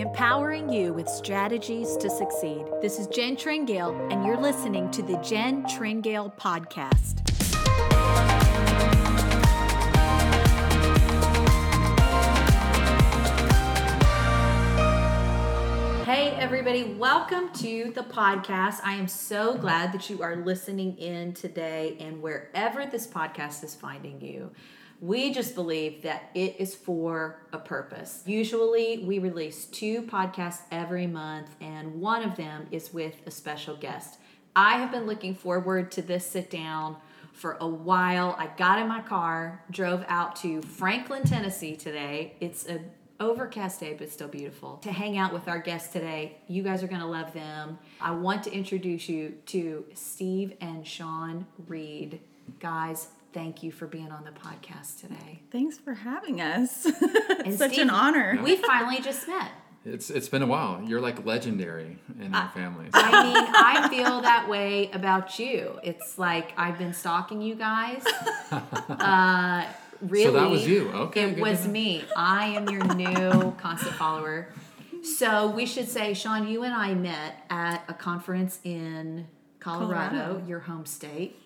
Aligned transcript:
empowering 0.00 0.68
you 0.68 0.92
with 0.92 1.08
strategies 1.08 1.96
to 1.96 2.10
succeed. 2.10 2.66
This 2.82 2.98
is 2.98 3.06
Jen 3.06 3.34
Tringale, 3.34 4.12
and 4.12 4.26
you're 4.26 4.36
listening 4.36 4.90
to 4.90 5.02
the 5.02 5.16
Jen 5.18 5.64
Tringale 5.64 6.36
Podcast. 6.36 7.22
Hey, 16.04 16.30
everybody, 16.38 16.84
welcome 16.94 17.50
to 17.54 17.90
the 17.94 18.02
podcast. 18.02 18.80
I 18.84 18.94
am 18.94 19.08
so 19.08 19.56
glad 19.56 19.92
that 19.92 20.10
you 20.10 20.22
are 20.22 20.36
listening 20.36 20.98
in 20.98 21.32
today 21.32 21.96
and 22.00 22.20
wherever 22.20 22.84
this 22.84 23.06
podcast 23.06 23.64
is 23.64 23.74
finding 23.74 24.20
you. 24.20 24.50
We 25.00 25.32
just 25.32 25.54
believe 25.54 26.02
that 26.02 26.30
it 26.34 26.56
is 26.58 26.74
for 26.74 27.40
a 27.52 27.58
purpose. 27.58 28.22
Usually, 28.26 29.04
we 29.04 29.18
release 29.18 29.66
two 29.66 30.02
podcasts 30.02 30.60
every 30.70 31.06
month, 31.06 31.54
and 31.60 32.00
one 32.00 32.22
of 32.22 32.36
them 32.36 32.66
is 32.70 32.94
with 32.94 33.16
a 33.26 33.30
special 33.30 33.76
guest. 33.76 34.18
I 34.54 34.78
have 34.78 34.90
been 34.90 35.06
looking 35.06 35.34
forward 35.34 35.90
to 35.92 36.02
this 36.02 36.26
sit 36.26 36.50
down 36.50 36.96
for 37.34 37.58
a 37.60 37.68
while. 37.68 38.34
I 38.38 38.48
got 38.56 38.78
in 38.78 38.88
my 38.88 39.02
car, 39.02 39.62
drove 39.70 40.02
out 40.08 40.34
to 40.36 40.62
Franklin, 40.62 41.24
Tennessee 41.24 41.76
today. 41.76 42.34
It's 42.40 42.66
a 42.66 42.80
overcast 43.20 43.80
day, 43.80 43.94
but 43.98 44.10
still 44.10 44.28
beautiful. 44.28 44.76
To 44.78 44.92
hang 44.92 45.18
out 45.18 45.32
with 45.32 45.48
our 45.48 45.58
guests 45.58 45.92
today, 45.92 46.38
you 46.48 46.62
guys 46.62 46.82
are 46.82 46.86
going 46.86 47.00
to 47.00 47.06
love 47.06 47.32
them. 47.32 47.78
I 48.00 48.12
want 48.12 48.44
to 48.44 48.52
introduce 48.52 49.08
you 49.08 49.34
to 49.46 49.84
Steve 49.94 50.54
and 50.60 50.86
Sean 50.86 51.46
Reed. 51.66 52.20
Guys, 52.60 53.08
thank 53.36 53.62
you 53.62 53.70
for 53.70 53.86
being 53.86 54.10
on 54.10 54.24
the 54.24 54.30
podcast 54.30 54.98
today. 54.98 55.42
Thanks 55.52 55.76
for 55.76 55.92
having 55.92 56.40
us. 56.40 56.86
it's 56.86 57.58
such 57.58 57.72
Steve, 57.72 57.82
an 57.82 57.90
honor. 57.90 58.40
We 58.42 58.56
finally 58.56 59.02
just 59.02 59.28
met. 59.28 59.50
It's 59.84 60.08
it's 60.08 60.30
been 60.30 60.40
a 60.40 60.46
while. 60.46 60.82
You're 60.82 61.02
like 61.02 61.26
legendary 61.26 61.98
in 62.18 62.34
our 62.34 62.48
family. 62.48 62.88
I 62.94 63.24
mean, 63.24 63.36
I 63.36 63.88
feel 63.90 64.22
that 64.22 64.48
way 64.48 64.90
about 64.90 65.38
you. 65.38 65.78
It's 65.82 66.18
like 66.18 66.54
I've 66.56 66.78
been 66.78 66.94
stalking 66.94 67.42
you 67.42 67.54
guys. 67.54 68.04
Uh, 68.88 69.66
really, 70.00 70.24
so 70.24 70.32
that 70.32 70.48
was 70.48 70.66
you. 70.66 70.88
Okay, 70.90 71.30
it 71.30 71.38
was 71.38 71.66
me. 71.66 72.04
I 72.16 72.46
am 72.46 72.68
your 72.68 72.84
new 72.94 73.54
constant 73.58 73.94
follower. 73.96 74.52
So 75.02 75.48
we 75.48 75.66
should 75.66 75.88
say, 75.88 76.14
Sean, 76.14 76.46
you 76.48 76.62
and 76.62 76.72
I 76.72 76.94
met 76.94 77.44
at 77.50 77.84
a 77.88 77.94
conference 77.94 78.60
in 78.64 79.26
Colorado, 79.58 80.16
Colorado. 80.16 80.44
your 80.46 80.60
home 80.60 80.86
state. 80.86 81.36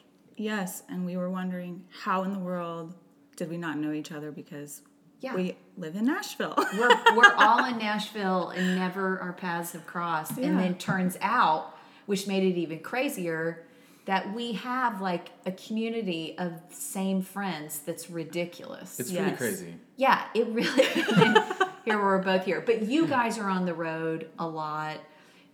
Yes, 0.41 0.85
and 0.89 1.05
we 1.05 1.19
were 1.19 1.29
wondering 1.29 1.85
how 1.91 2.23
in 2.23 2.33
the 2.33 2.39
world 2.39 2.95
did 3.37 3.51
we 3.51 3.59
not 3.59 3.77
know 3.77 3.93
each 3.93 4.11
other 4.11 4.33
because 4.33 4.81
yeah. 5.21 5.35
we 5.35 5.55
live 5.77 5.97
in 5.97 6.07
Nashville. 6.07 6.55
we're, 6.79 7.15
we're 7.15 7.35
all 7.37 7.63
in 7.67 7.77
Nashville 7.77 8.49
and 8.49 8.75
never 8.75 9.21
our 9.21 9.35
paths 9.35 9.73
have 9.73 9.87
crossed. 9.87 10.39
Yeah. 10.39 10.47
And 10.47 10.59
then 10.59 10.79
turns 10.79 11.19
out, 11.21 11.77
which 12.07 12.27
made 12.27 12.43
it 12.43 12.59
even 12.59 12.79
crazier, 12.79 13.67
that 14.07 14.33
we 14.33 14.53
have 14.53 15.03
like 15.03 15.29
a 15.45 15.53
community 15.53 16.39
of 16.39 16.55
same 16.71 17.21
friends 17.21 17.81
that's 17.81 18.09
ridiculous. 18.09 18.99
It's 18.99 19.11
yes. 19.11 19.37
pretty 19.37 19.37
crazy. 19.37 19.75
Yeah, 19.99 20.25
it 20.33 20.47
really 20.47 20.85
here 21.85 22.03
we're 22.03 22.23
both 22.23 22.47
here. 22.47 22.63
But 22.63 22.85
you 22.85 23.07
guys 23.07 23.37
are 23.37 23.51
on 23.51 23.67
the 23.67 23.75
road 23.75 24.31
a 24.39 24.49
lot. 24.49 25.01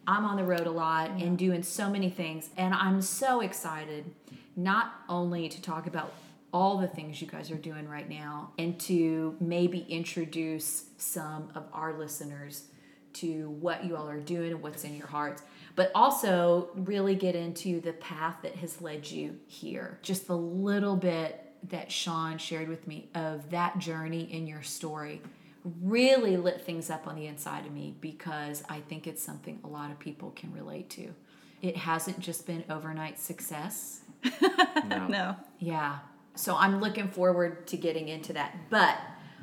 I'm 0.06 0.24
on 0.24 0.36
the 0.36 0.44
road 0.44 0.68
a 0.68 0.70
lot 0.70 1.18
yeah. 1.18 1.24
and 1.24 1.36
doing 1.36 1.64
so 1.64 1.90
many 1.90 2.08
things. 2.08 2.50
And 2.56 2.72
I'm 2.72 3.02
so 3.02 3.40
excited 3.40 4.12
not 4.56 4.94
only 5.08 5.48
to 5.48 5.60
talk 5.60 5.86
about 5.86 6.12
all 6.52 6.78
the 6.78 6.88
things 6.88 7.20
you 7.20 7.28
guys 7.28 7.50
are 7.50 7.56
doing 7.56 7.86
right 7.86 8.08
now 8.08 8.50
and 8.58 8.80
to 8.80 9.36
maybe 9.40 9.80
introduce 9.88 10.84
some 10.96 11.50
of 11.54 11.64
our 11.72 11.98
listeners 11.98 12.64
to 13.12 13.50
what 13.60 13.84
you 13.84 13.96
all 13.96 14.08
are 14.08 14.20
doing 14.20 14.52
and 14.52 14.62
what's 14.62 14.84
in 14.84 14.96
your 14.96 15.06
hearts, 15.06 15.42
but 15.74 15.90
also 15.94 16.70
really 16.74 17.14
get 17.14 17.34
into 17.34 17.80
the 17.80 17.92
path 17.94 18.36
that 18.42 18.56
has 18.56 18.80
led 18.80 19.10
you 19.10 19.38
here. 19.46 19.98
Just 20.02 20.26
the 20.26 20.36
little 20.36 20.96
bit 20.96 21.42
that 21.68 21.90
Sean 21.92 22.38
shared 22.38 22.68
with 22.68 22.86
me 22.86 23.10
of 23.14 23.50
that 23.50 23.78
journey 23.78 24.22
in 24.32 24.46
your 24.46 24.62
story 24.62 25.20
really 25.82 26.36
lit 26.36 26.62
things 26.62 26.90
up 26.90 27.06
on 27.06 27.16
the 27.16 27.26
inside 27.26 27.66
of 27.66 27.72
me 27.72 27.94
because 28.00 28.62
I 28.68 28.80
think 28.80 29.06
it's 29.06 29.22
something 29.22 29.58
a 29.64 29.68
lot 29.68 29.90
of 29.90 29.98
people 29.98 30.30
can 30.30 30.52
relate 30.52 30.88
to. 30.90 31.12
It 31.62 31.76
hasn't 31.76 32.20
just 32.20 32.46
been 32.46 32.64
overnight 32.70 33.18
success 33.18 34.02
no. 34.88 35.06
no. 35.08 35.36
Yeah. 35.58 35.98
So 36.34 36.56
I'm 36.56 36.80
looking 36.80 37.08
forward 37.08 37.66
to 37.68 37.76
getting 37.76 38.08
into 38.08 38.32
that. 38.34 38.54
But 38.70 38.98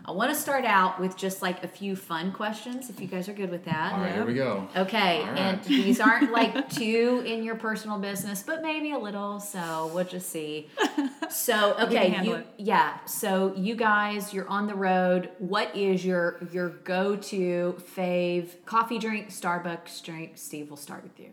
I 0.06 0.12
want 0.12 0.34
to 0.34 0.35
start 0.40 0.66
out 0.66 1.00
with 1.00 1.16
just 1.16 1.41
like 1.41 1.63
a 1.63 1.68
few 1.68 1.96
fun 1.96 2.34
questions, 2.34 2.90
if 2.90 3.00
you 3.00 3.07
guys 3.07 3.29
are 3.29 3.34
good 3.34 3.50
with 3.50 3.63
that. 3.66 3.94
All 3.94 4.01
right, 4.01 4.13
here 4.13 4.25
we 4.25 4.34
go. 4.34 4.68
Okay, 4.75 5.24
right. 5.24 5.40
and 5.40 5.63
these 5.63 6.01
aren't 6.01 6.29
like 6.31 6.69
too 6.75 7.24
in 7.25 7.41
your 7.41 7.56
personal 7.56 7.97
business, 7.97 8.44
but 8.44 8.62
maybe 8.62 8.91
a 8.91 9.00
little. 9.00 9.40
So 9.40 9.90
we'll 9.94 10.06
just 10.06 10.30
see. 10.30 10.69
So 11.30 11.74
okay, 11.80 12.22
you, 12.24 12.44
yeah. 12.57 13.03
So 13.06 13.56
you 13.56 13.75
guys, 13.75 14.35
you're 14.35 14.47
on 14.47 14.68
the 14.68 14.75
road. 14.75 15.31
What 15.40 15.75
is 15.75 16.06
your 16.06 16.38
your 16.51 16.69
go 16.69 17.16
to 17.16 17.75
fave 17.97 18.63
coffee 18.66 19.00
drink, 19.00 19.30
Starbucks 19.30 20.03
drink? 20.03 20.34
Steve, 20.35 20.69
we'll 20.69 20.78
start 20.78 21.01
with 21.01 21.19
you. 21.19 21.31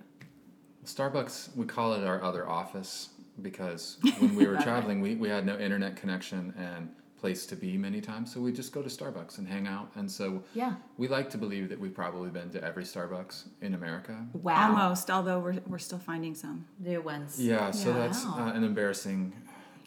Starbucks, 0.94 1.56
we 1.56 1.66
call 1.66 1.94
it 1.94 2.04
our 2.04 2.22
other 2.22 2.48
office 2.48 3.10
because 3.42 3.98
when 4.18 4.34
we 4.34 4.46
were 4.46 4.56
traveling, 4.56 5.00
we, 5.00 5.14
we 5.14 5.28
had 5.28 5.46
no 5.46 5.58
internet 5.58 5.96
connection 5.96 6.54
and 6.58 6.90
place 7.20 7.44
to 7.46 7.54
be 7.54 7.76
many 7.76 8.00
times. 8.00 8.32
So 8.32 8.40
we 8.40 8.50
just 8.50 8.72
go 8.72 8.82
to 8.82 8.88
Starbucks 8.88 9.38
and 9.38 9.46
hang 9.46 9.66
out. 9.66 9.90
And 9.94 10.10
so 10.10 10.42
yeah, 10.54 10.74
we 10.96 11.06
like 11.06 11.28
to 11.30 11.38
believe 11.38 11.68
that 11.68 11.78
we've 11.78 11.94
probably 11.94 12.30
been 12.30 12.50
to 12.50 12.64
every 12.64 12.84
Starbucks 12.84 13.44
in 13.60 13.74
America. 13.74 14.26
Wow. 14.32 14.70
Almost, 14.70 15.10
although 15.10 15.38
we're, 15.38 15.58
we're 15.66 15.78
still 15.78 15.98
finding 15.98 16.34
some 16.34 16.66
new 16.78 17.02
ones. 17.02 17.38
Yeah, 17.38 17.70
so 17.72 17.92
that's 17.92 18.24
uh, 18.24 18.52
an 18.54 18.64
embarrassing 18.64 19.34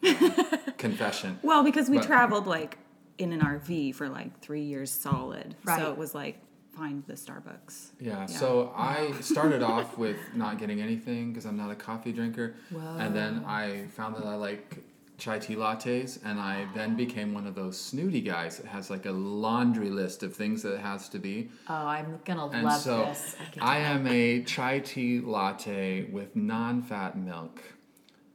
uh, 0.06 0.32
confession. 0.78 1.40
Well, 1.42 1.64
because 1.64 1.90
we 1.90 1.98
but, 1.98 2.06
traveled 2.06 2.46
like 2.46 2.78
in 3.18 3.34
an 3.34 3.42
RV 3.42 3.96
for 3.96 4.10
like 4.10 4.40
three 4.40 4.64
years 4.64 4.92
solid. 4.92 5.56
Right. 5.64 5.80
So 5.80 5.92
it 5.92 5.98
was 5.98 6.14
like 6.14 6.40
find 6.76 7.04
the 7.08 7.14
Starbucks. 7.14 7.92
Yeah, 8.00 8.20
yeah. 8.20 8.26
so 8.26 8.74
I 8.76 9.14
started 9.22 9.62
off 9.62 9.98
with 9.98 10.18
not 10.34 10.58
getting 10.58 10.82
anything 10.82 11.32
because 11.32 11.46
I'm 11.46 11.58
not 11.58 11.72
a 11.72 11.76
coffee 11.76 12.12
drinker. 12.12 12.56
Whoa. 12.72 12.98
And 13.00 13.16
then 13.16 13.44
I 13.46 13.86
found 13.96 14.16
that 14.16 14.26
I 14.26 14.36
like 14.36 14.84
chai 15.18 15.40
tea 15.40 15.56
lattes 15.56 16.20
and 16.26 16.40
I 16.40 16.68
then 16.74 16.96
became 16.96 17.34
one 17.34 17.46
of 17.46 17.56
those 17.56 17.80
snooty 17.80 18.22
guys 18.22 18.58
that 18.58 18.66
has 18.68 18.90
like 18.90 19.06
a 19.06 19.12
laundry 19.12 19.90
list 19.90 20.24
of 20.24 20.36
things 20.36 20.64
that 20.64 20.74
it 20.74 20.80
has 20.80 21.08
to 21.10 21.20
be. 21.20 21.50
Oh, 21.70 21.74
I'm 21.74 22.20
gonna 22.26 22.48
and 22.50 22.64
love 22.64 22.82
so 22.82 23.06
this. 23.06 23.36
I, 23.62 23.78
I 23.78 23.80
am 23.80 24.08
a 24.08 24.44
chai 24.44 24.80
tea 24.80 25.20
latte 25.20 26.06
with 26.06 26.36
non-fat 26.36 27.18
milk, 27.18 27.62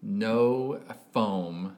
no 0.03 0.81
foam, 1.13 1.77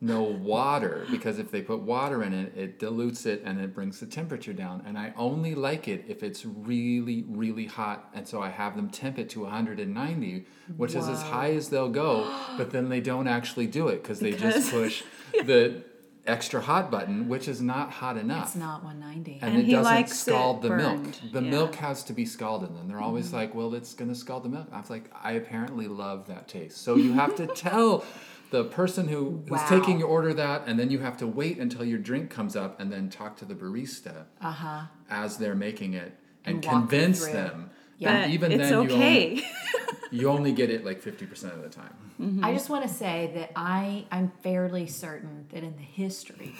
no 0.00 0.22
water 0.22 1.06
because 1.10 1.38
if 1.38 1.50
they 1.50 1.60
put 1.60 1.80
water 1.80 2.22
in 2.22 2.32
it, 2.32 2.56
it 2.56 2.78
dilutes 2.78 3.26
it 3.26 3.42
and 3.44 3.60
it 3.60 3.74
brings 3.74 4.00
the 4.00 4.06
temperature 4.06 4.54
down. 4.54 4.82
And 4.86 4.96
I 4.96 5.12
only 5.16 5.54
like 5.54 5.88
it 5.88 6.04
if 6.08 6.22
it's 6.22 6.46
really, 6.46 7.24
really 7.28 7.66
hot. 7.66 8.08
And 8.14 8.26
so 8.26 8.40
I 8.40 8.48
have 8.48 8.76
them 8.76 8.88
temp 8.88 9.18
it 9.18 9.28
to 9.30 9.40
190, 9.40 10.46
which 10.76 10.94
Whoa. 10.94 11.00
is 11.00 11.08
as 11.08 11.22
high 11.22 11.52
as 11.52 11.68
they'll 11.68 11.90
go. 11.90 12.34
But 12.56 12.70
then 12.70 12.88
they 12.88 13.00
don't 13.00 13.28
actually 13.28 13.66
do 13.66 13.88
it 13.88 14.02
because 14.02 14.20
they 14.20 14.32
just 14.32 14.70
push 14.70 15.02
the 15.44 15.84
extra 16.26 16.62
hot 16.62 16.90
button, 16.90 17.28
which 17.28 17.46
is 17.46 17.60
not 17.60 17.90
hot 17.90 18.16
enough. 18.16 18.46
It's 18.46 18.56
not 18.56 18.82
190. 18.82 19.40
And, 19.42 19.54
and 19.54 19.68
it 19.68 19.70
doesn't 19.70 20.08
scald 20.08 20.62
the 20.62 20.70
milk. 20.70 21.02
The 21.30 21.42
yeah. 21.42 21.50
milk 21.50 21.74
has 21.74 22.04
to 22.04 22.14
be 22.14 22.24
scalded. 22.24 22.70
And 22.70 22.88
they're 22.88 23.00
always 23.00 23.26
mm-hmm. 23.26 23.36
like, 23.36 23.54
well, 23.54 23.74
it's 23.74 23.92
going 23.92 24.10
to 24.10 24.14
scald 24.14 24.44
the 24.44 24.48
milk. 24.48 24.68
I 24.72 24.80
was 24.80 24.88
like, 24.88 25.10
I 25.22 25.32
apparently 25.32 25.88
love 25.88 26.26
that 26.28 26.48
taste. 26.48 26.78
So 26.78 26.96
you 26.96 27.12
have 27.12 27.34
to 27.36 27.46
tell 27.54 28.04
the 28.50 28.64
person 28.64 29.08
who 29.08 29.42
wow. 29.48 29.58
who's 29.58 29.68
taking 29.68 29.98
your 29.98 30.08
order 30.08 30.34
that, 30.34 30.64
and 30.66 30.78
then 30.78 30.90
you 30.90 30.98
have 30.98 31.16
to 31.18 31.26
wait 31.26 31.58
until 31.58 31.84
your 31.84 31.98
drink 31.98 32.30
comes 32.30 32.56
up, 32.56 32.80
and 32.80 32.92
then 32.92 33.08
talk 33.08 33.36
to 33.38 33.44
the 33.44 33.54
barista 33.54 34.24
uh-huh. 34.40 34.82
as 35.08 35.38
they're 35.38 35.54
making 35.54 35.94
it, 35.94 36.16
and, 36.44 36.56
and 36.56 36.62
convince 36.62 37.26
them. 37.26 37.70
Yeah, 37.98 38.22
and 38.22 38.32
even 38.32 38.52
it's 38.52 38.70
then, 38.70 38.74
okay. 38.74 39.28
You 39.28 39.42
only, 39.42 39.44
you 40.10 40.28
only 40.30 40.52
get 40.52 40.70
it 40.70 40.84
like 40.84 41.00
fifty 41.00 41.26
percent 41.26 41.54
of 41.54 41.62
the 41.62 41.68
time. 41.68 41.94
Mm-hmm. 42.20 42.44
I 42.44 42.52
just 42.52 42.68
want 42.68 42.86
to 42.86 42.92
say 42.92 43.30
that 43.34 43.52
I 43.56 44.06
I'm 44.10 44.32
fairly 44.42 44.86
certain 44.86 45.46
that 45.50 45.62
in 45.62 45.76
the 45.76 45.82
history 45.82 46.54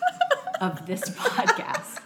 of 0.60 0.86
this 0.86 1.02
podcast, 1.10 2.00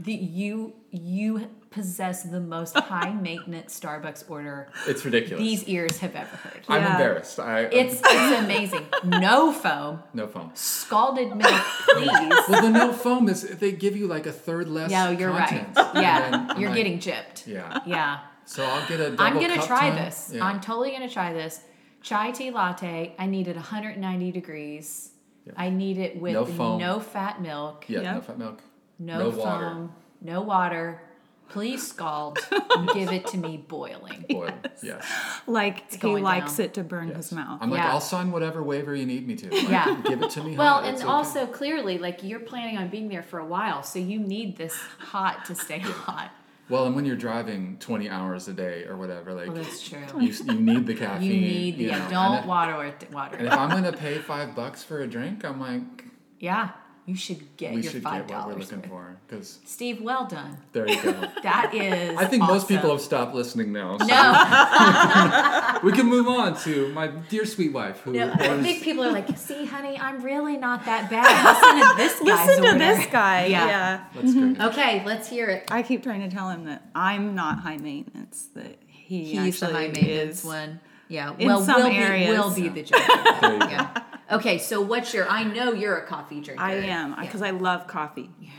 that 0.00 0.12
you 0.12 0.74
you 0.90 1.50
possess 1.76 2.22
the 2.22 2.40
most 2.40 2.74
high 2.92 3.12
maintenance 3.12 3.78
Starbucks 3.78 4.28
order. 4.30 4.68
It's 4.88 5.04
ridiculous. 5.04 5.40
These 5.40 5.64
ears 5.64 5.98
have 5.98 6.16
ever 6.16 6.36
heard. 6.36 6.62
I'm 6.68 6.82
embarrassed. 6.82 7.38
i'm 7.38 7.68
it's 7.70 8.00
it's 8.02 8.44
amazing. 8.44 8.86
No 9.04 9.52
foam. 9.52 10.02
No 10.14 10.26
foam. 10.26 10.50
Scalded 10.54 11.36
milk, 11.36 11.62
please. 11.90 12.08
well, 12.48 12.62
the 12.62 12.70
no 12.70 12.92
foam 12.92 13.28
is 13.28 13.42
they 13.42 13.72
give 13.72 13.94
you 13.96 14.06
like 14.06 14.26
a 14.26 14.32
third 14.32 14.68
less. 14.68 14.90
Yeah, 14.90 15.10
you're 15.10 15.30
content. 15.30 15.76
right. 15.76 15.94
Yeah, 15.94 16.58
you're 16.58 16.70
like, 16.70 16.76
getting 16.76 16.98
gypped. 16.98 17.46
Yeah. 17.46 17.80
Yeah. 17.86 18.20
So 18.46 18.64
I'll 18.64 18.88
get 18.88 19.00
a. 19.00 19.14
I'm 19.18 19.34
gonna 19.34 19.62
try 19.62 19.90
time. 19.90 19.96
this. 19.96 20.30
Yeah. 20.32 20.44
I'm 20.44 20.60
totally 20.60 20.92
gonna 20.92 21.10
try 21.10 21.32
this. 21.34 21.60
Chai 22.00 22.30
tea 22.30 22.50
latte. 22.50 23.14
I 23.18 23.26
need 23.26 23.48
it 23.48 23.56
190 23.56 24.32
degrees. 24.32 25.10
Yep. 25.44 25.54
I 25.58 25.70
need 25.70 25.98
it 25.98 26.20
with 26.20 26.32
no, 26.32 26.44
foam. 26.44 26.80
no 26.80 27.00
fat 27.00 27.42
milk. 27.42 27.84
Yeah, 27.88 28.00
yep. 28.00 28.14
no 28.14 28.20
fat 28.22 28.38
milk. 28.38 28.62
No, 28.98 29.18
no 29.18 29.30
foam. 29.30 29.38
Water. 29.38 29.88
No 30.22 30.40
water 30.40 31.02
Please 31.48 31.86
scald 31.86 32.38
and 32.70 32.88
give 32.90 33.12
it 33.12 33.26
to 33.28 33.36
me 33.38 33.56
boiling. 33.56 34.24
Boil. 34.28 34.50
Yes. 34.82 35.06
Like 35.46 35.92
he 36.02 36.16
likes 36.16 36.56
down. 36.56 36.66
it 36.66 36.74
to 36.74 36.84
burn 36.84 37.08
yes. 37.08 37.16
his 37.16 37.32
mouth. 37.32 37.58
I'm 37.62 37.70
like, 37.70 37.78
Yeah. 37.78 37.92
I'll 37.92 38.00
sign 38.00 38.32
whatever 38.32 38.62
waiver 38.62 38.94
you 38.94 39.06
need 39.06 39.26
me 39.26 39.36
to. 39.36 39.50
Like, 39.50 39.68
Yeah. 39.68 40.00
Give 40.04 40.22
it 40.22 40.30
to 40.30 40.42
me. 40.42 40.56
Well, 40.56 40.74
hot, 40.74 40.84
and 40.84 40.96
okay. 40.96 41.06
also 41.06 41.46
clearly, 41.46 41.98
like 41.98 42.22
you're 42.22 42.40
planning 42.40 42.76
on 42.78 42.88
being 42.88 43.08
there 43.08 43.22
for 43.22 43.38
a 43.38 43.46
while, 43.46 43.82
so 43.82 43.98
you 43.98 44.18
need 44.18 44.56
this 44.56 44.74
hot 44.98 45.44
to 45.46 45.54
stay 45.54 45.78
hot. 45.78 46.30
Well, 46.68 46.86
and 46.86 46.96
when 46.96 47.04
you're 47.04 47.14
driving 47.16 47.76
20 47.78 48.08
hours 48.10 48.48
a 48.48 48.52
day 48.52 48.84
or 48.86 48.96
whatever, 48.96 49.32
like 49.32 49.46
Well, 49.46 49.56
that's 49.56 49.88
true. 49.88 50.00
you, 50.20 50.32
you 50.32 50.54
need 50.60 50.86
the 50.86 50.94
caffeine. 50.94 51.30
You 51.30 51.40
need 51.40 51.78
the 51.78 51.84
you 51.84 51.90
know, 51.92 52.08
don't 52.10 52.38
if- 52.40 52.46
water 52.46 52.84
it. 52.84 53.08
Water. 53.12 53.36
And 53.36 53.46
if 53.46 53.52
I'm 53.52 53.70
gonna 53.70 53.92
pay 53.92 54.18
five 54.18 54.56
bucks 54.56 54.82
for 54.82 55.00
a 55.00 55.06
drink, 55.06 55.44
I'm 55.44 55.60
like, 55.60 56.04
Yeah, 56.40 56.70
you 57.06 57.14
should 57.16 57.56
get 57.56 57.72
we 57.72 57.82
your 57.82 57.92
should 57.92 58.02
five 58.02 58.26
get 58.26 58.36
what 58.36 58.46
we're 58.48 58.52
dollars. 58.54 58.72
looking 58.72 58.90
for. 58.90 59.16
Because 59.28 59.58
Steve, 59.64 60.02
well 60.02 60.26
done. 60.26 60.58
there 60.72 60.88
you 60.88 61.00
go. 61.02 61.12
That 61.42 61.72
is. 61.74 62.16
I 62.18 62.24
think 62.26 62.42
most 62.42 62.66
people 62.68 62.90
have 62.90 63.00
stopped 63.00 63.34
listening 63.34 63.72
now. 63.72 63.96
So 63.98 64.06
No, 64.06 65.78
we 65.84 65.92
can 65.92 66.06
move 66.06 66.26
on 66.28 66.56
to 66.62 66.88
my 66.92 67.08
dear 67.28 67.44
sweet 67.46 67.72
wife, 67.72 68.00
who 68.00 68.12
no. 68.12 68.32
I 68.32 68.62
think 68.62 68.82
people 68.82 69.04
are 69.04 69.12
like, 69.12 69.36
"See, 69.38 69.64
honey, 69.66 69.98
I'm 69.98 70.22
really 70.22 70.56
not 70.56 70.84
that 70.86 71.08
bad. 71.10 71.26
Listen 71.46 71.88
to 71.88 71.96
this 71.96 72.18
guy's 72.20 72.46
Listen 72.48 72.62
to 72.64 72.68
order." 72.72 72.78
this 72.78 73.06
guy. 73.06 73.46
Yeah. 73.46 73.66
Yeah. 73.66 74.04
That's 74.14 74.34
great. 74.34 74.60
Okay, 74.60 75.02
let's 75.04 75.28
hear 75.28 75.48
it. 75.48 75.70
I 75.70 75.82
keep 75.82 76.02
trying 76.02 76.28
to 76.28 76.34
tell 76.34 76.50
him 76.50 76.64
that 76.64 76.82
I'm 76.94 77.34
not 77.34 77.60
high 77.60 77.76
maintenance. 77.76 78.48
That 78.54 78.78
he 78.88 79.24
He's 79.36 79.60
the 79.60 79.66
high 79.66 79.88
maintenance 79.88 80.40
is. 80.40 80.44
one. 80.44 80.80
Yeah. 81.08 81.34
in 81.38 81.46
well, 81.46 81.62
some 81.62 81.76
we'll 81.82 81.92
areas. 81.92 82.26
be 82.30 82.32
we'll 82.32 82.54
be 82.54 82.68
the 82.68 82.82
judge. 82.82 83.06
There 83.40 83.52
you 83.52 83.58
go. 83.60 83.66
yeah. 83.68 84.02
Okay, 84.30 84.58
so 84.58 84.80
what's 84.80 85.14
your? 85.14 85.28
I 85.28 85.44
know 85.44 85.72
you're 85.72 85.96
a 85.96 86.06
coffee 86.06 86.40
drinker. 86.40 86.62
I 86.62 86.74
am 86.74 87.10
Yeah. 87.12 87.20
because 87.20 87.42
I 87.42 87.50
love 87.50 87.86
coffee. 87.86 88.30
Yeah. 88.40 88.50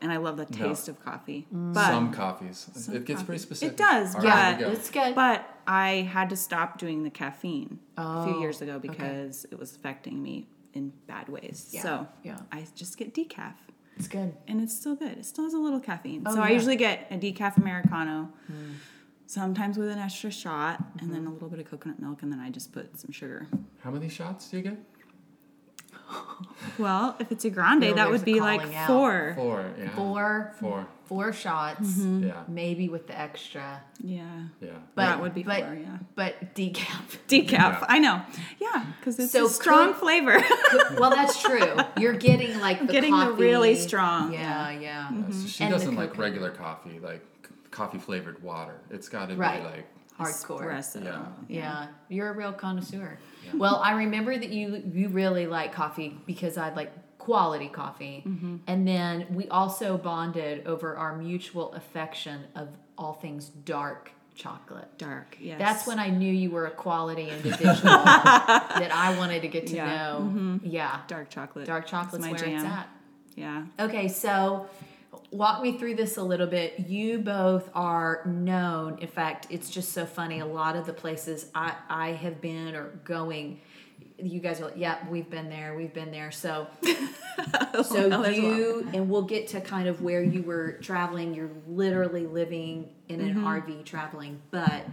And 0.00 0.12
I 0.12 0.18
love 0.18 0.36
the 0.36 0.46
No. 0.50 0.68
taste 0.68 0.88
of 0.88 1.02
coffee. 1.02 1.46
Mm. 1.54 1.72
But 1.72 1.86
Some 1.88 2.12
coffees. 2.12 2.68
some 2.74 2.96
it 2.96 3.04
gets 3.06 3.20
coffee- 3.20 3.26
pretty 3.26 3.42
specific. 3.42 3.72
It 3.72 3.76
does, 3.78 4.14
All 4.14 4.20
but 4.20 4.28
right, 4.28 4.58
go. 4.58 4.70
It's 4.70 4.90
good. 4.90 5.14
But 5.14 5.48
I 5.66 6.08
had 6.12 6.28
to 6.30 6.36
stop 6.36 6.78
doing 6.78 7.04
the 7.04 7.10
caffeine 7.10 7.78
a 7.96 8.02
Oh, 8.02 8.24
few 8.26 8.40
years 8.40 8.60
oh, 8.60 8.64
ago 8.64 8.78
because 8.78 9.46
it 9.50 9.58
was 9.58 9.74
affecting 9.74 10.22
me 10.22 10.46
in 10.74 10.92
bad 11.06 11.28
ways. 11.28 11.68
Yeah, 11.70 11.82
So 11.82 12.08
yeah. 12.22 12.38
I 12.52 12.66
just 12.74 12.98
get 12.98 13.14
decaf. 13.14 13.54
It's 13.96 14.08
good. 14.08 14.34
And 14.48 14.60
it's 14.60 14.74
still 14.74 14.96
good. 14.96 15.18
It 15.18 15.24
still 15.24 15.44
has 15.44 15.54
a 15.54 15.58
little 15.58 15.80
caffeine. 15.80 16.24
Oh, 16.26 16.34
so 16.34 16.42
I 16.42 16.50
usually 16.50 16.76
get 16.76 17.06
a 17.10 17.16
decaf 17.16 17.56
Americano, 17.56 18.30
mm. 18.50 18.74
sometimes 19.26 19.78
with 19.78 19.88
an 19.88 19.98
extra 20.00 20.30
shot, 20.32 20.82
and 21.00 21.12
then 21.14 21.20
mm-hmm. 21.20 21.28
a 21.28 21.32
little 21.32 21.48
bit 21.48 21.60
of 21.60 21.70
coconut 21.70 22.00
milk, 22.00 22.22
and 22.22 22.30
then 22.32 22.40
I 22.40 22.50
just 22.50 22.72
put 22.72 22.98
some 22.98 23.12
sugar. 23.12 23.46
How 23.82 23.90
many 23.92 24.08
shots 24.08 24.48
do 24.48 24.56
you 24.56 24.64
get? 24.64 24.78
Well, 26.78 27.14
if 27.20 27.30
it's 27.30 27.44
a 27.44 27.50
grande, 27.50 27.82
Bill, 27.82 27.94
that 27.94 28.10
would 28.10 28.24
be 28.24 28.40
like 28.40 28.60
calling 28.60 28.74
out. 28.74 28.86
four. 28.86 29.32
Four. 29.36 29.74
Yeah. 29.78 29.88
Four, 29.90 30.54
Four. 30.58 30.86
four 31.04 31.32
shots, 31.32 31.80
mm-hmm. 31.98 32.28
Yeah. 32.28 32.42
maybe 32.48 32.88
with 32.88 33.06
the 33.06 33.16
extra. 33.18 33.82
Yeah. 34.02 34.24
Yeah. 34.60 34.70
But 34.94 35.04
that 35.06 35.20
would 35.20 35.34
be 35.34 35.42
but, 35.42 35.62
four, 35.62 35.74
yeah. 35.74 35.98
But 36.16 36.54
decaf. 36.54 37.18
Decaf. 37.28 37.50
Yeah. 37.52 37.84
I 37.88 37.98
know. 37.98 38.22
Yeah, 38.60 38.86
because 38.98 39.18
it's 39.18 39.30
So 39.32 39.46
a 39.46 39.48
strong 39.50 39.88
could- 39.92 39.96
flavor. 40.00 40.42
well, 40.98 41.10
that's 41.10 41.40
true. 41.40 41.76
You're 41.98 42.14
getting 42.14 42.58
like 42.68 42.80
the 42.86 42.92
getting 42.92 43.12
the 43.12 43.26
coffee. 43.26 43.42
really 43.42 43.74
strong, 43.76 44.32
Yeah, 44.32 44.70
yeah. 44.70 44.80
Yeah, 44.80 45.10
so 45.10 45.32
she 45.32 45.46
mm-hmm. 45.46 45.62
And 45.64 45.72
doesn't 45.72 45.96
like 45.96 46.16
regular 46.18 46.50
coffee, 46.50 46.98
like 46.98 47.22
coffee 47.70 47.98
flavored 47.98 48.42
water. 48.42 48.80
It's 48.90 49.08
got 49.08 49.28
to 49.28 49.36
Right. 49.36 49.60
be 49.62 49.68
like 49.68 49.86
Hardcore. 50.18 50.62
Espresso. 50.64 51.04
Yeah. 51.04 51.24
Yeah, 51.48 51.86
you're 52.08 52.30
a 52.30 52.32
real 52.36 52.52
connoisseur. 52.52 53.18
Well, 53.52 53.76
I 53.76 53.92
remember 53.94 54.36
that 54.36 54.50
you 54.50 54.82
you 54.92 55.08
really 55.08 55.46
like 55.46 55.72
coffee 55.72 56.16
because 56.26 56.56
I 56.56 56.72
like 56.74 56.92
quality 57.18 57.68
coffee, 57.68 58.22
Mm-hmm. 58.26 58.56
and 58.66 58.86
then 58.86 59.26
we 59.30 59.48
also 59.48 59.96
bonded 59.98 60.66
over 60.66 60.96
our 60.96 61.16
mutual 61.16 61.72
affection 61.72 62.44
of 62.54 62.68
all 62.98 63.14
things 63.14 63.48
dark 63.48 64.12
chocolate. 64.36 64.88
Dark. 64.98 65.36
Yes. 65.40 65.58
That's 65.58 65.86
when 65.86 65.98
I 65.98 66.10
knew 66.10 66.32
you 66.32 66.50
were 66.50 66.66
a 66.66 66.70
quality 66.70 67.28
individual 67.36 67.72
that 67.84 68.90
I 68.92 69.16
wanted 69.16 69.42
to 69.42 69.48
get 69.48 69.66
to 69.68 69.76
Yeah. 69.76 69.86
know. 70.18 70.60
Yeah, 70.62 71.00
dark 71.08 71.28
chocolate. 71.30 71.66
dark 71.66 71.84
It's 71.84 71.90
chocolate's 71.90 72.24
my 72.24 72.30
where 72.32 72.38
jam. 72.40 72.54
it's 72.56 72.64
at. 72.64 72.88
Yeah. 73.36 73.64
Okay, 73.80 74.08
so 74.08 74.66
walk 75.30 75.62
me 75.62 75.78
through 75.78 75.94
this 75.96 76.16
a 76.16 76.22
little 76.22 76.46
bit. 76.46 76.80
You 76.88 77.18
both 77.18 77.68
are 77.74 78.22
known. 78.26 78.98
In 78.98 79.08
fact, 79.08 79.46
it's 79.50 79.70
just 79.70 79.92
so 79.92 80.06
funny. 80.06 80.40
A 80.40 80.46
lot 80.46 80.76
of 80.76 80.86
the 80.86 80.92
places 80.92 81.46
I, 81.54 81.74
I 81.88 82.12
have 82.12 82.40
been 82.40 82.74
or 82.74 82.88
going, 83.04 83.60
you 84.18 84.40
guys 84.40 84.60
are 84.60 84.66
like, 84.66 84.74
yeah, 84.76 84.98
we've 85.08 85.28
been 85.28 85.48
there, 85.50 85.74
we've 85.74 85.92
been 85.94 86.10
there. 86.10 86.30
So, 86.30 86.66
so 86.82 88.08
Well, 88.08 88.22
there's 88.22 88.38
a 88.38 88.42
lot. 88.42 88.56
you 88.56 88.88
and 88.92 89.08
we'll 89.10 89.22
get 89.22 89.48
to 89.48 89.60
kind 89.60 89.88
of 89.88 90.02
where 90.02 90.22
you 90.22 90.42
were 90.42 90.72
traveling. 90.82 91.34
You're 91.34 91.50
literally 91.66 92.26
living 92.26 92.90
in 93.08 93.20
an 93.20 93.34
Mm-hmm. 93.34 93.46
RV 93.46 93.84
traveling, 93.84 94.40
but 94.50 94.84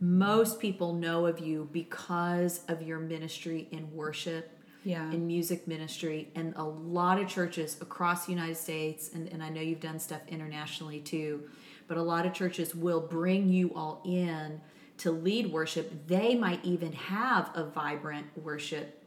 most 0.00 0.60
people 0.60 0.92
know 0.94 1.26
of 1.26 1.40
you 1.40 1.68
because 1.72 2.60
of 2.68 2.82
your 2.82 3.00
ministry 3.00 3.66
in 3.72 3.92
worship 3.94 4.57
Yeah. 4.88 5.10
in 5.12 5.26
music 5.26 5.68
ministry 5.68 6.30
and 6.34 6.54
a 6.56 6.64
lot 6.64 7.20
of 7.20 7.28
churches 7.28 7.76
across 7.82 8.24
the 8.24 8.32
United 8.32 8.56
States 8.56 9.10
and, 9.12 9.28
and 9.28 9.42
I 9.42 9.50
know 9.50 9.60
you've 9.60 9.80
done 9.80 9.98
stuff 9.98 10.22
internationally 10.28 11.00
too 11.00 11.42
but 11.88 11.98
a 11.98 12.02
lot 12.02 12.24
of 12.24 12.32
churches 12.32 12.74
will 12.74 13.02
bring 13.02 13.50
you 13.50 13.70
all 13.74 14.00
in 14.06 14.62
to 14.98 15.10
lead 15.10 15.52
worship 15.52 16.06
they 16.06 16.34
might 16.34 16.64
even 16.64 16.94
have 16.94 17.50
a 17.54 17.64
vibrant 17.64 18.28
worship 18.42 19.04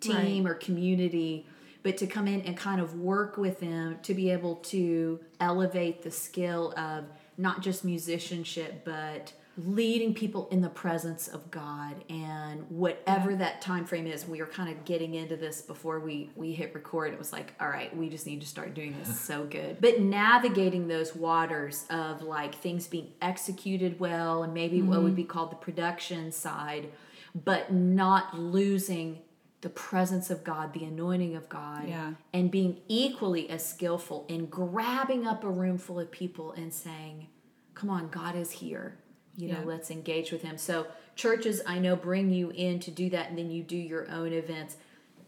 team 0.00 0.46
or 0.46 0.52
community 0.52 1.46
but 1.82 1.96
to 1.96 2.06
come 2.06 2.28
in 2.28 2.42
and 2.42 2.54
kind 2.54 2.82
of 2.82 2.96
work 3.00 3.38
with 3.38 3.58
them 3.58 4.00
to 4.02 4.12
be 4.12 4.28
able 4.28 4.56
to 4.56 5.18
elevate 5.40 6.02
the 6.02 6.10
skill 6.10 6.74
of 6.76 7.06
not 7.38 7.62
just 7.62 7.86
musicianship 7.86 8.84
but 8.84 9.32
leading 9.56 10.14
people 10.14 10.48
in 10.50 10.62
the 10.62 10.68
presence 10.68 11.28
of 11.28 11.50
God. 11.50 12.04
And 12.08 12.64
whatever 12.70 13.34
that 13.36 13.60
time 13.60 13.84
frame 13.84 14.06
is 14.06 14.26
we 14.26 14.40
were 14.40 14.46
kind 14.46 14.70
of 14.70 14.84
getting 14.84 15.14
into 15.14 15.36
this 15.36 15.60
before 15.60 16.00
we 16.00 16.30
we 16.34 16.52
hit 16.52 16.74
record. 16.74 17.12
It 17.12 17.18
was 17.18 17.32
like 17.32 17.54
all 17.60 17.68
right 17.68 17.94
we 17.96 18.08
just 18.08 18.26
need 18.26 18.40
to 18.40 18.46
start 18.46 18.74
doing 18.74 18.96
this. 18.98 19.20
So 19.20 19.44
good. 19.50 19.78
But 19.80 20.00
navigating 20.00 20.88
those 20.88 21.14
waters 21.14 21.84
of 21.90 22.22
like 22.22 22.54
things 22.54 22.86
being 22.86 23.12
executed 23.20 24.00
well 24.00 24.42
and 24.42 24.54
maybe 24.54 24.80
what 24.80 25.02
would 25.02 25.08
mm-hmm. 25.08 25.16
be 25.16 25.24
called 25.24 25.52
the 25.52 25.56
production 25.56 26.32
side 26.32 26.88
but 27.34 27.72
not 27.72 28.38
losing 28.38 29.20
the 29.62 29.68
presence 29.68 30.28
of 30.28 30.42
God, 30.42 30.72
the 30.72 30.84
anointing 30.84 31.36
of 31.36 31.48
God, 31.48 31.88
Yeah. 31.88 32.14
and 32.32 32.50
being 32.50 32.80
equally 32.88 33.48
as 33.48 33.64
skillful 33.64 34.26
in 34.28 34.46
grabbing 34.46 35.26
up 35.26 35.44
a 35.44 35.50
room 35.50 35.78
full 35.78 36.00
of 36.00 36.10
people 36.10 36.52
and 36.52 36.72
saying, 36.72 37.28
Come 37.74 37.88
on, 37.88 38.08
God 38.08 38.36
is 38.36 38.50
here. 38.50 38.98
You 39.36 39.48
know, 39.48 39.60
Yeah. 39.60 39.64
let's 39.64 39.90
engage 39.90 40.30
with 40.32 40.42
Him. 40.42 40.58
So, 40.58 40.86
churches, 41.16 41.62
I 41.66 41.78
know, 41.78 41.96
bring 41.96 42.30
you 42.30 42.50
in 42.50 42.80
to 42.80 42.90
do 42.90 43.08
that, 43.10 43.30
and 43.30 43.38
then 43.38 43.50
you 43.50 43.62
do 43.62 43.76
your 43.76 44.10
own 44.10 44.32
events. 44.32 44.76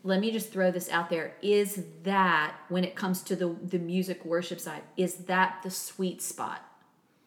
Let 0.02 0.21
me 0.21 0.31
just 0.31 0.52
throw 0.52 0.71
this 0.71 0.90
out 0.90 1.09
there. 1.09 1.35
Is 1.40 1.83
that, 2.02 2.55
when 2.69 2.85
it 2.85 2.95
comes 2.95 3.23
to 3.23 3.37
the, 3.37 3.57
the 3.62 3.79
music 3.79 4.25
worship 4.25 4.61
side, 4.61 4.83
is 4.99 5.14
that 5.25 5.61
the 5.62 5.71
sweet 5.71 6.21
spot 6.21 6.62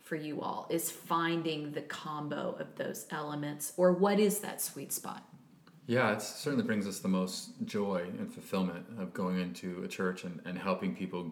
for 0.03 0.15
you 0.15 0.41
all? 0.41 0.67
Is 0.69 0.91
finding 0.91 1.71
the 1.71 1.81
combo 1.81 2.55
of 2.59 2.75
those 2.75 3.07
elements? 3.09 3.73
Or 3.77 3.91
what 3.91 4.19
is 4.19 4.39
that 4.39 4.61
sweet 4.61 4.93
spot? 4.93 5.23
Yeah, 5.87 6.11
it 6.11 6.21
certainly 6.21 6.65
brings 6.65 6.85
us 6.85 6.99
the 6.99 7.07
most 7.07 7.51
joy 7.65 8.05
and 8.19 8.31
fulfillment 8.31 8.85
of 8.99 9.13
going 9.13 9.39
into 9.39 9.81
a 9.83 9.87
church 9.87 10.23
and, 10.25 10.41
and 10.45 10.57
helping 10.57 10.93
people 10.95 11.31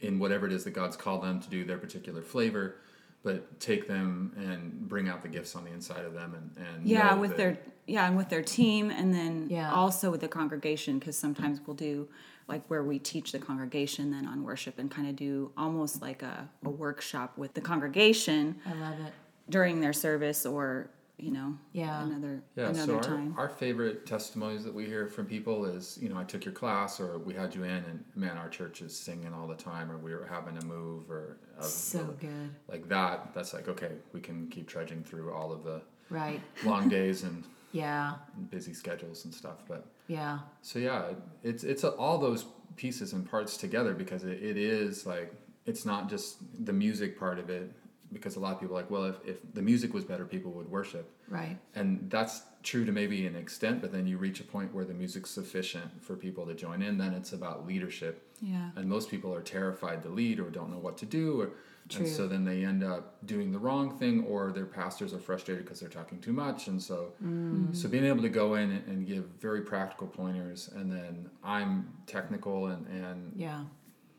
in 0.00 0.18
whatever 0.18 0.46
it 0.46 0.52
is 0.52 0.62
that 0.64 0.72
God's 0.72 0.96
called 0.96 1.22
them 1.24 1.40
to 1.40 1.48
do 1.50 1.64
their 1.64 1.78
particular 1.78 2.22
flavor, 2.22 2.76
but 3.22 3.60
take 3.60 3.86
them 3.88 4.32
and 4.36 4.88
bring 4.88 5.08
out 5.08 5.22
the 5.22 5.28
gifts 5.28 5.54
on 5.54 5.64
the 5.64 5.70
inside 5.70 6.04
of 6.04 6.14
them 6.14 6.34
and, 6.34 6.66
and 6.66 6.86
yeah 6.86 7.10
know 7.10 7.20
with 7.20 7.30
that- 7.32 7.36
their 7.36 7.58
yeah 7.86 8.06
and 8.06 8.16
with 8.16 8.28
their 8.28 8.42
team 8.42 8.90
and 8.90 9.12
then 9.12 9.46
Yeah. 9.50 9.72
also 9.72 10.10
with 10.10 10.20
the 10.20 10.28
congregation 10.28 10.98
because 10.98 11.18
sometimes 11.18 11.60
we'll 11.66 11.76
do 11.76 12.08
like 12.48 12.62
where 12.68 12.82
we 12.82 12.98
teach 12.98 13.32
the 13.32 13.38
congregation 13.38 14.10
then 14.10 14.26
on 14.26 14.42
worship 14.42 14.78
and 14.78 14.90
kind 14.90 15.08
of 15.08 15.16
do 15.16 15.50
almost 15.56 16.00
like 16.02 16.22
a, 16.22 16.48
a 16.64 16.70
workshop 16.70 17.36
with 17.36 17.54
the 17.54 17.60
congregation 17.60 18.56
I 18.66 18.74
love 18.74 19.00
it. 19.06 19.12
during 19.48 19.80
their 19.80 19.92
service 19.92 20.46
or 20.46 20.90
you 21.22 21.30
know 21.30 21.56
Yeah. 21.72 22.04
another 22.04 22.42
Yeah, 22.56 22.68
another 22.70 22.86
so 22.86 22.96
our, 22.96 23.02
time 23.02 23.34
our 23.38 23.48
favorite 23.48 24.06
testimonies 24.06 24.64
that 24.64 24.74
we 24.74 24.86
hear 24.86 25.06
from 25.06 25.26
people 25.26 25.64
is, 25.64 25.98
you 26.00 26.08
know, 26.08 26.18
I 26.18 26.24
took 26.24 26.44
your 26.44 26.54
class 26.54 27.00
or 27.00 27.18
we 27.18 27.34
had 27.34 27.54
you 27.54 27.64
in 27.64 27.70
and 27.90 28.04
man, 28.14 28.36
our 28.38 28.48
church 28.48 28.82
is 28.82 28.96
singing 28.98 29.32
all 29.32 29.46
the 29.46 29.54
time 29.54 29.90
or 29.90 29.98
we 29.98 30.14
were 30.14 30.26
having 30.26 30.56
a 30.58 30.64
move 30.64 31.10
or 31.10 31.38
of, 31.58 31.64
So 31.66 32.14
good. 32.20 32.50
like 32.68 32.88
that. 32.88 33.34
That's 33.34 33.52
like, 33.54 33.68
okay, 33.68 33.92
we 34.12 34.20
can 34.20 34.48
keep 34.48 34.68
trudging 34.68 35.02
through 35.04 35.32
all 35.32 35.52
of 35.52 35.64
the 35.64 35.82
Right. 36.08 36.40
long 36.64 36.88
days 36.88 37.22
and 37.22 37.44
Yeah. 37.72 38.14
busy 38.50 38.74
schedules 38.74 39.24
and 39.24 39.32
stuff. 39.32 39.58
But 39.68 39.86
Yeah. 40.08 40.40
so 40.62 40.78
yeah, 40.78 41.12
it's 41.44 41.62
it's 41.64 41.84
a, 41.84 41.90
all 41.92 42.18
those 42.18 42.46
pieces 42.76 43.12
and 43.12 43.28
parts 43.28 43.56
together 43.56 43.94
because 43.94 44.24
it, 44.24 44.42
it 44.42 44.56
is 44.56 45.06
like 45.06 45.32
it's 45.66 45.84
not 45.84 46.08
just 46.10 46.38
the 46.64 46.72
music 46.72 47.18
part 47.18 47.38
of 47.38 47.48
it 47.50 47.70
because 48.12 48.36
a 48.36 48.40
lot 48.40 48.52
of 48.54 48.60
people 48.60 48.76
are 48.76 48.80
like 48.82 48.90
well 48.90 49.04
if, 49.04 49.16
if 49.24 49.36
the 49.54 49.62
music 49.62 49.92
was 49.94 50.04
better 50.04 50.24
people 50.24 50.50
would 50.52 50.70
worship 50.70 51.10
Right. 51.28 51.56
and 51.74 52.10
that's 52.10 52.42
true 52.62 52.84
to 52.84 52.92
maybe 52.92 53.26
an 53.26 53.36
extent 53.36 53.80
but 53.80 53.92
then 53.92 54.06
you 54.06 54.18
reach 54.18 54.40
a 54.40 54.44
point 54.44 54.74
where 54.74 54.84
the 54.84 54.94
music's 54.94 55.30
sufficient 55.30 56.02
for 56.02 56.16
people 56.16 56.44
to 56.46 56.54
join 56.54 56.82
in 56.82 56.98
then 56.98 57.12
it's 57.14 57.32
about 57.32 57.66
leadership 57.66 58.26
yeah 58.40 58.70
and 58.76 58.88
most 58.88 59.10
people 59.10 59.32
are 59.34 59.42
terrified 59.42 60.02
to 60.02 60.08
lead 60.08 60.40
or 60.40 60.50
don't 60.50 60.70
know 60.70 60.78
what 60.78 60.96
to 60.98 61.06
do 61.06 61.40
or 61.40 61.50
True. 61.88 62.06
And 62.06 62.14
so 62.14 62.28
then 62.28 62.44
they 62.44 62.64
end 62.64 62.84
up 62.84 63.16
doing 63.26 63.50
the 63.50 63.58
wrong 63.58 63.98
thing, 63.98 64.22
or 64.24 64.52
their 64.52 64.66
pastors 64.66 65.12
are 65.12 65.18
frustrated 65.18 65.64
because 65.64 65.80
they're 65.80 65.88
talking 65.88 66.20
too 66.20 66.32
much. 66.32 66.68
And 66.68 66.80
so, 66.80 67.14
Mm. 67.24 67.74
so 67.74 67.88
being 67.88 68.04
able 68.04 68.22
to 68.22 68.28
go 68.28 68.54
in 68.54 68.70
and, 68.70 68.86
and 68.86 69.06
give 69.08 69.24
very 69.40 69.62
practical 69.62 70.06
pointers, 70.06 70.68
and 70.76 70.92
then 70.92 71.28
I'm 71.42 71.88
technical 72.06 72.66
and, 72.66 72.86
and 72.86 73.32
Yeah. 73.34 73.64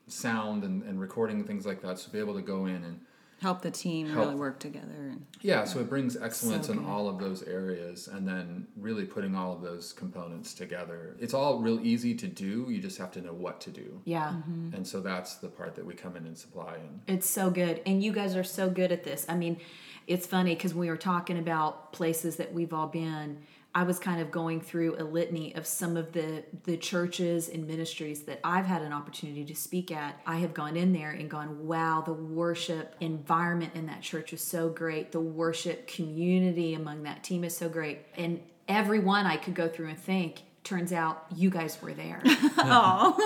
sound 0.07 0.63
and, 0.63 0.83
and 0.83 0.99
recording 0.99 1.43
things 1.45 1.65
like 1.65 1.81
that. 1.83 1.99
So 1.99 2.11
be 2.11 2.19
able 2.19 2.33
to 2.35 2.41
go 2.41 2.65
in 2.65 2.83
and 2.83 2.99
Help 3.41 3.63
the 3.63 3.71
team 3.71 4.07
Help. 4.07 4.19
really 4.19 4.35
work 4.35 4.59
together. 4.59 5.09
And 5.09 5.25
yeah, 5.41 5.63
so 5.65 5.79
it 5.79 5.89
brings 5.89 6.15
excellence 6.15 6.67
So 6.67 6.73
in 6.73 6.85
all 6.85 7.09
of 7.09 7.17
those 7.17 7.41
areas, 7.43 8.07
and 8.07 8.27
then 8.27 8.67
really 8.77 9.03
putting 9.05 9.33
all 9.35 9.51
of 9.53 9.61
those 9.63 9.93
components 9.93 10.53
together. 10.53 11.15
It's 11.19 11.33
all 11.33 11.59
real 11.59 11.79
easy 11.83 12.13
to 12.15 12.27
do. 12.27 12.67
You 12.69 12.79
just 12.79 12.99
have 12.99 13.11
to 13.13 13.21
know 13.21 13.33
what 13.33 13.59
to 13.61 13.71
do, 13.71 13.99
Yeah. 14.05 14.27
Mm-hmm. 14.29 14.75
and 14.75 14.85
so 14.87 14.99
that's 15.01 15.35
the 15.37 15.47
part 15.49 15.73
that 15.75 15.85
we 15.85 15.95
come 15.95 16.15
in 16.15 16.27
and 16.27 16.37
supply. 16.37 16.75
And 16.75 17.01
It's 17.07 17.27
so 17.27 17.49
good. 17.49 17.81
And 17.87 18.03
you 18.03 18.11
guys 18.13 18.35
are 18.35 18.43
so 18.43 18.69
good 18.69 18.91
at 18.91 19.03
this. 19.03 19.25
I 19.27 19.35
mean, 19.35 19.57
it's 20.05 20.27
funny 20.27 20.53
because 20.53 20.75
we 20.75 20.87
were 20.89 20.97
talking 20.97 21.39
about 21.39 21.93
places 21.93 22.35
that 22.35 22.53
we've 22.53 22.73
all 22.73 22.87
been. 22.87 23.39
I 23.73 23.83
was 23.83 23.99
kind 23.99 24.21
of 24.21 24.31
going 24.31 24.59
through 24.59 24.97
a 24.97 25.03
litany 25.03 25.55
of 25.55 25.65
some 25.65 25.95
of 25.95 26.11
the 26.11 26.43
the 26.63 26.75
churches 26.75 27.47
and 27.47 27.65
ministries 27.67 28.23
that 28.23 28.39
I've 28.43 28.65
had 28.65 28.81
an 28.81 28.91
opportunity 28.91 29.45
to 29.45 29.55
speak 29.55 29.91
at. 29.91 30.19
I 30.25 30.37
have 30.37 30.53
gone 30.53 30.75
in 30.75 30.91
there 30.91 31.11
and 31.11 31.29
gone, 31.29 31.65
wow, 31.65 32.03
the 32.05 32.13
worship 32.13 32.95
environment 32.99 33.71
in 33.75 33.85
that 33.85 34.01
church 34.01 34.33
is 34.33 34.43
so 34.43 34.69
great. 34.69 35.11
The 35.11 35.21
worship 35.21 35.87
community 35.87 36.73
among 36.73 37.03
that 37.03 37.23
team 37.23 37.43
is 37.43 37.55
so 37.55 37.69
great. 37.69 37.99
And 38.17 38.41
every 38.67 38.99
one 38.99 39.25
I 39.25 39.37
could 39.37 39.53
go 39.53 39.69
through 39.69 39.87
and 39.89 39.99
think, 39.99 40.41
turns 40.63 40.93
out 40.93 41.25
you 41.35 41.49
guys 41.49 41.81
were 41.81 41.93
there 41.93 42.21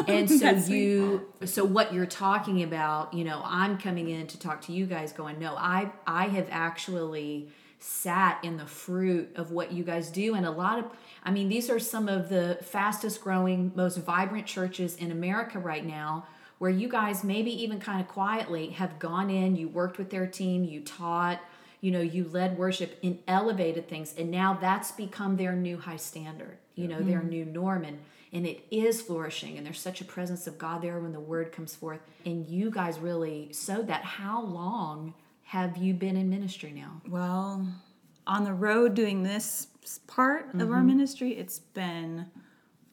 and 0.08 0.30
so 0.30 0.52
you 0.52 1.28
so 1.44 1.66
what 1.66 1.94
you're 1.94 2.06
talking 2.06 2.64
about 2.64 3.14
you 3.14 3.26
know 3.26 3.42
i'm 3.44 3.78
coming 3.78 4.10
in 4.10 4.26
to 4.26 4.40
talk 4.40 4.62
to 4.62 4.72
you 4.72 4.86
guys 4.86 5.12
going 5.12 5.38
no 5.38 5.54
i 5.58 5.92
i 6.08 6.28
have 6.28 6.48
actually 6.50 7.50
sat 7.86 8.44
in 8.44 8.58
the 8.58 8.66
fruit 8.66 9.32
of 9.36 9.52
what 9.52 9.72
you 9.72 9.84
guys 9.84 10.10
do. 10.10 10.36
And 10.36 10.46
a 10.46 10.52
lot 10.52 10.80
of 10.80 10.86
i 11.24 11.32
mean 11.32 11.50
these 11.50 11.70
are 11.70 11.80
some 11.80 12.08
of 12.08 12.30
the 12.30 12.58
fastest 12.62 13.22
growing 13.22 13.72
most 13.76 13.98
vibrant 13.98 14.46
churches 14.46 14.96
in 14.96 15.12
america 15.12 15.58
right 15.58 15.86
now 15.86 16.26
where 16.60 16.70
you 16.70 16.88
guys 16.88 17.24
maybe 17.24 17.52
even 17.64 17.80
kind 17.80 18.00
of 18.00 18.08
quietly 18.08 18.70
have 18.70 19.00
gone 19.00 19.30
in 19.30 19.56
you 19.56 19.68
worked 19.68 19.98
with 19.98 20.12
their 20.12 20.28
team 20.28 20.64
you 20.64 20.82
taught 20.82 21.40
you 21.82 21.90
know 21.90 22.02
you 22.02 22.30
led 22.30 22.58
worship 22.58 23.00
and 23.04 23.18
elevated 23.28 23.88
things 23.90 24.14
and 24.18 24.30
now 24.30 24.54
that's 24.54 24.92
become 24.92 25.36
their 25.36 25.56
new 25.56 25.78
high 25.78 25.98
standard 25.98 26.58
you 26.76 26.88
know 26.88 27.02
their 27.02 27.20
mm-hmm. 27.20 27.30
new 27.30 27.46
norm. 27.46 27.84
And 27.84 28.00
and 28.34 28.46
it 28.46 28.66
is 28.70 29.02
flourishing 29.02 29.58
and 29.58 29.66
there's 29.66 29.80
such 29.80 30.02
a 30.02 30.06
presence 30.06 30.46
of 30.46 30.58
god 30.58 30.82
there 30.82 31.00
when 31.00 31.14
the 31.14 31.20
word 31.20 31.52
comes 31.52 31.76
forth. 31.76 32.02
And 32.26 32.46
you 32.48 32.70
guys 32.70 33.00
really 33.00 33.52
sowed 33.54 33.88
that. 33.88 34.04
How 34.04 34.44
long 34.44 35.14
have 35.46 35.78
you 35.78 35.94
been 35.94 36.18
in 36.18 36.30
ministry 36.30 36.72
now 36.72 37.02
well, 37.08 37.66
on 38.28 38.44
the 38.44 38.54
road 38.54 38.94
doing 38.94 39.24
this 39.24 39.68
part 40.08 40.54
of 40.56 40.62
our 40.62 40.78
mm-hmm. 40.78 40.88
ministry, 40.88 41.32
it's 41.32 41.60
been 41.60 42.26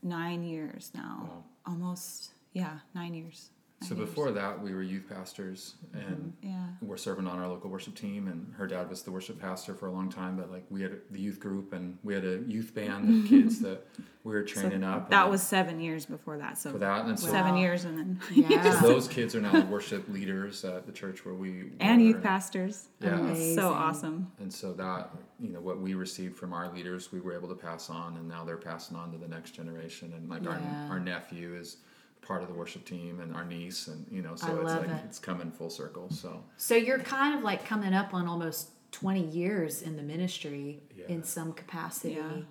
nine 0.03 0.45
years 0.45 0.91
now. 0.95 1.45
Almost, 1.67 2.33
yeah, 2.53 2.79
nine 2.95 3.15
years. 3.15 3.51
So 3.83 3.95
before 3.95 4.31
that, 4.33 4.61
we 4.63 4.75
were 4.75 4.83
youth 4.83 5.09
pastors, 5.09 5.75
mm-hmm. 5.95 6.07
and 6.13 6.33
Yeah. 6.43 6.67
we're 6.81 6.97
serving 6.97 7.27
on 7.27 7.39
our 7.39 7.49
local 7.49 7.71
worship 7.71 7.95
team. 7.95 8.29
And 8.29 8.53
her 8.55 8.67
dad 8.67 8.89
was 8.89 9.03
the 9.03 9.11
worship 9.11 9.41
pastor 9.41 9.75
for 9.75 9.87
a 9.87 9.93
long 9.93 10.11
time. 10.11 10.37
But 10.37 10.51
like 10.51 10.65
we 10.71 10.83
had 10.83 10.99
the 11.11 11.21
youth 11.21 11.41
group, 11.41 11.73
and 11.73 11.99
we 12.03 12.15
had 12.15 12.25
a 12.25 12.39
youth 12.47 12.75
band 12.75 13.25
of 13.25 13.29
kids 13.29 13.61
that 13.61 13.87
we 14.25 14.33
were 14.33 14.43
training 14.55 14.85
up. 14.85 15.11
That 15.11 15.29
was 15.31 15.43
seven 15.43 15.81
years 15.81 16.07
before 16.07 16.39
that. 16.39 16.59
So 16.59 16.73
for 16.73 16.79
that, 16.79 17.07
and 17.07 17.19
so 17.19 17.27
seven 17.29 17.53
Wow. 17.55 17.61
years, 17.61 17.85
and 17.85 17.99
then 17.99 18.21
yeah 18.33 18.81
those 18.81 19.09
kids 19.09 19.35
are 19.35 19.41
now 19.41 19.61
worship 19.71 20.09
leaders 20.09 20.65
at 20.65 20.87
the 20.87 20.93
church 20.93 21.25
where 21.25 21.35
we 21.35 21.73
and 21.81 22.01
were, 22.01 22.09
youth 22.09 22.23
pastors. 22.23 22.89
Yeah. 23.01 23.19
Amazing. 23.19 23.57
So 23.57 23.73
awesome. 23.73 24.31
And 24.39 24.53
so 24.53 24.73
that, 24.75 25.11
you 25.41 25.51
know, 25.51 25.61
what 25.61 25.81
we 25.81 25.95
received 25.95 26.37
from 26.37 26.53
our 26.53 26.73
leaders, 26.73 27.11
we 27.13 27.21
were 27.21 27.35
able 27.35 27.49
to 27.49 27.55
pass 27.55 27.91
on, 27.91 28.17
and 28.17 28.29
now 28.29 28.45
they're 28.45 28.57
passing 28.57 28.97
on 28.97 29.11
to 29.13 29.19
the 29.19 29.29
next 29.29 29.53
generation. 29.53 30.13
And 30.17 30.29
like 30.29 30.45
Yeah. 30.45 30.51
our, 30.89 30.93
our 30.95 31.01
nephew 31.01 31.55
is 31.55 31.79
part 32.23 32.43
of 32.43 32.49
the 32.49 32.55
worship 32.55 32.85
team, 32.85 33.21
and 33.21 33.35
our 33.35 33.45
niece, 33.45 33.89
and 33.89 34.07
you 34.11 34.23
know, 34.23 34.35
so 34.37 34.47
I 34.47 34.55
it's 34.55 34.65
love 34.65 34.87
like 34.87 34.97
it. 34.97 35.03
it's 35.07 35.19
coming 35.19 35.51
full 35.51 35.71
circle. 35.71 36.09
So 36.11 36.43
so 36.57 36.75
you're 36.75 36.99
kind 37.01 37.37
of 37.37 37.43
like 37.45 37.65
coming 37.67 37.93
up 37.95 38.15
on 38.15 38.27
almost 38.29 38.71
20 38.93 39.23
years 39.27 39.83
in 39.83 39.97
the 39.97 40.03
ministry 40.03 40.83
Yeah. 40.97 41.07
in 41.09 41.25
some 41.25 41.53
capacity 41.53 42.15
Yeah. 42.15 42.43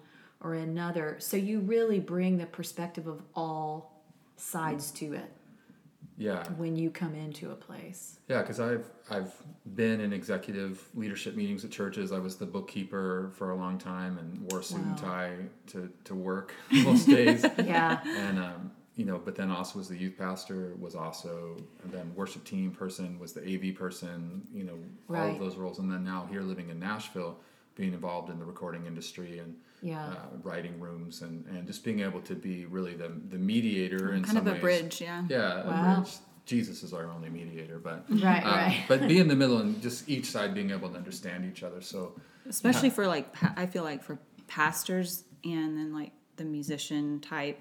or 0.44 0.56
another 0.56 1.18
so 1.20 1.38
you 1.38 1.60
really 1.60 2.00
bring 2.00 2.38
the 2.40 2.48
perspective 2.48 3.06
of 3.06 3.22
all 3.36 4.02
sides 4.38 4.90
to 4.94 5.14
it 5.14 5.32
yeah, 6.18 6.44
when 6.58 6.76
you 6.76 6.90
come 6.92 7.14
into 7.16 7.52
a 7.52 7.56
place 7.56 8.18
yeah, 8.28 8.42
because 8.42 8.60
I've 8.60 8.86
I've 9.10 9.34
been 9.76 10.00
in 10.02 10.14
executive 10.14 10.84
leadership 10.96 11.36
meetings 11.36 11.64
at 11.66 11.72
churches. 11.72 12.12
I 12.12 12.20
was 12.20 12.36
the 12.38 12.46
bookkeeper 12.46 13.32
for 13.36 13.52
a 13.52 13.56
long 13.56 13.78
time 13.78 14.18
and 14.18 14.52
wore 14.52 14.60
a 14.62 14.64
suit 14.64 14.80
and 14.82 14.98
tie 14.98 15.34
to 15.68 15.90
to 16.06 16.16
work 16.16 16.54
most 16.72 17.06
days. 17.08 17.44
yeah 17.64 18.02
and 18.06 18.40
um, 18.40 18.72
you 18.96 19.06
know, 19.06 19.18
but 19.24 19.36
then 19.36 19.50
also 19.50 19.80
was 19.80 19.88
the 19.88 19.98
youth 19.98 20.18
pastor, 20.18 20.74
was 20.80 20.96
also 20.96 21.58
and 21.84 21.92
then 21.94 22.12
worship 22.16 22.44
team 22.44 22.72
person, 22.72 23.18
was 23.20 23.34
the 23.34 23.42
AV 23.42 23.76
person, 23.76 24.46
you 24.54 24.64
know, 24.66 24.78
all 25.10 25.32
of 25.32 25.40
those 25.40 25.56
roles, 25.56 25.80
and 25.80 25.92
then 25.92 26.04
now 26.04 26.28
here 26.30 26.42
living 26.42 26.70
in 26.70 26.80
Nashville, 26.80 27.38
being 27.76 27.94
involved 27.94 28.30
in 28.30 28.38
the 28.38 28.46
recording 28.46 28.86
industry 28.86 29.40
and 29.40 29.56
Yeah. 29.82 30.06
uh, 30.06 30.16
writing 30.44 30.80
rooms 30.80 31.22
and 31.22 31.46
and 31.48 31.66
just 31.66 31.84
being 31.84 32.02
able 32.02 32.22
to 32.22 32.36
be 32.36 32.66
really 32.66 32.94
the 32.96 33.10
the 33.30 33.38
mediator 33.38 34.14
in 34.14 34.24
Kind 34.24 34.38
of 34.38 34.48
a 34.48 34.52
ways. 34.52 34.62
bridge, 34.62 35.02
yeah. 35.02 35.24
Yeah, 35.30 35.66
Wow. 35.66 35.72
a 35.72 36.02
bridge. 36.02 36.14
Jesus 36.46 36.84
is 36.84 36.92
our 36.94 37.06
only 37.10 37.30
mediator, 37.30 37.80
but 37.80 38.04
Right, 38.10 38.44
uh, 38.46 38.50
right. 38.50 38.84
but 38.90 39.08
be 39.08 39.20
in 39.20 39.28
the 39.30 39.36
middle 39.36 39.60
and 39.60 39.82
just 39.82 40.10
each 40.10 40.26
side 40.26 40.54
being 40.54 40.72
able 40.72 40.90
to 40.90 40.98
understand 40.98 41.46
each 41.46 41.64
other. 41.64 41.82
So 41.82 42.20
especially 42.50 42.90
for 42.90 43.06
like 43.08 43.28
i 43.56 43.68
feel 43.68 43.84
like 43.84 44.02
for 44.04 44.18
pastors 44.48 45.24
and 45.44 45.78
then 45.78 45.94
like 45.94 46.12
the 46.38 46.44
musician 46.44 47.20
type 47.20 47.60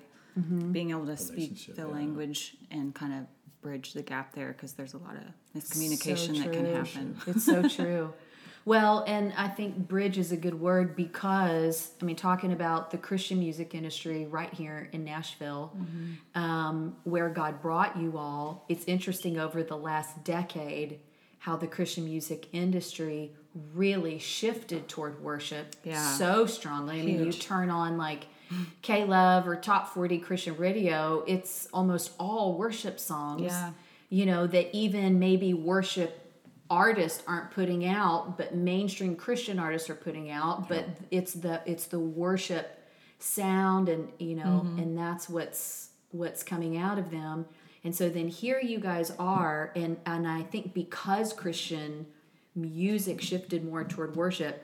being 0.72 0.90
able 0.90 1.06
to 1.06 1.16
speak 1.16 1.74
the 1.74 1.82
yeah. 1.82 1.84
language 1.88 2.56
and 2.70 2.94
kind 2.94 3.12
of 3.12 3.26
bridge 3.62 3.92
the 3.92 4.02
gap 4.02 4.34
there 4.34 4.48
because 4.52 4.72
there's 4.72 4.94
a 4.94 4.98
lot 4.98 5.14
of 5.16 5.22
miscommunication 5.60 6.36
So 6.36 6.42
that 6.44 6.52
can 6.52 6.74
happen 6.74 7.16
It's 7.26 7.44
so 7.44 7.68
true. 7.68 8.12
Well, 8.66 9.04
and 9.06 9.32
I 9.38 9.48
think 9.48 9.88
bridge 9.88 10.18
is 10.18 10.32
a 10.32 10.36
good 10.36 10.58
word 10.60 10.94
because, 10.94 11.92
I 12.00 12.04
mean, 12.04 12.16
talking 12.16 12.52
about 12.52 12.90
the 12.90 12.98
Christian 12.98 13.38
music 13.38 13.74
industry 13.74 14.26
right 14.26 14.52
here 14.52 14.90
in 14.92 15.02
Nashville, 15.02 15.72
um, 16.34 16.96
where 17.04 17.30
God 17.30 17.62
brought 17.62 17.96
you 17.96 18.18
all, 18.18 18.64
it's 18.68 18.84
interesting 18.84 19.38
over 19.38 19.62
the 19.62 19.76
last 19.76 20.24
decade 20.24 21.00
how 21.38 21.56
the 21.56 21.66
Christian 21.66 22.04
music 22.04 22.48
industry 22.52 23.32
really 23.74 24.18
shifted 24.18 24.88
toward 24.88 25.22
worship 25.22 25.74
Yeah. 25.82 26.12
so 26.12 26.44
strongly. 26.46 27.00
I 27.00 27.02
mean, 27.02 27.24
you 27.24 27.32
turn 27.32 27.70
on 27.70 27.96
like 27.96 28.26
K 28.82 29.04
Love 29.04 29.46
or 29.46 29.56
Top 29.56 29.92
40 29.94 30.18
Christian 30.18 30.56
Radio, 30.56 31.24
it's 31.26 31.68
almost 31.72 32.12
all 32.18 32.56
worship 32.58 32.98
songs 33.00 33.42
Yeah. 33.42 33.70
you 34.08 34.26
know 34.26 34.46
that 34.46 34.74
even 34.76 35.18
maybe 35.18 35.54
worship 35.54 36.16
artists 36.68 37.22
aren't 37.26 37.50
putting 37.50 37.84
out 37.84 38.36
but 38.38 38.54
mainstream 38.54 39.16
christian 39.16 39.58
artists 39.58 39.90
are 39.90 39.96
putting 39.96 40.30
out 40.30 40.68
but 40.68 40.84
it's 41.10 41.32
the 41.32 41.60
it's 41.66 41.86
the 41.86 41.98
worship 41.98 42.78
sound 43.18 43.88
and 43.88 44.08
you 44.20 44.36
know 44.36 44.64
and 44.78 44.96
that's 44.96 45.28
what's 45.28 45.90
what's 46.12 46.42
coming 46.42 46.76
out 46.76 46.98
of 46.98 47.10
them. 47.10 47.46
And 47.84 47.94
so 47.94 48.08
then 48.08 48.28
here 48.28 48.60
you 48.60 48.78
guys 48.78 49.10
are 49.18 49.72
and 49.74 49.96
and 50.06 50.28
i 50.28 50.42
think 50.42 50.72
because 50.74 51.32
christian 51.32 52.06
music 52.54 53.20
shifted 53.20 53.64
more 53.64 53.84
toward 53.84 54.14
worship 54.16 54.56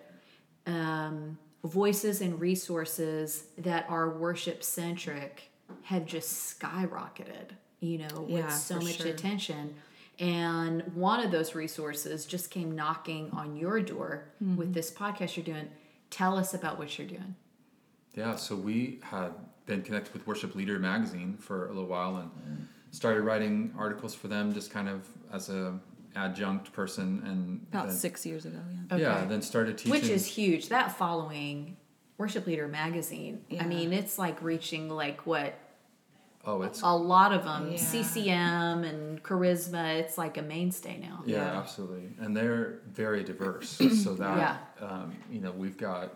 um, 0.67 1.39
voices 1.67 2.21
and 2.21 2.41
resources 2.41 3.45
that 3.59 3.87
are 3.89 4.11
worship 4.11 4.63
centric 4.63 5.51
have 5.83 6.07
just 6.07 6.59
skyrocketed 6.61 7.51
you 7.81 7.99
know 7.99 8.21
with 8.23 8.31
Yeah, 8.45 8.49
so 8.49 8.77
much 8.77 8.99
sure. 8.99 9.09
attention 9.09 9.75
and 10.19 10.83
one 10.95 11.21
of 11.25 11.31
those 11.31 11.55
resources 11.55 12.25
just 12.25 12.51
came 12.51 12.75
knocking 12.75 13.31
on 13.33 13.57
your 13.57 13.81
door 13.81 14.29
Mm-hmm. 14.43 14.57
with 14.57 14.73
this 14.75 14.91
podcast 14.91 15.37
you're 15.37 15.45
doing 15.45 15.69
tell 16.11 16.37
us 16.37 16.55
about 16.55 16.79
what 16.79 16.97
you're 16.99 17.07
doing 17.09 17.35
Yeah, 18.15 18.37
so 18.37 18.55
we 18.57 19.01
had 19.03 19.33
been 19.67 19.83
connected 19.83 20.13
with 20.15 20.27
Worship 20.27 20.55
Leader 20.55 20.79
magazine 20.79 21.37
for 21.39 21.67
a 21.67 21.69
little 21.69 21.87
while 21.89 22.17
and 22.19 22.31
started 22.93 23.23
writing 23.23 23.75
articles 23.77 24.15
for 24.15 24.29
them 24.29 24.55
just 24.55 24.71
kind 24.71 24.89
of 24.89 25.07
as 25.33 25.49
a 25.51 25.79
adjunct 26.17 26.73
person 26.73 27.23
and 27.27 27.67
about 27.73 27.89
then, 27.89 27.97
six 27.97 28.25
years 28.27 28.45
ago 28.47 28.59
yeah 28.91 28.97
Yeah, 28.99 29.25
then 29.27 29.43
started 29.43 29.77
teaching 29.79 29.93
which 29.93 30.05
is 30.05 30.27
huge 30.27 30.69
that 30.71 30.97
following 30.97 31.77
worship 32.19 32.47
leader 32.47 32.67
magazine 32.69 33.45
i 33.61 33.65
mean 33.67 33.93
it's 33.93 34.19
like 34.19 34.43
reaching 34.43 34.89
like 34.89 35.27
what 35.27 35.55
Oh, 36.49 36.63
it's 36.63 36.81
a 36.83 36.87
lot 36.95 37.33
of 37.33 37.43
them 37.43 37.73
Yeah. 37.73 37.77
ccm 37.79 38.85
and 38.89 39.21
charisma 39.23 39.99
it's 39.99 40.17
like 40.17 40.37
a 40.39 40.43
mainstay 40.43 40.97
now 40.99 41.23
yeah, 41.27 41.39
Yeah. 41.39 41.59
absolutely. 41.59 42.11
And 42.21 42.37
they're 42.37 42.79
very 42.93 43.25
diverse. 43.25 43.69
so 44.05 44.15
that 44.15 44.37
Yeah. 44.39 44.57
um, 44.81 45.13
you 45.29 45.41
know, 45.41 45.51
we've 45.51 45.77
got 45.77 46.15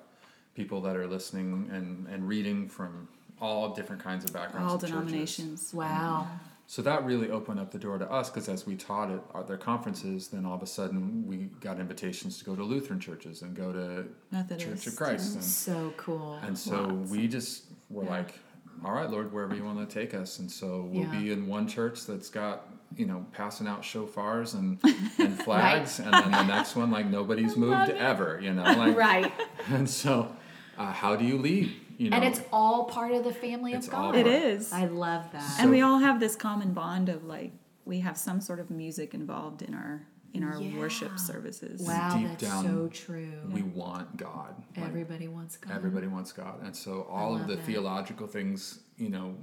people 0.55 0.81
that 0.83 0.97
are 0.97 1.09
listening 1.09 1.69
and 1.73 2.07
and 2.07 2.29
reading 2.29 2.69
from 2.69 3.09
all 3.41 3.75
different 3.75 4.01
kinds 4.05 4.25
of 4.25 4.33
backgrounds 4.33 4.69
all 4.71 4.75
of 4.77 4.81
churches. 4.83 4.91
denominations 4.93 5.75
wow 5.75 6.29
so 6.71 6.83
that 6.83 7.05
really 7.05 7.33
opened 7.33 7.59
up 7.59 7.73
the 7.73 7.81
door 7.81 7.99
to 7.99 8.09
us 8.09 8.31
because 8.31 8.49
as 8.49 8.65
we 8.65 8.77
taught 8.77 9.11
at 9.35 9.49
their 9.49 9.57
conferences, 9.57 10.29
then 10.29 10.47
all 10.47 10.55
of 10.55 10.63
a 10.63 10.69
sudden 10.69 11.27
we 11.27 11.49
got 11.61 11.81
invitations 11.81 12.39
to 12.39 12.45
go 12.45 12.55
to 12.55 12.63
Lutheran 12.63 13.01
churches 13.01 13.43
and 13.43 13.57
go 13.57 13.73
to 13.73 14.57
Church 14.57 14.87
of 14.87 14.95
Christ. 14.95 15.35
And, 15.35 15.43
So 15.43 15.93
cool. 15.97 16.39
and 16.45 16.57
so 16.57 16.87
we 17.11 17.27
just 17.27 17.65
were 17.89 18.05
Yeah. 18.05 18.11
like, 18.11 18.39
all 18.85 18.93
right, 18.93 19.11
Lord, 19.11 19.33
wherever 19.33 19.53
you 19.53 19.65
want 19.65 19.81
to 19.81 19.93
take 19.93 20.15
us. 20.15 20.39
And 20.39 20.49
so 20.49 20.89
we'll 20.89 21.07
Yeah. 21.13 21.21
be 21.21 21.33
in 21.33 21.49
one 21.49 21.67
church 21.67 22.07
that's 22.07 22.31
got, 22.31 22.69
you 22.97 23.05
know, 23.07 23.27
passing 23.33 23.67
out 23.67 23.83
shofars 23.83 24.55
and, 24.55 24.79
and 25.19 25.37
flags. 25.43 25.99
And 25.99 26.15
then 26.15 26.31
the 26.31 26.45
next 26.45 26.77
one, 26.77 26.93
like 26.93 27.07
nobody's 27.19 27.57
moved 27.57 27.91
ever, 27.91 28.39
you 28.41 28.55
know, 28.55 28.63
like, 28.63 28.97
right. 29.09 29.33
and 29.71 29.91
so 29.91 30.37
uh, 30.79 30.93
how 30.93 31.17
do 31.17 31.25
you 31.25 31.37
lead? 31.37 31.75
You 32.01 32.09
know, 32.09 32.17
And 32.17 32.25
it's 32.25 32.41
all 32.51 32.85
part 32.87 33.13
of 33.13 33.25
the 33.25 33.33
family 33.35 33.75
of 33.75 33.89
God. 33.91 34.17
It 34.17 34.27
is. 34.27 34.73
I 34.73 34.87
love 34.87 35.31
that. 35.33 35.61
and 35.61 35.71
we 35.71 35.83
all 35.83 35.99
have 35.99 36.19
this 36.19 36.35
common 36.35 36.73
bond 36.73 37.11
of 37.11 37.25
like 37.25 37.53
we 37.85 38.01
have 38.01 38.17
some 38.17 38.41
sort 38.41 38.59
of 38.59 38.71
music 38.71 39.13
involved 39.13 39.61
in 39.61 39.75
our 39.75 40.07
in 40.33 40.43
our 40.43 40.59
Yeah. 40.63 40.79
worship 40.79 41.19
services. 41.19 41.83
wow, 41.83 42.17
deep 42.17 42.29
that's 42.29 42.43
down, 42.43 42.65
so 42.65 42.89
true. 42.89 43.33
we 43.53 43.63
want 43.63 44.17
God. 44.17 44.55
Like, 44.77 44.87
Everybody 44.87 45.29
wants 45.29 45.59
God. 45.59 45.73
Everybody 45.75 46.07
wants 46.07 46.33
God. 46.33 46.63
And 46.63 46.75
so 46.75 47.03
all 47.11 47.35
of 47.37 47.47
the 47.49 47.57
that. 47.57 47.65
theological 47.67 48.27
things, 48.29 48.79
you 48.97 49.11
know, 49.11 49.35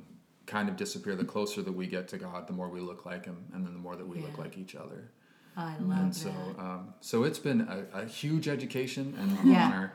kind 0.48 0.68
of 0.70 0.78
disappear. 0.78 1.16
The 1.16 1.26
closer 1.26 1.62
that 1.62 1.74
we 1.74 1.86
get 1.88 2.08
to 2.08 2.18
God, 2.18 2.48
the 2.48 2.54
more 2.54 2.70
we 2.70 2.80
look 2.80 3.06
like 3.06 3.26
Him, 3.26 3.38
and 3.54 3.64
then 3.66 3.74
the 3.74 3.80
more 3.80 3.96
that 3.98 4.08
we 4.08 4.18
look 4.20 4.38
like 4.40 4.58
each 4.58 4.76
other. 4.76 5.12
I 5.58 5.78
love 5.78 6.00
and 6.00 6.14
that. 6.14 6.16
so, 6.16 6.32
um, 6.58 6.94
so 7.02 7.24
it's 7.24 7.40
been 7.40 7.62
a, 7.62 8.02
a 8.02 8.06
huge 8.06 8.48
education 8.48 9.14
and 9.20 9.48
Yeah. 9.48 9.66
honor. 9.68 9.94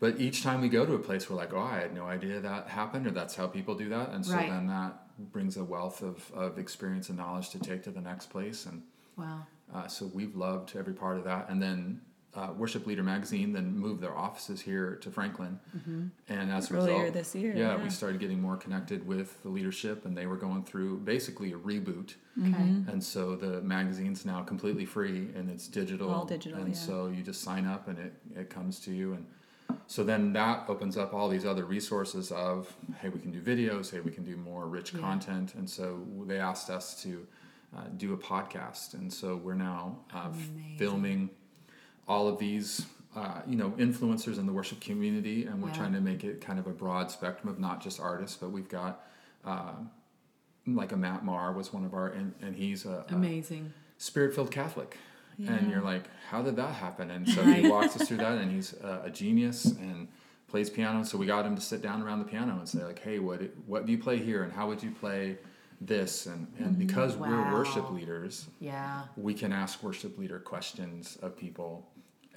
But 0.00 0.18
each 0.18 0.42
time 0.42 0.62
we 0.62 0.68
go 0.70 0.84
to 0.86 0.94
a 0.94 0.98
place, 0.98 1.28
we're 1.28 1.36
like, 1.36 1.52
oh, 1.52 1.60
I 1.60 1.78
had 1.78 1.94
no 1.94 2.06
idea 2.06 2.40
that 2.40 2.68
happened, 2.68 3.06
or 3.06 3.10
that's 3.10 3.36
how 3.36 3.46
people 3.46 3.74
do 3.74 3.88
that. 3.90 4.10
And 4.10 4.24
so 4.24 4.34
Right. 4.34 4.48
then 4.50 4.66
that 4.66 4.94
brings 5.30 5.58
a 5.58 5.64
wealth 5.64 6.02
of, 6.02 6.30
of 6.32 6.58
experience 6.58 7.10
and 7.10 7.18
knowledge 7.18 7.50
to 7.50 7.58
take 7.58 7.82
to 7.84 7.90
the 7.90 8.00
next 8.00 8.30
place. 8.30 8.64
And 8.64 8.82
wow. 9.16 9.46
uh, 9.74 9.86
so 9.88 10.06
we've 10.06 10.34
loved 10.34 10.74
every 10.74 10.94
part 10.94 11.18
of 11.18 11.24
that. 11.24 11.50
And 11.50 11.60
then 11.62 12.00
uh, 12.34 12.52
Worship 12.56 12.86
Leader 12.86 13.02
Magazine 13.02 13.52
then 13.52 13.76
moved 13.76 14.00
their 14.00 14.16
offices 14.16 14.60
here 14.62 14.94
to 15.02 15.10
Franklin. 15.10 15.58
And 16.28 16.50
as 16.50 16.70
a 16.70 16.74
Earlier 16.76 16.94
result, 16.94 17.12
this 17.12 17.34
year, 17.34 17.52
yeah, 17.54 17.76
yeah. 17.76 17.82
we 17.82 17.90
started 17.90 18.20
getting 18.20 18.40
more 18.40 18.56
connected 18.56 19.06
with 19.06 19.42
the 19.42 19.48
leadership, 19.48 20.06
and 20.06 20.16
they 20.16 20.26
were 20.26 20.36
going 20.36 20.62
through 20.64 20.98
basically 21.00 21.52
a 21.52 21.56
reboot. 21.58 22.14
Okay. 22.40 22.56
And 22.88 23.02
so 23.02 23.36
the 23.36 23.60
magazine's 23.60 24.24
now 24.24 24.42
completely 24.42 24.86
free 24.86 25.28
and 25.34 25.50
it's 25.50 25.68
digital. 25.68 26.08
All 26.10 26.24
digital, 26.24 26.58
And 26.60 26.68
yeah. 26.68 26.74
so 26.74 27.08
you 27.08 27.22
just 27.22 27.42
sign 27.42 27.66
up 27.66 27.88
and 27.88 27.98
it, 27.98 28.14
it 28.34 28.48
comes 28.48 28.78
to 28.80 28.92
you. 28.92 29.12
And 29.12 29.26
so 29.86 30.04
then 30.04 30.32
that 30.34 30.64
opens 30.68 30.96
up 30.96 31.12
all 31.14 31.28
these 31.28 31.44
other 31.44 31.64
resources 31.64 32.30
of, 32.32 32.74
hey, 33.00 33.08
we 33.08 33.18
can 33.20 33.30
do 33.30 33.40
videos, 33.40 33.90
hey, 33.90 34.00
we 34.00 34.10
can 34.10 34.24
do 34.24 34.36
more 34.36 34.66
rich 34.66 34.92
Yeah. 34.94 35.00
content. 35.00 35.54
And 35.54 35.68
so 35.68 36.06
they 36.26 36.38
asked 36.38 36.70
us 36.70 37.00
to 37.02 37.26
uh, 37.76 37.82
do 37.96 38.12
a 38.12 38.16
podcast. 38.16 38.94
And 38.94 39.12
so 39.12 39.36
we're 39.36 39.54
now 39.54 39.98
uh, 40.12 40.30
filming 40.78 41.30
all 42.08 42.28
of 42.28 42.38
these. 42.38 42.86
Uh, 43.16 43.40
you 43.44 43.56
know, 43.56 43.70
influencers 43.72 44.38
in 44.38 44.46
the 44.46 44.52
worship 44.52 44.80
community, 44.80 45.44
and 45.44 45.60
we're 45.60 45.68
Yeah. 45.70 45.74
trying 45.74 45.92
to 45.94 46.00
make 46.00 46.22
it 46.22 46.40
kind 46.40 46.60
of 46.60 46.68
a 46.68 46.70
broad 46.70 47.10
spectrum 47.10 47.48
of 47.52 47.58
not 47.58 47.82
just 47.82 47.98
artists, 47.98 48.36
but 48.36 48.52
we've 48.52 48.68
got 48.68 49.04
uh, 49.44 49.72
like 50.64 50.92
a 50.92 50.96
Matt 50.96 51.24
Maher 51.24 51.52
was 51.52 51.72
one 51.72 51.84
of 51.84 51.92
our, 51.92 52.06
and, 52.06 52.34
and 52.40 52.54
he's 52.54 52.86
a, 52.86 53.04
Amazing. 53.08 53.72
spirit 53.98 54.32
filled 54.32 54.52
And 55.48 55.70
you're 55.70 55.80
like, 55.82 56.04
how 56.28 56.42
did 56.42 56.56
that 56.56 56.74
happen? 56.74 57.10
And 57.10 57.28
so 57.28 57.42
he 57.42 57.68
walks 57.68 57.96
us 57.98 58.06
through 58.08 58.18
that, 58.18 58.38
and 58.38 58.50
he's 58.50 58.74
a, 58.82 59.02
a 59.06 59.10
genius 59.10 59.64
and 59.64 60.08
plays 60.48 60.68
piano. 60.70 61.04
So 61.04 61.16
we 61.18 61.26
got 61.26 61.46
him 61.46 61.54
to 61.54 61.60
sit 61.62 61.80
down 61.82 62.02
around 62.02 62.18
the 62.18 62.24
piano 62.24 62.58
and 62.58 62.68
say, 62.68 62.84
like, 62.84 62.98
hey, 62.98 63.18
what 63.18 63.40
what 63.66 63.86
do 63.86 63.92
you 63.92 63.98
play 63.98 64.18
here, 64.18 64.42
and 64.42 64.52
how 64.52 64.68
would 64.68 64.82
you 64.82 64.90
play 64.90 65.38
this? 65.80 66.26
And 66.26 66.46
and 66.58 66.78
because 66.78 67.16
we're 67.16 67.52
worship 67.52 67.90
leaders, 67.90 68.46
Yeah. 68.60 69.02
we 69.16 69.32
can 69.34 69.52
ask 69.52 69.82
worship 69.82 70.18
leader 70.18 70.38
questions 70.38 71.16
of 71.22 71.36
people, 71.36 71.86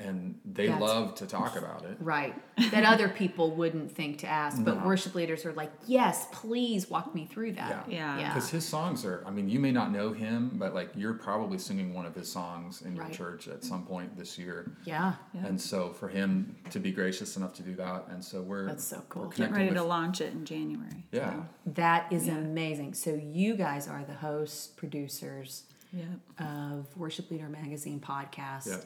and 0.04 0.40
they 0.46 0.68
That's- 0.68 0.82
love 0.82 1.16
to 1.16 1.26
talk 1.26 1.56
about 1.56 1.84
it. 1.86 1.98
Right. 2.00 2.36
That 2.72 2.84
other 2.84 3.10
people 3.10 3.52
wouldn't 3.56 3.92
think 3.92 4.20
to 4.20 4.28
ask, 4.28 4.64
but 4.64 4.80
No. 4.80 4.86
worship 4.86 5.16
leaders 5.16 5.46
are 5.46 5.54
like, 5.54 5.72
yes, 5.88 6.28
please 6.32 6.90
walk 6.90 7.16
me 7.16 7.26
through 7.26 7.54
that. 7.54 7.86
Yeah. 7.90 7.96
Yeah. 7.96 8.20
Yeah. 8.20 8.34
Because 8.34 8.50
his 8.50 8.66
songs 8.68 9.06
are, 9.06 9.24
I 9.26 9.32
mean, 9.32 9.50
you 9.50 9.60
may 9.60 9.72
not 9.72 9.92
know 9.92 10.12
him, 10.14 10.52
but 10.56 10.74
like 10.74 10.92
you're 10.96 11.14
probably 11.14 11.58
singing 11.58 11.94
one 11.94 12.06
of 12.06 12.14
his 12.16 12.32
songs 12.32 12.82
in 12.82 12.96
your 12.96 13.06
Right. 13.06 13.14
church 13.14 13.48
at 13.48 13.64
some 13.64 13.86
point 13.86 14.18
this 14.18 14.38
year. 14.38 14.72
Yeah. 14.84 15.14
Yeah. 15.34 15.46
And 15.46 15.60
so 15.60 15.92
for 15.94 16.08
him 16.10 16.56
to 16.70 16.80
be 16.80 16.92
gracious 16.92 17.38
enough 17.38 17.54
to 17.56 17.64
do 17.64 17.76
that, 17.76 18.06
and 18.10 18.24
so 18.24 18.42
we're 18.42 18.68
That's 18.68 18.84
so 18.84 19.02
cool. 19.10 19.24
we're 19.24 19.30
Getting 19.30 19.54
ready 19.54 19.66
with, 19.70 19.78
to 19.78 19.84
launch 19.84 20.22
it 20.22 20.34
in 20.34 20.46
January. 20.46 21.06
yeah, 21.12 21.44
That 21.66 22.12
is 22.12 22.28
Yeah. 22.28 22.36
amazing. 22.38 22.94
So 22.94 23.14
you 23.16 23.56
guys 23.56 23.88
are 23.88 24.04
the 24.04 24.14
hosts, 24.16 24.68
producers 24.68 25.64
Yep. 25.92 26.08
of 26.40 26.98
Worship 26.98 27.30
Leader 27.32 27.50
Magazine 27.50 28.00
podcast. 28.00 28.68
Yeah. 28.68 28.78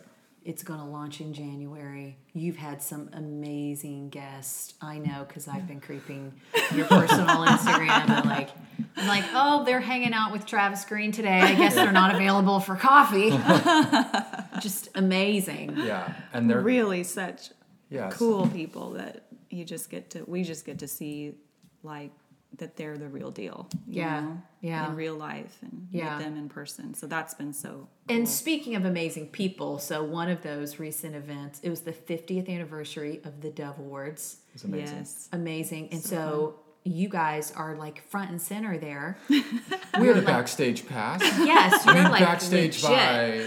It's 0.48 0.64
going 0.64 0.80
to 0.80 0.86
launch 0.86 1.20
in 1.20 1.34
January. 1.34 2.18
You've 2.32 2.56
had 2.56 2.82
some 2.82 3.10
amazing 3.12 4.08
guests. 4.08 4.76
I 4.82 4.98
know 4.98 5.26
because 5.28 5.46
I've 5.46 5.68
been 5.68 5.82
creeping 5.82 6.32
your 6.74 6.86
personal 6.86 7.28
Instagram 7.46 8.10
and 8.10 8.26
like, 8.26 8.52
I'm 8.96 9.08
like, 9.10 9.26
oh, 9.34 9.66
they're 9.66 9.82
hanging 9.82 10.14
out 10.14 10.32
with 10.32 10.46
Travis 10.46 10.86
Greene 10.86 11.12
today. 11.12 11.42
I 11.42 11.54
guess 11.54 11.76
they're 11.76 11.92
not 11.92 12.16
available 12.16 12.62
for 12.62 12.78
coffee. 12.78 13.32
Just 14.62 14.88
amazing. 14.96 15.74
yeah, 15.80 16.14
and 16.32 16.50
they're 16.50 16.62
really 16.62 17.04
such 17.04 17.50
yeah, 17.90 18.10
cool 18.10 18.48
people 18.48 18.92
that 18.92 19.28
you 19.50 19.66
just 19.66 19.90
get 19.90 20.12
to 20.12 20.24
we 20.28 20.44
just 20.44 20.66
get 20.66 20.80
to 20.80 20.88
see 20.88 21.36
like 21.84 22.12
that 22.58 22.76
they're 22.78 22.98
the 22.98 23.08
real 23.08 23.32
deal 23.32 23.68
you 23.88 24.02
Yeah, 24.02 24.20
know, 24.22 24.42
yeah. 24.62 24.90
in 24.90 24.96
real 24.96 25.16
life 25.16 25.58
and 25.62 25.88
Yeah. 25.92 26.18
meet 26.18 26.24
them 26.26 26.38
in 26.38 26.50
person 26.50 26.94
so 26.94 27.08
that's 27.08 27.34
been 27.34 27.54
so 27.54 27.88
And 28.10 28.28
speaking 28.28 28.76
of 28.76 28.86
amazing 28.86 29.28
people, 29.28 29.80
so 29.80 30.04
one 30.04 30.30
of 30.30 30.42
those 30.44 30.80
recent 30.80 31.14
events, 31.16 31.60
it 31.62 31.70
was 31.70 31.82
the 31.82 31.92
50th 31.94 32.48
anniversary 32.50 33.20
of 33.26 33.42
the 33.42 33.50
Dove 33.50 33.80
Awards. 33.80 34.38
it's 34.54 34.64
amazing. 34.64 34.98
yes 34.98 35.30
Amazing. 35.34 35.90
And 35.92 36.02
so, 36.02 36.60
you 36.84 37.10
guys 37.10 37.52
are 37.52 37.76
like 37.76 38.02
front 38.10 38.30
and 38.32 38.42
center 38.42 38.78
there. 38.78 39.18
We 39.30 39.44
We're 40.00 40.06
had 40.06 40.08
a 40.08 40.14
like, 40.20 40.26
backstage 40.26 40.88
pass. 40.88 41.20
yes, 41.54 41.86
I 41.86 41.94
you're 41.94 42.04
mean, 42.04 42.12
like 42.12 42.22
backstage 42.22 42.82
legit. 42.82 42.98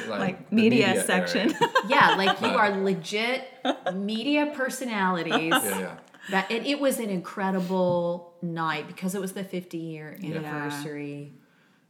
by 0.07 0.11
like, 0.11 0.21
like 0.21 0.51
the 0.51 0.57
media, 0.57 0.89
area. 0.89 1.05
section 1.05 1.55
Yeah, 1.89 2.17
like 2.19 2.39
you 2.43 2.49
are 2.49 2.71
legit 2.83 3.43
media 3.95 4.53
personalities. 4.55 5.33
Yeah, 5.53 5.79
yeah. 5.79 5.97
That 6.31 6.51
and 6.51 6.67
it 6.67 6.81
was 6.81 6.99
an 6.99 7.11
incredible 7.11 8.35
night 8.43 8.87
because 8.87 9.15
it 9.15 9.21
was 9.21 9.33
the 9.33 9.45
50 9.45 9.77
year 9.79 10.17
Yeah. 10.21 10.37
anniversary. 10.37 11.35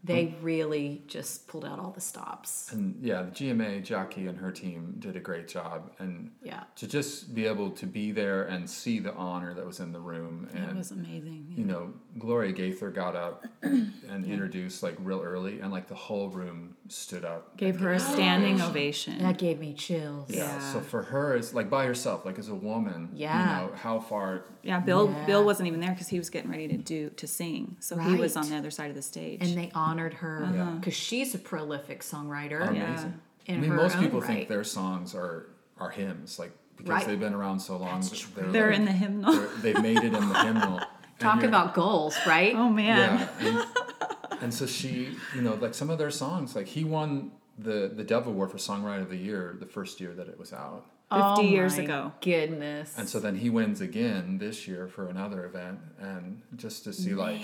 They 0.03 0.29
um, 0.29 0.35
really 0.41 1.03
just 1.07 1.47
pulled 1.47 1.67
out 1.67 1.79
all 1.79 1.91
the 1.91 2.01
stops. 2.01 2.73
And 2.73 2.97
yeah, 3.03 3.23
the 3.23 3.31
GMA, 3.33 3.85
Jackie 3.85 4.27
and 4.29 4.39
her 4.39 4.51
team 4.51 4.97
did 4.99 5.15
a 5.15 5.21
great 5.21 5.47
job. 5.47 5.93
And 5.99 6.31
Yeah. 6.43 6.65
to 6.77 6.87
just 6.87 7.35
be 7.35 7.47
able 7.47 7.71
to 7.73 7.87
be 7.87 8.11
there 8.11 8.45
and 8.45 8.69
see 8.69 8.99
the 8.99 9.13
honor 9.15 9.53
that 9.53 9.67
was 9.67 9.79
in 9.79 9.93
the 9.93 10.01
room. 10.01 10.49
it 10.55 10.75
was 10.75 10.91
amazing 10.91 11.53
you 11.55 11.65
know, 11.65 11.93
Gloria 12.19 12.53
Gaither 12.53 12.91
got 12.91 13.15
up 13.15 13.47
and 13.63 14.25
introduced 14.27 14.83
like 14.83 14.97
real 14.99 15.21
early, 15.23 15.61
and 15.61 15.71
like 15.73 15.87
the 15.87 15.95
whole 15.95 16.29
room 16.29 16.77
stood 16.89 17.25
up. 17.25 17.57
gave 17.57 17.77
and 17.77 17.85
her 17.85 17.93
a 17.93 18.01
standing 18.01 18.55
ovation. 18.61 18.71
ovation 19.15 19.23
That 19.23 19.39
gave 19.39 19.61
me 19.61 19.73
chills. 19.75 20.29
Yeah. 20.29 20.39
Yeah. 20.45 20.73
So 20.73 20.81
for 20.81 21.03
her, 21.05 21.37
it's 21.37 21.55
like 21.55 21.71
by 21.71 21.87
herself, 21.87 22.25
like 22.25 22.39
as 22.39 22.49
a 22.49 22.55
woman. 22.55 23.11
Yeah. 23.15 23.61
You 23.63 23.69
know 23.69 23.75
how 23.77 24.01
far. 24.01 24.45
yeah 24.63 24.81
bill 24.81 25.09
Yeah. 25.11 25.27
bill 25.27 25.45
wasn't 25.45 25.69
even 25.69 25.81
there 25.81 25.91
because 25.93 26.09
he 26.09 26.19
was 26.19 26.31
getting 26.31 26.51
ready 26.51 26.69
to 26.69 26.77
do 26.77 27.11
to 27.11 27.27
sing 27.27 27.77
so 27.81 27.97
he 27.97 28.17
was 28.17 28.37
on 28.37 28.49
the 28.51 28.57
other 28.57 28.71
side 28.71 28.91
of 28.91 28.97
the 28.97 29.03
stage 29.03 29.39
And 29.43 29.57
they 29.57 29.71
honored 29.75 30.15
her 30.15 30.43
uh-huh. 30.45 30.55
Yeah. 30.55 30.71
because 30.79 30.95
she's 30.95 31.35
a 31.35 31.39
prolific 31.39 32.01
songwriter. 32.03 32.67
Amazing. 32.69 33.21
Yeah. 33.47 33.55
In 33.55 33.57
I 33.57 33.61
mean, 33.61 33.71
her 33.71 33.77
most 33.77 33.97
own 33.97 34.03
people 34.03 34.21
right. 34.21 34.27
think 34.29 34.49
their 34.49 34.65
songs 34.65 35.15
are 35.15 35.47
are 35.79 35.91
hymns, 35.91 36.39
like 36.39 36.53
because 36.77 36.91
Right. 36.91 37.07
they've 37.07 37.21
been 37.21 37.35
around 37.35 37.61
so 37.61 37.77
long. 37.77 38.01
That's 38.01 38.27
they're 38.27 38.45
they're 38.51 38.71
like- 38.71 38.79
in 38.81 38.85
the 38.85 38.93
hymnal 38.93 39.49
they've 39.63 39.81
made 39.83 39.99
it 39.99 40.13
in 40.13 40.29
the 40.29 40.43
hymnal. 40.45 40.81
And 41.21 41.29
Talk 41.29 41.43
about 41.45 41.75
goals, 41.75 42.17
right? 42.27 42.55
oh 42.55 42.69
man 42.71 42.97
Yeah. 43.41 43.47
And, 43.47 43.67
and 44.43 44.55
so 44.55 44.67
she, 44.67 45.17
you 45.35 45.43
know, 45.43 45.55
like 45.55 45.75
some 45.75 45.91
of 45.91 45.99
their 45.99 46.11
songs, 46.11 46.57
like 46.57 46.67
he 46.67 46.85
won 46.85 47.33
the 47.59 47.93
the 47.95 48.05
Dove 48.05 48.27
Award 48.27 48.51
for 48.51 48.57
Songwriter 48.59 49.03
of 49.03 49.11
the 49.11 49.17
Year 49.17 49.57
the 49.61 49.67
first 49.67 50.01
year 50.01 50.15
that 50.15 50.29
it 50.29 50.39
was 50.39 50.53
out. 50.53 50.87
50 51.13 51.43
years 51.49 51.77
my 51.77 51.83
ago. 51.85 52.13
Goodness. 52.21 52.95
And 52.97 53.09
so 53.09 53.19
then 53.19 53.35
he 53.37 53.51
wins 53.51 53.81
again 53.81 54.39
this 54.39 54.69
year 54.69 54.87
for 54.87 55.09
another 55.09 55.45
event, 55.45 55.81
and 55.99 56.41
just 56.57 56.85
to 56.85 56.93
see 56.93 57.15
like 57.15 57.43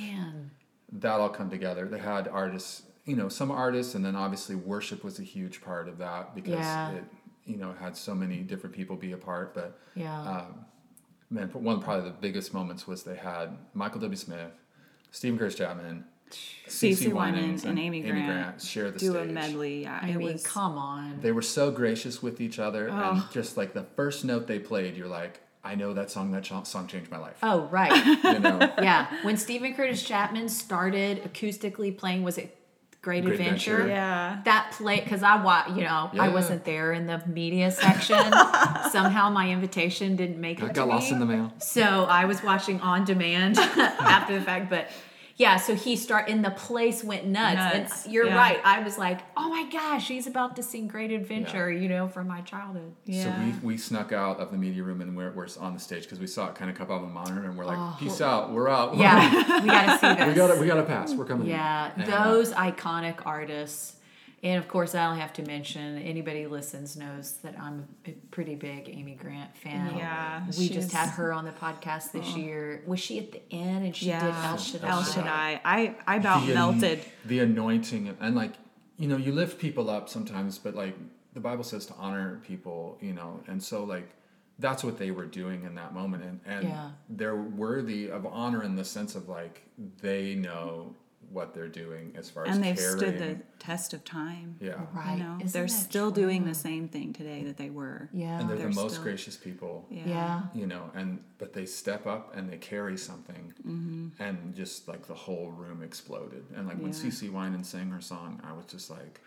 that 0.93 1.19
all 1.21 1.29
come 1.29 1.51
together. 1.51 1.87
They 1.89 1.99
had 1.99 2.29
artists, 2.29 2.83
you 3.05 3.17
know, 3.17 3.29
some 3.29 3.51
artists, 3.51 3.95
and 3.97 4.05
then 4.05 4.15
obviously 4.15 4.55
worship 4.55 5.03
was 5.03 5.19
a 5.19 5.25
huge 5.25 5.61
part 5.63 5.89
of 5.89 5.99
that 5.99 6.35
because 6.35 6.55
Yeah. 6.55 6.91
it, 6.93 7.05
you 7.45 7.57
know, 7.57 7.73
had 7.73 7.97
so 7.97 8.15
many 8.15 8.39
different 8.39 8.75
people 8.75 8.95
be 8.97 9.11
a 9.13 9.17
part. 9.17 9.53
But 9.53 9.79
Yeah. 9.97 10.21
um, 10.23 10.65
man, 11.31 11.49
one 11.53 11.81
probably 11.81 12.09
the 12.11 12.17
biggest 12.21 12.53
moments 12.55 12.87
was 12.87 13.03
they 13.03 13.17
had 13.17 13.57
Michael 13.75 14.01
W. 14.01 14.17
Smith, 14.17 14.53
Steven 15.11 15.39
Curtis 15.39 15.55
Chapman, 15.57 16.05
Cece 16.69 17.07
CeCe 17.09 17.13
Winans 17.13 17.65
and 17.65 17.79
Amy 17.79 18.01
Grant 18.01 18.61
share 18.61 18.91
the 18.91 18.99
do 18.99 19.11
stage. 19.13 19.29
a 19.31 19.33
medley 19.33 19.83
yeah 19.83 20.01
I 20.03 20.09
it 20.09 20.17
mean, 20.17 20.33
was 20.33 20.45
come 20.45 20.77
on. 20.77 21.21
They 21.21 21.31
were 21.31 21.41
so 21.43 21.71
gracious 21.71 22.21
with 22.23 22.41
each 22.41 22.59
other, 22.59 22.89
and 22.89 22.99
Oh. 23.01 23.29
just 23.33 23.57
like 23.57 23.75
the 23.75 23.85
first 23.95 24.25
note 24.25 24.47
they 24.49 24.59
played, 24.59 24.97
you're 24.97 25.07
like, 25.07 25.41
I 25.63 25.75
know 25.77 25.95
that 25.95 26.11
song. 26.11 26.31
That 26.33 26.43
ch- 26.45 26.67
song 26.67 26.87
changed 26.89 27.11
my 27.11 27.19
life. 27.19 27.37
Oh, 27.43 27.67
right. 27.71 27.93
You 28.25 28.39
know, 28.41 28.59
yeah. 28.81 29.07
When 29.25 29.37
Steven 29.37 29.75
Curtis 29.75 30.03
Chapman 30.03 30.49
started 30.49 31.23
acoustically 31.25 31.97
playing, 31.97 32.23
was 32.25 32.39
it 32.39 32.57
Great, 33.07 33.23
Great 33.23 33.39
Adventure? 33.39 33.83
Adventure. 33.83 33.95
Yeah. 33.95 34.41
That 34.47 34.73
play 34.73 34.99
because 34.99 35.23
I 35.23 35.41
wa 35.41 35.63
you 35.69 35.85
know 35.85 36.11
I 36.19 36.29
wasn't 36.29 36.65
there 36.65 36.93
in 36.93 37.07
the 37.07 37.23
media 37.25 37.71
section. 37.71 38.19
Somehow 38.91 39.31
my 39.31 39.49
invitation 39.49 40.17
didn't 40.17 40.41
make 40.41 40.59
it. 40.59 40.65
I 40.65 40.69
to 40.69 40.73
got 40.73 40.89
lost 40.89 41.11
me. 41.11 41.13
in 41.13 41.21
the 41.21 41.27
mail. 41.27 41.53
So 41.59 41.83
I 41.83 42.25
was 42.25 42.43
watching 42.43 42.81
on 42.81 43.05
demand 43.05 43.59
after 43.61 44.37
the 44.37 44.45
fact, 44.45 44.69
but 44.69 44.89
yeah, 45.39 45.57
so 45.59 45.75
he 45.75 45.97
start 45.97 46.29
and 46.31 46.43
the 46.45 46.51
place 46.51 47.05
went 47.05 47.27
nuts. 47.27 47.57
Nuts, 47.57 48.05
And 48.05 48.15
you're 48.15 48.27
yeah. 48.27 48.37
right. 48.37 48.59
I 48.65 48.81
was 48.83 48.97
like, 48.97 49.21
oh 49.37 49.49
my 49.51 49.69
gosh, 49.71 50.09
he's 50.09 50.27
about 50.27 50.57
to 50.57 50.63
sing 50.63 50.89
Great 50.89 51.11
Adventure, 51.13 51.71
you 51.71 51.89
know, 51.89 52.09
from 52.09 52.27
my 52.27 52.41
childhood. 52.41 52.95
Yeah. 53.05 53.25
So 53.25 53.45
we, 53.63 53.73
we 53.75 53.77
snuck 53.77 54.13
out 54.13 54.41
of 54.41 54.51
the 54.51 54.57
media 54.57 54.83
room 54.83 55.01
and 55.03 55.17
we're, 55.17 55.31
we're 55.33 55.47
on 55.61 55.75
the 55.75 55.81
stage 55.81 56.05
because 56.05 56.19
we 56.21 56.27
saw 56.27 56.49
it 56.49 56.55
kind 56.55 56.71
of 56.71 56.77
come 56.77 56.87
up 56.91 56.93
on 56.93 57.03
the 57.03 57.09
monitor 57.13 57.45
and 57.45 57.57
we're 57.59 57.67
like, 57.67 57.77
Oh. 57.79 57.97
peace 58.01 58.21
out, 58.23 58.53
we're 58.53 58.69
out. 58.71 58.97
Yeah, 58.97 59.61
we 59.63 59.67
got 59.69 60.01
to 60.01 60.07
see 60.09 60.15
this. 60.15 60.27
we 60.29 60.35
got 60.35 60.55
to 60.55 60.61
we 60.61 60.67
got 60.67 60.77
to 60.77 60.83
pass. 60.85 61.13
We're 61.15 61.27
coming. 61.27 61.47
in." 61.47 61.53
Yeah, 61.53 61.93
And, 61.97 62.11
uh, 62.11 62.25
those 62.25 62.53
iconic 62.53 63.27
artists. 63.27 63.93
And 64.43 64.59
of 64.59 64.69
course, 64.69 64.95
I 64.95 65.07
only 65.07 65.21
have 65.21 65.33
to 65.35 65.43
mention 65.43 65.99
anybody 65.99 66.47
listens 66.47 66.97
knows 66.97 67.39
that 67.43 67.59
I'm 67.59 67.89
a 68.07 68.13
pretty 68.31 68.55
big 68.55 68.89
Amy 68.89 69.15
Grant 69.15 69.57
fan. 69.57 69.97
Yeah, 69.97 70.45
we 70.59 70.69
just 70.69 70.93
had 70.93 71.09
her 71.11 71.33
on 71.33 71.45
the 71.45 71.53
podcast 71.53 72.13
this 72.13 72.27
oh. 72.35 72.37
year. 72.37 72.83
Was 72.87 73.01
she 73.01 73.19
at 73.19 73.33
the 73.33 73.43
end? 73.51 73.85
And 73.87 73.97
she 73.97 74.07
yeah. 74.07 74.25
did 74.25 74.35
El 74.35 74.59
Shaddai. 74.59 74.89
El 74.91 75.05
Shaddai. 75.05 75.61
I, 75.65 75.97
I 76.07 76.17
about 76.17 76.47
the, 76.47 76.55
melted. 76.55 77.01
The 77.25 77.41
anointing 77.41 78.15
and 78.21 78.35
like 78.37 78.53
you 78.99 79.09
know 79.09 79.17
you 79.17 79.33
lift 79.33 79.59
people 79.59 79.89
up 79.89 80.09
sometimes, 80.09 80.59
but 80.59 80.75
like 80.75 80.95
the 81.33 81.41
Bible 81.41 81.65
says 81.65 81.87
to 81.87 81.95
honor 81.95 82.41
people, 82.47 82.99
you 83.01 83.15
know, 83.15 83.41
and 83.47 83.63
so 83.63 83.85
like 83.85 84.11
that's 84.59 84.85
what 84.85 84.99
they 84.99 85.11
were 85.11 85.27
doing 85.27 85.65
in 85.65 85.75
that 85.77 85.95
moment, 85.95 86.25
and 86.25 86.41
and 86.45 86.69
Yeah. 86.69 86.91
they're 87.09 87.37
worthy 87.37 88.11
of 88.11 88.27
honor 88.27 88.63
in 88.63 88.77
the 88.77 88.85
sense 88.85 89.15
of 89.15 89.29
like 89.29 89.63
they 90.03 90.35
know 90.35 90.95
what 91.31 91.55
they're 91.55 91.69
doing 91.69 92.13
as 92.17 92.31
far 92.31 92.47
as 92.47 92.55
And 92.55 92.65
they've 92.65 92.77
carrying. 92.77 92.99
stood 92.99 93.19
the 93.19 93.39
test 93.59 93.93
of 93.95 94.05
time. 94.05 94.57
yeah. 94.61 94.75
Right. 94.95 95.17
You 95.19 95.25
know, 95.25 95.37
Isn't 95.41 95.53
they're 95.53 95.63
that 95.67 95.71
still 95.71 96.13
true? 96.13 96.23
doing 96.25 96.45
the 96.45 96.55
same 96.55 96.89
thing 96.89 97.13
today 97.13 97.43
that 97.45 97.57
they 97.57 97.71
were. 97.71 98.09
Yeah. 98.13 98.41
and 98.41 98.49
they're, 98.49 98.57
They're 98.57 98.69
the 98.69 98.75
most 98.75 98.93
still- 98.93 99.05
gracious 99.05 99.37
people 99.37 99.87
Yeah. 99.91 100.03
yeah. 100.07 100.43
you 100.55 100.67
know 100.67 100.91
and 100.95 101.23
but 101.39 101.53
they 101.53 101.67
step 101.67 102.07
up 102.07 102.35
and 102.37 102.51
they 102.51 102.57
carry 102.59 102.97
something 102.97 103.53
Mm-hmm. 103.67 104.23
and 104.23 104.55
just 104.55 104.87
like 104.89 105.07
the 105.07 105.15
whole 105.15 105.51
room 105.51 105.83
exploded 105.83 106.45
and 106.55 106.67
like 106.67 106.77
when 106.79 106.93
Yeah. 106.93 106.99
CeCe 107.11 107.31
winan 107.31 107.65
sang 107.65 107.91
her 107.91 108.01
song 108.01 108.41
i 108.45 108.53
was 108.53 108.67
just 108.67 108.91
like 108.91 109.21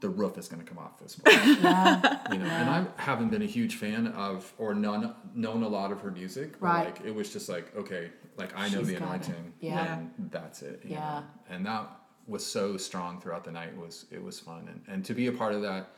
the 0.00 0.08
roof 0.08 0.38
is 0.38 0.48
going 0.48 0.62
to 0.62 0.66
come 0.68 0.78
off 0.78 0.98
this 0.98 1.14
place 1.16 1.36
Yeah. 1.62 2.18
you 2.32 2.38
know 2.38 2.46
and 2.46 2.70
i 2.70 2.84
haven't 2.96 3.28
been 3.30 3.42
a 3.42 3.46
huge 3.46 3.76
fan 3.76 4.08
of 4.08 4.52
or 4.58 4.74
none 4.74 5.14
known 5.34 5.62
a 5.62 5.68
lot 5.68 5.92
of 5.92 6.00
her 6.00 6.10
music 6.10 6.52
but 6.60 6.66
Right. 6.66 6.84
like 6.86 7.00
it 7.04 7.14
was 7.14 7.32
just 7.32 7.48
like 7.48 7.74
okay 7.76 8.10
like 8.36 8.52
i 8.56 8.68
know 8.68 8.78
She's 8.78 8.88
the 8.88 8.94
anointing 8.96 9.52
Yeah. 9.60 9.98
and 9.98 10.10
that's 10.30 10.62
it 10.62 10.80
you 10.84 10.92
Yeah. 10.92 11.20
know? 11.20 11.54
and 11.54 11.66
that 11.66 11.88
was 12.26 12.44
so 12.46 12.76
strong 12.76 13.20
throughout 13.20 13.44
the 13.44 13.52
night 13.52 13.76
was 13.76 14.06
it 14.10 14.22
was 14.22 14.40
fun 14.40 14.68
and, 14.68 14.80
and 14.88 15.04
to 15.04 15.14
be 15.14 15.26
a 15.26 15.32
part 15.32 15.52
of 15.54 15.62
that 15.62 15.90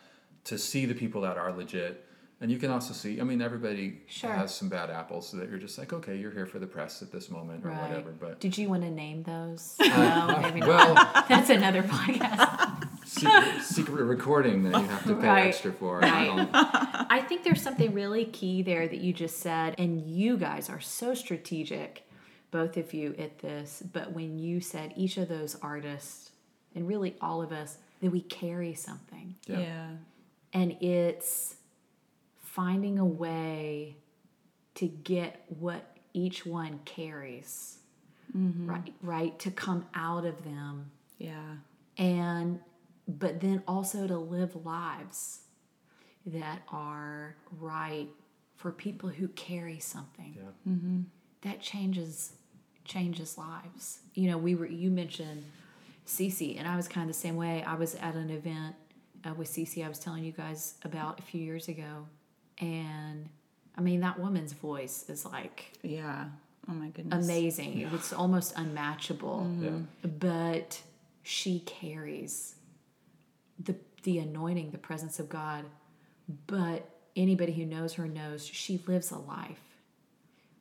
to 0.44 0.58
see 0.58 0.86
the 0.86 0.94
people 0.94 1.20
that 1.22 1.36
are 1.36 1.52
legit 1.52 2.04
and 2.40 2.50
you 2.50 2.58
can 2.58 2.70
also 2.72 2.92
see 2.92 3.20
i 3.20 3.24
mean 3.24 3.40
everybody 3.40 4.00
Sure. 4.08 4.32
has 4.32 4.52
some 4.52 4.68
bad 4.68 4.90
apples 4.90 5.28
so 5.28 5.36
that 5.36 5.48
you're 5.48 5.58
just 5.58 5.78
like 5.78 5.92
okay 5.92 6.16
you're 6.16 6.32
here 6.32 6.46
for 6.46 6.58
the 6.58 6.66
press 6.66 7.02
at 7.02 7.12
this 7.12 7.30
moment 7.30 7.64
or 7.64 7.68
Right. 7.68 7.82
whatever 7.90 8.10
but 8.10 8.40
Did 8.40 8.58
you 8.58 8.68
want 8.68 8.82
to 8.82 8.90
name 8.90 9.22
those? 9.22 9.76
no, 9.80 10.38
maybe 10.42 10.58
not. 10.60 10.68
well 10.68 11.24
That's 11.28 11.50
another 11.50 11.82
podcast. 11.84 12.81
Secret, 13.12 13.62
secret 13.62 14.04
recording 14.04 14.62
that 14.64 14.80
you 14.80 14.86
have 14.88 15.04
to 15.06 15.14
pay 15.16 15.26
Right. 15.28 15.46
extra 15.48 15.72
for 15.72 16.00
Right. 16.00 16.28
Um, 16.28 16.48
I 17.10 17.20
think 17.28 17.44
there's 17.44 17.62
something 17.62 17.92
really 17.92 18.24
key 18.24 18.62
there 18.62 18.88
that 18.88 19.00
you 19.00 19.12
just 19.12 19.38
said, 19.38 19.74
and 19.78 20.00
you 20.10 20.36
guys 20.36 20.68
are 20.70 20.80
so 20.80 21.14
strategic, 21.14 22.08
both 22.50 22.76
of 22.76 22.92
you 22.94 23.14
at 23.18 23.38
this. 23.40 23.82
But 23.92 24.12
when 24.12 24.38
you 24.38 24.60
said 24.60 24.92
each 24.96 25.16
of 25.18 25.28
those 25.28 25.56
artists, 25.62 26.30
and 26.74 26.88
really 26.88 27.16
all 27.20 27.42
of 27.42 27.52
us, 27.52 27.76
that 28.00 28.10
we 28.10 28.20
carry 28.22 28.74
something, 28.74 29.34
Yeah. 29.46 29.58
Yeah. 29.60 29.86
and 30.52 30.72
it's 30.82 31.56
finding 32.40 32.98
a 32.98 33.04
way 33.06 33.96
to 34.74 34.88
get 34.88 35.44
what 35.60 35.96
each 36.14 36.44
one 36.44 36.80
carries, 36.84 37.78
right? 38.34 38.92
Right, 39.02 39.38
to 39.40 39.50
come 39.50 39.86
out 39.94 40.24
of 40.24 40.44
them 40.44 40.90
Yeah. 41.18 41.56
and 41.98 42.58
but 43.08 43.40
then 43.40 43.62
also 43.66 44.06
to 44.06 44.16
live 44.16 44.64
lives 44.64 45.40
that 46.26 46.62
are 46.68 47.34
right 47.60 48.08
for 48.56 48.70
people 48.70 49.08
who 49.08 49.28
carry 49.28 49.78
something. 49.80 50.36
Yeah. 50.36 50.70
That 51.50 51.60
changes 51.60 52.32
changes 52.84 53.36
lives. 53.38 53.98
You 54.14 54.30
know 54.30 54.38
we 54.38 54.54
were 54.54 54.66
you 54.66 54.90
mentioned 54.90 55.44
Cece 56.06 56.58
and 56.58 56.66
I 56.68 56.76
was 56.76 56.88
kind 56.88 57.08
of 57.08 57.14
the 57.14 57.20
same 57.20 57.36
way. 57.36 57.64
I 57.66 57.74
was 57.74 57.94
at 57.96 58.14
an 58.14 58.30
event 58.30 58.74
uh, 59.24 59.34
with 59.34 59.48
Cece 59.48 59.84
I 59.84 59.88
was 59.88 59.98
telling 59.98 60.24
you 60.24 60.32
guys 60.32 60.74
about 60.84 61.18
a 61.18 61.22
few 61.22 61.40
years 61.40 61.68
ago 61.68 62.06
and 62.58 63.28
I 63.76 63.80
mean 63.80 64.00
that 64.00 64.18
woman's 64.18 64.52
voice 64.52 65.08
is 65.08 65.24
like 65.24 65.72
Yeah. 65.82 66.26
Oh 66.68 66.72
my 66.74 66.88
goodness. 66.88 67.24
amazing. 67.24 67.88
It's 67.92 68.12
almost 68.12 68.52
unmatchable. 68.56 69.50
Yeah. 69.60 69.70
But 70.08 70.80
she 71.24 71.60
carries 71.60 72.54
the 73.64 73.76
the 74.02 74.18
anointing, 74.18 74.70
the 74.70 74.78
presence 74.78 75.18
of 75.18 75.28
God. 75.28 75.64
But 76.46 76.88
anybody 77.16 77.52
who 77.52 77.66
knows 77.66 77.94
her 77.94 78.08
knows 78.08 78.46
she 78.46 78.80
lives 78.86 79.10
a 79.10 79.18
life, 79.18 79.60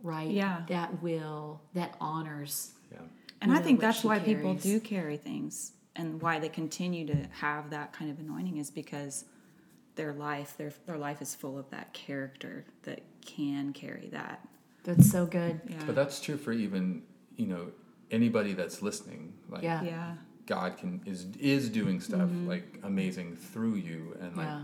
right? 0.04 0.30
Yeah. 0.30 0.64
That 0.68 1.02
will 1.02 1.62
that 1.74 1.96
honors. 2.00 2.72
yeah 2.92 3.00
And 3.42 3.52
I 3.52 3.60
think 3.60 3.80
that's 3.80 4.02
she 4.02 4.08
why 4.08 4.20
people 4.20 4.54
do 4.56 4.80
carry 4.80 5.18
things 5.18 5.72
and 5.96 6.22
why 6.22 6.40
they 6.40 6.50
continue 6.50 7.06
to 7.08 7.16
have 7.40 7.70
that 7.72 7.94
kind 7.94 8.10
of 8.12 8.20
anointing 8.20 8.58
is 8.58 8.70
because 8.72 9.26
their 9.96 10.14
life, 10.14 10.56
their 10.58 10.72
their 10.86 10.98
life 10.98 11.22
is 11.22 11.36
full 11.36 11.58
of 11.58 11.70
that 11.70 11.94
character 11.94 12.66
that 12.84 13.02
can 13.26 13.74
carry 13.74 14.10
that. 14.12 14.48
That's 14.84 15.10
so 15.12 15.26
good. 15.26 15.62
Yeah. 15.70 15.78
but 15.86 15.96
that's 15.96 16.20
true 16.20 16.38
for 16.38 16.52
even 16.52 17.04
you 17.38 17.46
know 17.48 17.68
anybody 18.10 18.54
that's 18.54 18.82
listening 18.82 19.34
like 19.50 19.64
Yeah. 19.64 19.84
yeah. 19.84 20.14
God 20.52 20.78
can 20.78 21.02
is 21.06 21.28
is 21.40 21.70
doing 21.70 22.02
stuff 22.02 22.28
mm-hmm. 22.30 22.50
like 22.54 22.68
amazing 22.84 23.38
through 23.38 23.76
you. 23.76 24.18
And 24.20 24.36
like 24.36 24.48
Yeah. 24.48 24.64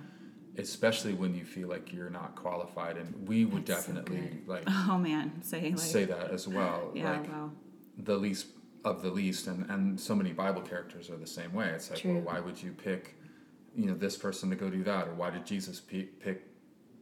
especially 0.57 1.13
when 1.13 1.33
you 1.33 1.45
feel 1.45 1.69
like 1.69 1.93
you're 1.93 2.09
not 2.09 2.35
qualified. 2.35 2.97
And 2.97 3.09
we 3.25 3.45
would 3.45 3.65
That's 3.65 3.85
definitely 3.85 4.17
good. 4.17 4.47
like 4.47 4.63
Oh 4.67 4.97
man, 4.97 5.41
say 5.41 5.61
like 5.69 5.79
say 5.79 6.03
that 6.03 6.31
as 6.31 6.45
well. 6.45 6.91
Yeah, 6.93 7.11
like 7.11 7.29
wow. 7.29 7.51
the 7.97 8.17
least 8.17 8.47
of 8.83 9.01
the 9.01 9.09
least. 9.09 9.47
And 9.47 9.69
and 9.69 9.97
so 9.97 10.13
many 10.13 10.33
bible 10.33 10.61
characters 10.61 11.09
are 11.09 11.15
the 11.15 11.33
same 11.39 11.53
way. 11.53 11.69
It's 11.69 11.89
like 11.89 11.99
True. 12.01 12.15
well 12.15 12.23
why 12.29 12.39
would 12.41 12.61
you 12.61 12.73
pick 12.73 13.15
you 13.73 13.85
know 13.85 13.95
this 13.95 14.17
person 14.17 14.49
to 14.49 14.57
go 14.57 14.69
do 14.69 14.83
that? 14.83 15.07
Or 15.07 15.13
why 15.13 15.29
did 15.29 15.45
jesus 15.45 15.79
pe- 15.79 16.11
pick 16.25 16.39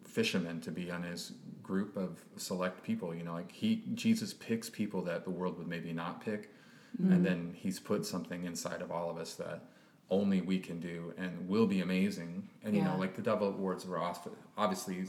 fishermen 0.03 0.61
to 0.61 0.71
be 0.71 0.91
on 0.91 1.01
his 1.01 1.31
group 1.63 1.97
of 1.97 2.23
select 2.37 2.83
people? 2.83 3.15
You 3.15 3.23
know 3.23 3.33
like 3.33 3.51
he 3.51 3.81
jesus 3.95 4.31
picks 4.31 4.69
people 4.69 5.01
that 5.09 5.23
the 5.23 5.31
world 5.31 5.57
would 5.57 5.67
maybe 5.75 5.91
not 5.91 6.21
pick 6.23 6.51
and 6.99 7.11
mm. 7.21 7.23
then 7.23 7.53
he's 7.55 7.79
put 7.79 8.05
something 8.05 8.45
inside 8.45 8.81
of 8.81 8.91
all 8.91 9.09
of 9.09 9.17
us 9.17 9.33
that 9.35 9.61
only 10.09 10.41
we 10.41 10.59
can 10.59 10.79
do 10.79 11.13
and 11.17 11.47
will 11.49 11.65
be 11.65 11.81
amazing 11.81 12.47
and 12.63 12.75
you 12.75 12.81
know 12.83 12.95
like 12.97 13.15
the 13.15 13.21
Dove 13.21 13.41
Awards 13.41 13.85
were 13.85 13.99
off- 13.99 14.27
obviously 14.57 15.03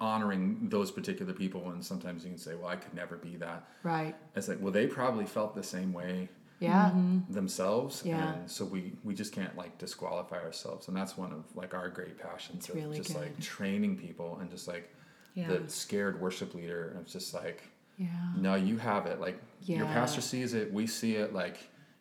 honoring 0.00 0.68
those 0.68 0.90
particular 0.90 1.32
people 1.32 1.70
and 1.70 1.84
sometimes 1.84 2.24
you 2.24 2.30
can 2.30 2.38
say 2.38 2.54
well 2.54 2.68
i 2.68 2.76
could 2.76 2.94
never 2.94 3.16
be 3.16 3.36
that 3.36 3.64
Right. 3.82 4.14
it's 4.36 4.46
like 4.48 4.58
well 4.60 4.72
they 4.72 4.86
probably 4.86 5.24
felt 5.26 5.54
the 5.54 5.62
same 5.62 5.92
way 5.92 6.28
Yeah. 6.60 6.90
Mm-hmm. 6.90 7.32
themselves 7.32 8.02
Yeah. 8.04 8.34
and 8.34 8.50
so 8.50 8.64
we 8.64 8.92
we 9.02 9.14
just 9.14 9.32
can't 9.32 9.56
like 9.56 9.76
disqualify 9.78 10.40
ourselves 10.42 10.86
and 10.88 10.96
that's 10.96 11.16
one 11.16 11.32
of 11.32 11.44
like 11.56 11.74
our 11.74 11.88
great 11.88 12.16
passions 12.18 12.58
It's 12.58 12.68
of 12.68 12.76
really 12.76 12.98
just 12.98 13.14
like 13.16 13.40
training 13.40 13.96
people 13.96 14.38
and 14.40 14.50
just 14.50 14.68
like 14.68 14.94
Yeah. 15.34 15.48
the 15.48 15.68
scared 15.68 16.20
worship 16.20 16.54
leader 16.54 16.90
and 16.90 17.00
it's 17.00 17.12
just 17.12 17.34
like 17.34 17.62
Yeah. 17.98 18.06
no 18.36 18.54
you 18.54 18.78
have 18.78 19.06
it 19.06 19.20
like 19.20 19.38
your 19.62 19.86
pastor 19.86 20.20
sees 20.20 20.54
it 20.54 20.72
we 20.72 20.86
see 20.86 21.16
it 21.16 21.34
like 21.34 21.58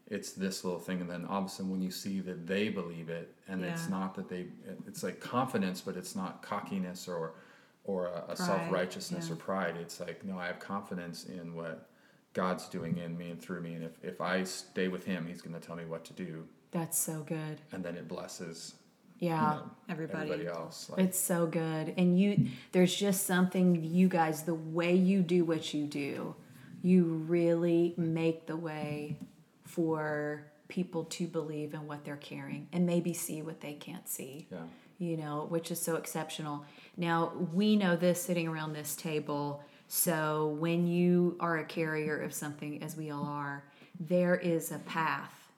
it's 0.10 0.32
this 0.32 0.64
little 0.64 0.80
thing 0.80 1.02
and 1.02 1.10
then 1.10 1.26
all 1.26 1.40
of 1.40 1.46
a 1.46 1.50
sudden 1.50 1.72
when 1.72 1.82
you 1.82 1.92
see 1.92 2.20
that 2.22 2.46
they 2.48 2.70
believe 2.70 3.10
it 3.10 3.34
and 3.48 3.64
it's 3.64 3.90
not 3.90 4.16
that 4.16 4.30
they 4.30 4.46
it's 4.88 5.04
like 5.04 5.20
confidence 5.20 5.82
but 5.82 5.98
it's 5.98 6.16
not 6.16 6.42
cockiness 6.42 7.08
or 7.08 7.34
or 7.84 8.08
a, 8.08 8.26
a 8.30 8.36
self-righteousness 8.38 9.28
yeah. 9.28 9.34
or 9.34 9.36
pride 9.38 9.76
it's 9.82 10.00
like 10.00 10.24
no 10.24 10.38
i 10.38 10.46
have 10.46 10.60
confidence 10.60 11.26
in 11.26 11.54
what 11.56 11.90
god's 12.34 12.68
doing 12.70 12.98
in 13.00 13.18
me 13.18 13.32
and 13.32 13.42
through 13.42 13.62
me 13.62 13.74
and 13.74 13.84
if, 13.84 13.92
if 14.04 14.22
i 14.22 14.44
stay 14.44 14.88
with 14.88 15.04
him 15.04 15.26
he's 15.28 15.42
going 15.42 15.60
to 15.60 15.66
tell 15.66 15.76
me 15.76 15.86
what 15.86 16.06
to 16.06 16.14
do 16.14 16.46
That's 16.72 16.98
so 16.98 17.22
good. 17.28 17.60
and 17.72 17.84
then 17.84 17.96
it 17.96 18.08
blesses 18.08 18.76
Yeah. 19.20 19.36
you 19.54 19.60
know, 19.60 19.72
Everybody. 19.90 20.32
everybody 20.32 20.48
else 20.48 20.90
like, 20.90 21.00
It's 21.00 21.20
so 21.20 21.48
good. 21.48 21.94
And 21.98 22.20
you 22.20 22.48
there's 22.72 22.94
just 22.94 23.26
something 23.26 23.84
you 23.84 24.08
guys 24.10 24.44
the 24.44 24.54
way 24.54 24.94
you 24.96 25.22
do 25.22 25.46
what 25.46 25.74
you 25.74 25.86
do, 25.86 26.36
you 26.82 27.04
really 27.06 27.94
make 27.98 28.46
the 28.48 28.58
way 28.58 29.18
for 29.66 30.46
people 30.68 31.06
to 31.06 31.26
believe 31.28 31.74
in 31.74 31.88
what 31.88 32.04
they're 32.04 32.18
carrying 32.18 32.68
and 32.74 32.86
maybe 32.86 33.14
see 33.14 33.42
what 33.42 33.62
they 33.62 33.74
can't 33.74 34.08
see. 34.10 34.48
yeah 34.52 34.60
you 35.00 35.16
know, 35.16 35.46
which 35.50 35.70
is 35.72 35.80
so 35.80 35.96
exceptional. 35.96 36.66
Now, 36.96 37.32
we 37.54 37.76
know 37.76 37.96
this 37.96 38.22
sitting 38.22 38.48
around 38.48 38.74
this 38.74 38.96
table. 38.96 39.64
So, 39.88 40.58
when 40.60 40.88
you 40.88 41.38
are 41.40 41.60
a 41.60 41.64
carrier 41.64 42.20
of 42.20 42.34
something, 42.34 42.82
as 42.84 42.98
we 42.98 43.12
all 43.12 43.24
are, 43.26 43.64
there 44.00 44.36
is 44.36 44.72
a 44.72 44.80
path, 44.80 45.52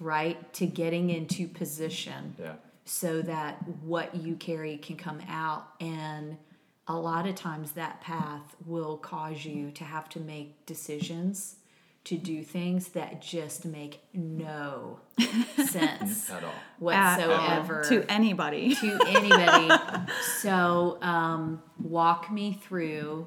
right, 0.00 0.52
to 0.54 0.66
getting 0.66 1.10
into 1.10 1.48
position 1.48 2.34
Yeah. 2.38 2.52
So 2.84 3.22
that 3.22 3.62
what 3.82 4.14
you 4.14 4.36
carry 4.36 4.76
can 4.76 4.96
come 4.96 5.20
out. 5.28 5.68
And 5.80 6.36
a 6.86 6.96
lot 6.96 7.26
of 7.26 7.34
times 7.34 7.72
that 7.72 8.00
path 8.00 8.54
will 8.66 8.98
cause 8.98 9.44
you 9.44 9.70
to 9.72 9.84
have 9.84 10.08
to 10.10 10.20
make 10.20 10.66
decisions 10.66 11.56
to 12.04 12.18
do 12.18 12.42
things 12.42 12.88
that 12.88 13.22
just 13.22 13.64
make 13.64 14.00
no 14.12 15.00
sense 15.56 16.28
At 16.28 16.44
all. 16.44 16.52
whatsoever 16.78 17.82
to 17.88 18.04
anybody. 18.10 18.74
to 18.80 18.98
anybody. 19.06 19.70
so, 20.40 20.98
um, 21.00 21.62
walk 21.78 22.30
me 22.30 22.52
through 22.62 23.26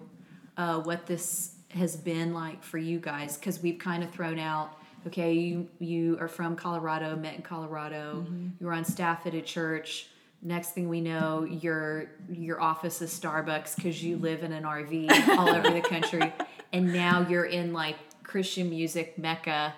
uh, 0.57 0.79
what 0.81 1.07
this 1.07 1.55
has 1.69 1.95
been 1.95 2.35
like 2.35 2.63
for 2.63 2.77
you 2.77 2.99
guys, 2.99 3.35
because 3.35 3.61
we've 3.63 3.79
kind 3.79 4.03
of 4.03 4.11
thrown 4.11 4.37
out. 4.37 4.76
Okay, 5.07 5.33
you 5.33 5.67
you 5.79 6.17
are 6.19 6.27
from 6.27 6.55
Colorado, 6.55 7.15
met 7.15 7.35
in 7.35 7.41
Colorado. 7.41 8.25
Mm-hmm. 8.25 8.47
You 8.59 8.65
were 8.65 8.73
on 8.73 8.85
staff 8.85 9.25
at 9.25 9.33
a 9.33 9.41
church. 9.41 10.07
Next 10.41 10.71
thing 10.71 10.87
we 10.87 11.01
know, 11.01 11.43
your 11.43 12.11
your 12.29 12.61
office 12.61 13.01
is 13.01 13.17
Starbucks 13.17 13.75
because 13.75 14.03
you 14.03 14.17
live 14.17 14.43
in 14.43 14.53
an 14.53 14.63
RV 14.63 15.29
all 15.37 15.49
over 15.49 15.69
the 15.69 15.81
country, 15.81 16.33
and 16.71 16.93
now 16.93 17.25
you're 17.27 17.45
in 17.45 17.73
like 17.73 17.97
Christian 18.23 18.69
music 18.69 19.17
mecca 19.17 19.73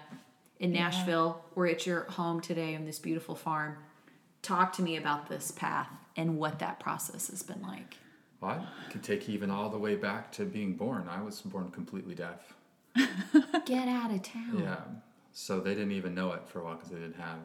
in 0.60 0.74
Nashville. 0.74 1.44
We're 1.56 1.68
at 1.68 1.86
your 1.86 2.02
home 2.04 2.42
today 2.42 2.76
on 2.76 2.86
this 2.86 3.00
beautiful 3.00 3.36
farm 3.36 3.78
talk 4.42 4.74
to 4.74 4.82
me 4.82 4.98
about 4.98 5.30
this 5.30 5.52
path 5.52 5.90
and 6.16 6.38
what 6.38 6.60
that 6.60 6.80
process 6.80 7.30
has 7.30 7.44
been 7.44 7.62
like. 7.62 7.98
Well, 8.42 8.66
I 8.88 8.92
could 8.92 9.04
take 9.04 9.28
you 9.28 9.34
even 9.34 9.52
all 9.52 9.70
the 9.70 9.78
way 9.78 9.96
back 9.96 10.32
to 10.34 10.46
being 10.46 10.76
born. 10.76 11.08
I 11.10 11.22
was 11.22 11.42
born 11.42 11.72
completely 11.72 12.16
deaf. 12.16 12.54
Get 13.66 13.88
out 13.88 14.12
of 14.12 14.24
town. 14.24 14.60
Yeah. 14.60 14.78
So 15.32 15.60
they 15.60 15.74
didn't 15.76 15.92
even 15.92 16.14
know 16.16 16.32
it 16.34 16.48
for 16.48 16.60
a 16.60 16.64
while 16.66 16.76
because 16.76 16.90
they 16.90 16.98
didn't 17.00 17.16
have 17.18 17.40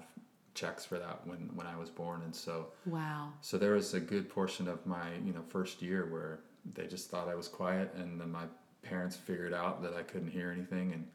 checks 0.54 0.84
for 0.84 0.98
that 0.98 1.26
when, 1.26 1.50
when 1.54 1.66
I 1.66 1.76
was 1.76 1.90
born. 1.90 2.22
And 2.22 2.34
so 2.34 2.68
Wow. 2.86 3.32
so 3.40 3.58
there 3.58 3.72
was 3.72 3.94
a 3.94 4.00
good 4.00 4.28
portion 4.28 4.68
of 4.68 4.84
my 4.86 5.14
you 5.24 5.32
know 5.32 5.42
first 5.48 5.82
year 5.82 6.06
where 6.10 6.40
they 6.74 6.86
just 6.86 7.10
thought 7.10 7.28
I 7.28 7.34
was 7.34 7.48
quiet, 7.48 7.92
and 7.94 8.20
then 8.20 8.30
my 8.30 8.44
parents 8.82 9.16
figured 9.16 9.52
out 9.52 9.82
that 9.82 9.94
I 9.94 10.02
couldn't 10.02 10.30
hear 10.30 10.50
anything, 10.50 10.92
and 10.92 11.06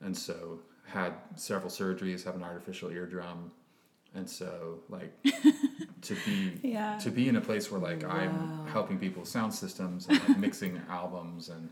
and 0.00 0.16
so 0.16 0.58
had 0.86 1.12
several 1.36 1.70
surgeries, 1.70 2.24
have 2.24 2.34
an 2.34 2.42
artificial 2.42 2.90
eardrum, 2.90 3.52
and 4.14 4.28
so 4.28 4.80
like 4.88 5.12
to 6.02 6.14
be 6.16 6.60
Yeah. 6.62 6.98
to 6.98 7.10
be 7.10 7.28
in 7.28 7.36
a 7.36 7.40
place 7.40 7.70
where 7.70 7.80
like 7.80 8.02
I'm 8.04 8.66
helping 8.66 8.98
people 8.98 9.20
with 9.20 9.28
sound 9.28 9.54
systems 9.54 10.08
and 10.08 10.18
like 10.20 10.36
mixing 10.38 10.80
albums 10.90 11.48
and 11.48 11.68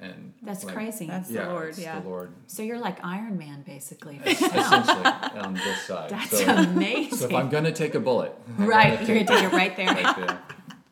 and 0.00 0.32
That's 0.42 0.64
like, 0.64 0.74
crazy. 0.74 1.06
That's 1.06 1.28
the 1.28 1.44
Lord, 1.44 1.68
it's 1.70 1.78
yeah. 1.78 2.00
the 2.00 2.08
Lord 2.08 2.32
so 2.46 2.62
you're 2.62 2.78
like 2.78 3.04
Iron 3.04 3.38
Man, 3.38 3.62
basically. 3.62 4.20
essentially 4.26 5.04
on 5.38 5.54
this 5.54 5.82
side. 5.82 6.10
That's 6.10 6.38
so, 6.44 6.52
amazing. 6.54 7.18
so 7.18 7.26
if 7.26 7.34
I'm 7.34 7.48
gonna 7.50 7.72
take 7.72 7.94
a 7.94 8.00
bullet, 8.00 8.34
I 8.58 8.64
right, 8.64 8.98
gotta 9.00 9.12
you're 9.14 9.24
gonna 9.24 9.40
take 9.40 9.52
it 9.52 9.56
right 9.56 9.76
there. 9.76 9.86
right 9.86 10.16
there. 10.16 10.38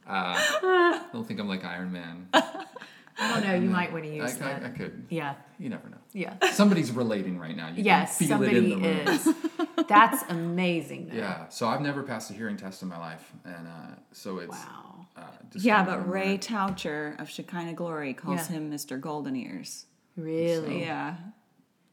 Uh, 0.06 0.34
I 0.38 1.02
don't 1.12 1.26
think 1.26 1.38
I'm 1.40 1.48
like 1.48 1.64
Iron 1.64 1.92
Man. 1.92 2.28
I 3.20 3.34
don't 3.34 3.44
know. 3.44 3.54
You 3.54 3.68
might 3.68 3.92
want 3.92 4.04
to 4.04 4.14
use 4.14 4.36
I, 4.36 4.38
that. 4.38 4.64
I 4.64 4.68
could. 4.68 5.06
yeah. 5.10 5.34
You 5.58 5.68
never 5.68 5.88
know. 5.88 5.96
Yeah. 6.12 6.34
Somebody's 6.52 6.92
relating 6.92 7.36
right 7.38 7.56
now. 7.56 7.68
You 7.68 7.82
Yes, 7.82 8.16
can 8.16 8.28
feel 8.28 8.42
it 8.44 8.52
in 8.54 8.70
somebody 8.70 9.02
the 9.02 9.10
room. 9.10 9.36
is. 9.78 9.86
That's 9.88 10.22
amazing. 10.30 11.08
Though. 11.08 11.16
Yeah. 11.16 11.48
So 11.48 11.66
I've 11.66 11.80
never 11.80 12.02
passed 12.04 12.30
a 12.30 12.34
hearing 12.34 12.56
test 12.56 12.80
in 12.82 12.88
my 12.88 12.98
life, 12.98 13.32
and 13.44 13.66
uh, 13.66 13.96
so 14.12 14.38
it's 14.38 14.50
Wow. 14.52 14.87
Uh, 15.18 15.24
Yeah, 15.54 15.84
but 15.84 15.98
a 15.98 16.00
Ray 16.02 16.20
reminder. 16.22 16.42
Toucher 16.42 17.16
of 17.18 17.28
Shekinah 17.28 17.74
Glory 17.74 18.14
calls 18.14 18.48
Yeah. 18.50 18.56
him 18.56 18.70
Mr. 18.70 19.00
Golden 19.00 19.36
Ears. 19.36 19.86
Really? 20.16 20.80
Yeah. 20.82 21.16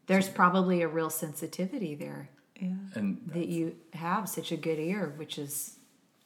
There's 0.06 0.28
probably 0.28 0.82
a 0.82 0.88
real 0.88 1.10
sensitivity 1.10 1.94
there 1.94 2.30
Yeah. 2.60 2.74
and 2.94 3.20
that 3.34 3.48
you 3.48 3.76
have 3.94 4.28
such 4.28 4.52
a 4.52 4.56
good 4.56 4.78
ear, 4.78 5.12
which 5.16 5.38
is 5.38 5.78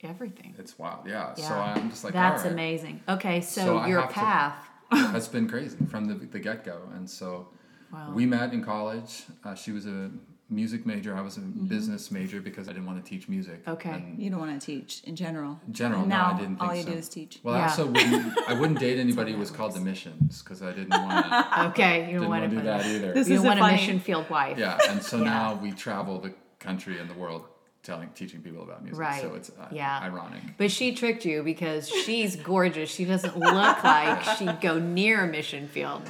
everything. 0.02 0.54
it's 0.58 0.78
wild. 0.78 1.06
Yeah. 1.06 1.34
Yeah. 1.36 1.48
So 1.48 1.54
I'm 1.54 1.90
just 1.90 2.04
like 2.04 2.12
That's 2.12 2.40
all 2.42 2.44
right. 2.46 2.52
amazing. 2.52 3.00
Okay, 3.08 3.40
so, 3.40 3.60
So 3.62 3.86
your 3.86 4.00
have 4.00 4.08
to- 4.10 4.14
path. 4.14 4.66
That's 4.90 5.28
been 5.28 5.48
crazy 5.48 5.76
from 5.86 6.06
the, 6.06 6.14
the 6.14 6.38
get 6.40 6.64
go. 6.64 6.80
And 6.94 7.08
so 7.08 7.48
Wow. 7.92 8.12
we 8.12 8.24
met 8.26 8.52
in 8.52 8.62
college. 8.64 9.24
Uh, 9.44 9.54
she 9.54 9.72
was 9.72 9.86
a 9.86 10.10
music 10.50 10.84
major. 10.84 11.16
I 11.16 11.20
was 11.20 11.36
a 11.36 11.40
business 11.40 12.10
major 12.10 12.40
because 12.40 12.68
I 12.68 12.72
didn't 12.72 12.86
want 12.86 13.02
to 13.04 13.08
teach 13.08 13.28
music. 13.28 13.60
Mm-hmm. 13.62 13.70
Okay. 13.72 13.90
And 13.90 14.20
You 14.22 14.30
don't 14.30 14.40
want 14.40 14.60
to 14.60 14.64
teach 14.64 15.02
in 15.04 15.16
general. 15.16 15.60
in 15.66 15.72
general, 15.72 16.04
now 16.06 16.30
no, 16.30 16.34
I 16.34 16.38
didn't 16.40 16.56
think 16.58 16.68
all 16.70 16.74
you 16.74 16.82
so. 16.82 16.90
do 16.90 16.96
is 16.96 17.08
teach. 17.08 17.40
Well, 17.42 17.54
I 17.54 17.62
also 17.62 17.86
wouldn't. 17.86 18.38
I 18.48 18.54
wouldn't 18.54 18.78
date 18.86 18.98
anybody 18.98 19.32
who 19.32 19.38
was 19.38 19.50
called 19.50 19.74
the 19.74 19.80
missions 19.80 20.42
because 20.42 20.62
I 20.62 20.72
didn't 20.72 20.90
want 20.90 21.26
to. 21.26 21.46
Okay, 21.70 22.10
you 22.10 22.18
don't 22.18 22.28
want 22.28 22.42
want 22.42 22.50
to 22.50 22.56
to 22.56 22.62
do 22.62 22.66
that 22.66 22.86
either. 22.86 23.12
This 23.12 23.28
You 23.28 23.36
is 23.36 23.42
don't 23.42 23.58
a 23.58 23.60
want 23.60 23.72
a 23.72 23.76
mission 23.76 24.00
field 24.00 24.28
wife. 24.30 24.58
yeah, 24.58 24.78
and 24.88 25.02
so 25.02 25.18
Yeah. 25.18 25.24
now 25.24 25.54
we 25.54 25.70
travel 25.72 26.18
the 26.18 26.32
country 26.58 26.98
and 26.98 27.08
the 27.08 27.14
world 27.14 27.44
telling, 27.82 28.10
teaching 28.10 28.42
people 28.42 28.62
about 28.62 28.82
music. 28.82 29.00
Right. 29.00 29.22
So 29.22 29.34
it's 29.34 29.50
uh, 29.50 29.66
Yeah. 29.72 30.00
ironic. 30.02 30.42
But 30.58 30.70
she 30.70 30.94
tricked 30.94 31.24
you 31.24 31.42
because 31.42 31.88
she's 31.88 32.36
gorgeous. 32.36 32.90
She 32.90 33.06
doesn't 33.06 33.38
look 33.38 33.84
like 33.84 34.22
she'd 34.36 34.60
go 34.60 34.78
near 34.78 35.24
a 35.24 35.26
mission 35.26 35.66
field. 35.68 36.02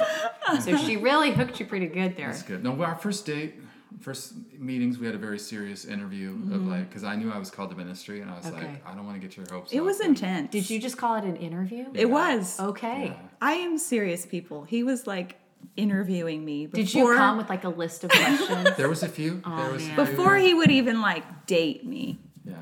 So 0.65 0.77
she 0.77 0.97
really 0.97 1.31
hooked 1.31 1.61
you 1.61 1.67
pretty 1.67 1.87
good 1.87 2.17
there. 2.17 2.27
That's 2.29 2.43
good. 2.43 2.65
No, 2.65 2.83
our 2.83 2.97
first 2.97 3.25
date, 3.25 3.55
first 4.01 4.35
meetings, 4.59 4.99
we 4.99 5.07
had 5.07 5.15
a 5.15 5.19
very 5.19 5.39
serious 5.39 5.85
interview 5.85 6.31
of 6.53 6.67
like, 6.67 6.89
because 6.89 7.05
I 7.05 7.17
knew 7.17 7.31
I 7.31 7.39
was 7.39 7.51
called 7.51 7.71
to 7.71 7.77
ministry, 7.77 8.21
and 8.21 8.31
I 8.31 8.37
was 8.37 8.47
Mm-hmm. 8.47 8.57
Okay. 8.57 8.67
like, 8.67 8.87
I 8.89 8.95
don't 8.95 9.05
want 9.07 9.21
to 9.21 9.27
get 9.27 9.37
your 9.37 9.47
hopes. 9.51 9.73
It 9.73 9.79
up. 9.79 9.85
was 9.85 10.01
And- 10.01 10.11
intense. 10.11 10.51
Did 10.51 10.69
you 10.71 10.81
just 10.81 10.97
call 10.97 11.17
it 11.17 11.25
an 11.25 11.37
interview? 11.37 11.87
It 11.95 12.11
was. 12.11 12.59
Okay. 12.59 13.07
Yeah. 13.07 13.29
I 13.41 13.53
am 13.53 13.79
serious, 13.79 14.27
people. 14.27 14.65
He 14.65 14.83
was 14.83 15.07
like 15.07 15.37
interviewing 15.77 16.45
me. 16.45 16.67
Before, 16.67 16.85
Did 16.85 16.95
you 16.95 17.15
come 17.17 17.37
with 17.37 17.49
like 17.49 17.65
a 17.65 17.69
list 17.69 18.05
of 18.05 18.11
questions? 18.11 18.71
There 18.77 18.89
was 18.89 19.03
a 19.03 19.09
few. 19.09 19.41
there 19.45 19.71
was 19.73 19.87
man. 19.87 19.99
a 19.99 20.07
few. 20.07 20.17
before 20.17 20.37
he 20.37 20.55
would 20.55 20.71
even 20.71 21.01
like 21.01 21.47
date 21.47 21.85
me? 21.87 22.19
Yeah. 22.45 22.57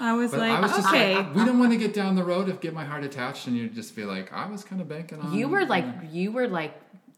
I 0.00 0.12
was 0.14 0.30
But 0.30 0.40
like, 0.40 0.52
I 0.52 0.60
was 0.60 0.70
just 0.70 0.88
okay. 0.88 1.16
like, 1.16 1.34
we 1.34 1.44
don't 1.44 1.58
want 1.58 1.72
to 1.72 1.78
get 1.78 1.92
down 1.92 2.14
the 2.14 2.22
road 2.24 2.48
of 2.48 2.60
get 2.60 2.72
my 2.72 2.84
heart 2.84 3.02
attached, 3.04 3.48
and 3.48 3.56
you'd 3.56 3.74
just 3.74 3.96
be 3.96 4.04
like 4.04 4.32
I 4.32 4.46
was 4.46 4.62
kind 4.64 4.80
of 4.80 4.88
banking 4.88 5.18
on. 5.20 5.34
you 5.34 5.48
were 5.48 5.64
like 5.66 5.84
yeah. 5.84 6.08
you 6.10 6.32
were 6.32 6.46
like 6.48 6.74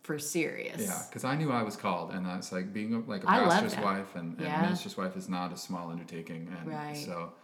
for 0.08 0.18
serious. 0.18 0.80
Yeah, 0.80 1.02
because 1.08 1.22
I 1.22 1.34
knew 1.36 1.52
I 1.52 1.62
was 1.62 1.76
called, 1.76 2.12
and 2.12 2.24
that's 2.24 2.50
like 2.50 2.72
being 2.72 2.94
a, 2.94 3.00
like 3.00 3.24
a 3.24 3.30
I 3.30 3.40
pastor's 3.40 3.76
wife, 3.76 4.16
and, 4.16 4.32
and 4.38 4.40
Yeah. 4.46 4.62
minister's 4.62 4.96
wife 4.96 5.14
is 5.18 5.28
not 5.28 5.52
a 5.52 5.56
small 5.58 5.90
undertaking, 5.90 6.50
and 6.58 6.66
Right. 6.66 6.96
so, 6.96 7.34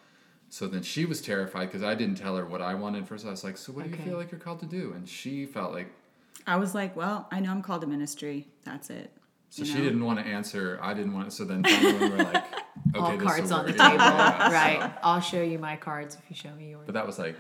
so 0.48 0.66
then 0.66 0.83
she 0.83 1.05
was 1.05 1.20
terrified 1.20 1.66
because 1.66 1.83
I 1.83 1.94
didn't 1.94 2.14
tell 2.16 2.38
her 2.38 2.46
what 2.46 2.62
I 2.62 2.72
wanted 2.74 3.07
first. 3.07 3.27
I 3.27 3.31
was 3.31 3.44
like, 3.44 3.59
"So 3.59 3.70
what 3.74 3.85
do 3.85 3.90
Okay. 3.90 3.98
you 4.03 4.09
feel 4.09 4.16
like 4.18 4.33
you're 4.33 4.40
called 4.40 4.61
to 4.61 4.66
do?" 4.81 4.94
And 4.96 5.07
she 5.07 5.44
felt 5.44 5.72
like, 5.74 5.88
I 6.46 6.57
was 6.57 6.74
like, 6.74 6.96
well, 6.96 7.29
I 7.31 7.40
know 7.40 7.50
I'm 7.50 7.61
called 7.62 7.83
to 7.83 7.87
ministry. 7.87 8.48
That's 8.64 8.88
it. 8.88 9.11
so 9.50 9.61
You 9.62 9.66
she 9.70 9.79
know? 9.79 9.85
didn't 9.85 10.05
want 10.05 10.18
to 10.20 10.24
answer. 10.27 10.79
I 10.83 10.94
didn't 10.94 11.12
want. 11.12 11.27
To 11.27 11.37
so 11.37 11.44
then 11.44 11.62
finally 11.64 11.92
we 12.00 12.09
were 12.16 12.24
like, 12.33 12.44
"Okay, 12.94 12.98
All 12.98 13.16
this 13.18 13.22
cards 13.29 13.53
on 13.53 13.66
the 13.66 13.72
table. 13.72 13.85
Yeah, 13.98 14.48
so- 14.48 14.55
right. 14.55 14.92
I'll 15.03 15.20
show 15.20 15.42
you 15.42 15.59
my 15.59 15.77
cards 15.77 16.16
if 16.16 16.22
you 16.31 16.35
show 16.37 16.53
me 16.55 16.70
yours. 16.70 16.85
But 16.87 16.94
that 16.94 17.07
was 17.07 17.18
like 17.18 17.37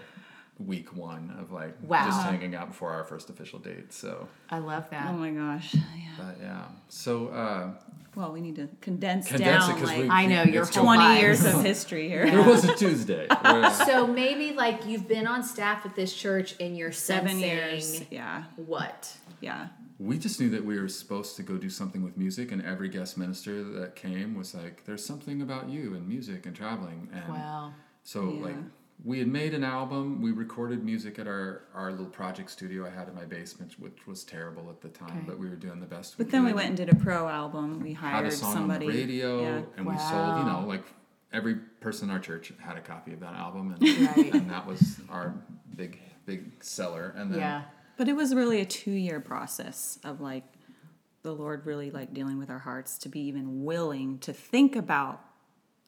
week 0.58 0.94
one 0.96 1.34
of 1.38 1.50
like 1.52 1.74
Wow. 1.82 2.06
just 2.06 2.22
hanging 2.22 2.54
out 2.54 2.68
before 2.68 2.92
our 2.92 3.04
first 3.04 3.28
official 3.30 3.58
date. 3.58 3.92
So, 3.92 4.28
I 4.50 4.58
love 4.58 4.88
that. 4.90 5.06
Oh 5.08 5.12
my 5.14 5.30
gosh. 5.30 5.74
Yeah. 5.74 5.80
but 6.16 6.36
yeah. 6.40 6.62
So 6.88 7.28
uh, 7.28 7.70
Well, 8.14 8.30
we 8.32 8.40
need 8.40 8.54
to 8.56 8.68
condense, 8.80 9.26
Condense 9.26 9.64
it 9.64 9.68
down 9.68 9.78
'cause 9.80 9.88
like 9.88 10.02
we- 10.04 10.08
I 10.10 10.26
know 10.26 10.44
your 10.44 10.62
It's 10.62 10.74
whole 10.76 10.84
20 10.84 11.02
life. 11.02 11.20
years 11.20 11.44
of 11.44 11.62
history 11.72 12.08
here. 12.08 12.30
there 12.30 12.42
was 12.44 12.64
a 12.64 12.74
Tuesday. 12.76 13.26
where- 13.42 13.70
So 13.72 14.06
maybe 14.06 14.52
like 14.52 14.86
you've 14.86 15.08
been 15.08 15.26
on 15.26 15.42
staff 15.42 15.84
at 15.86 15.96
this 15.96 16.14
church 16.14 16.54
in 16.58 16.76
you're 16.76 16.92
Seven 16.92 17.38
years. 17.40 18.02
Yeah. 18.10 18.44
what? 18.56 19.16
Yeah. 19.40 19.68
we 19.98 20.18
just 20.18 20.40
knew 20.40 20.50
that 20.50 20.64
we 20.64 20.78
were 20.78 20.88
supposed 20.88 21.36
to 21.36 21.42
go 21.42 21.56
do 21.56 21.70
something 21.70 22.02
with 22.04 22.16
music 22.16 22.50
and 22.52 22.60
every 22.62 22.88
guest 22.88 23.16
minister 23.18 23.62
that 23.62 23.94
came 23.96 24.34
was 24.34 24.52
like 24.54 24.84
there's 24.86 25.04
something 25.04 25.40
about 25.42 25.68
you 25.68 25.94
and 25.94 26.06
music 26.08 26.46
and 26.46 26.54
traveling 26.56 27.08
and 27.12 27.28
Wow. 27.28 27.72
so 28.04 28.32
Yeah. 28.32 28.44
like 28.44 28.56
we 29.02 29.18
had 29.18 29.28
made 29.28 29.54
an 29.54 29.64
album 29.64 30.22
we 30.22 30.30
recorded 30.30 30.84
music 30.84 31.18
at 31.18 31.26
our 31.26 31.62
our 31.74 31.90
little 31.90 32.06
project 32.06 32.50
studio 32.50 32.86
i 32.86 32.90
had 32.90 33.08
in 33.08 33.14
my 33.14 33.24
basement 33.24 33.74
which 33.78 34.06
was 34.06 34.22
terrible 34.24 34.68
at 34.70 34.80
the 34.80 34.88
time 34.88 35.08
Okay. 35.10 35.24
but 35.26 35.38
we 35.38 35.48
were 35.48 35.56
doing 35.56 35.80
the 35.80 35.86
best 35.86 36.16
But 36.16 36.30
then 36.30 36.44
we 36.44 36.52
went 36.52 36.68
and 36.68 36.76
did 36.76 36.88
a 36.88 36.94
pro 36.94 37.28
album. 37.28 37.80
We 37.80 37.92
had 37.94 38.10
hired 38.12 38.26
a 38.26 38.30
song 38.30 38.52
somebody. 38.54 38.86
on 38.86 38.92
the 38.92 38.98
radio 38.98 39.42
Yeah. 39.42 39.62
and 39.76 39.86
we 39.86 39.98
sold 39.98 40.38
you 40.38 40.44
know 40.44 40.64
like 40.66 40.84
every 41.32 41.56
person 41.80 42.08
in 42.08 42.14
our 42.14 42.20
church 42.20 42.52
had 42.58 42.76
a 42.76 42.80
copy 42.80 43.12
of 43.12 43.20
that 43.20 43.34
album 43.34 43.72
and, 43.78 43.82
Right. 44.16 44.34
and 44.34 44.48
that 44.50 44.66
was 44.66 45.00
our 45.10 45.34
big 45.74 45.98
big 46.26 46.62
seller 46.62 47.12
and 47.16 47.30
then 47.32 47.40
Yeah. 47.40 47.62
But 47.96 48.08
it 48.08 48.16
was 48.16 48.34
really 48.34 48.60
a 48.60 48.64
two 48.64 48.90
year 48.92 49.20
process 49.20 49.98
of 50.04 50.20
like 50.20 50.44
the 51.22 51.32
Lord 51.32 51.64
really 51.66 51.90
like 51.90 52.12
dealing 52.12 52.38
with 52.38 52.50
our 52.50 52.58
hearts 52.58 52.98
to 52.98 53.08
be 53.08 53.20
even 53.20 53.64
willing 53.64 54.18
to 54.20 54.32
think 54.32 54.76
about 54.76 55.23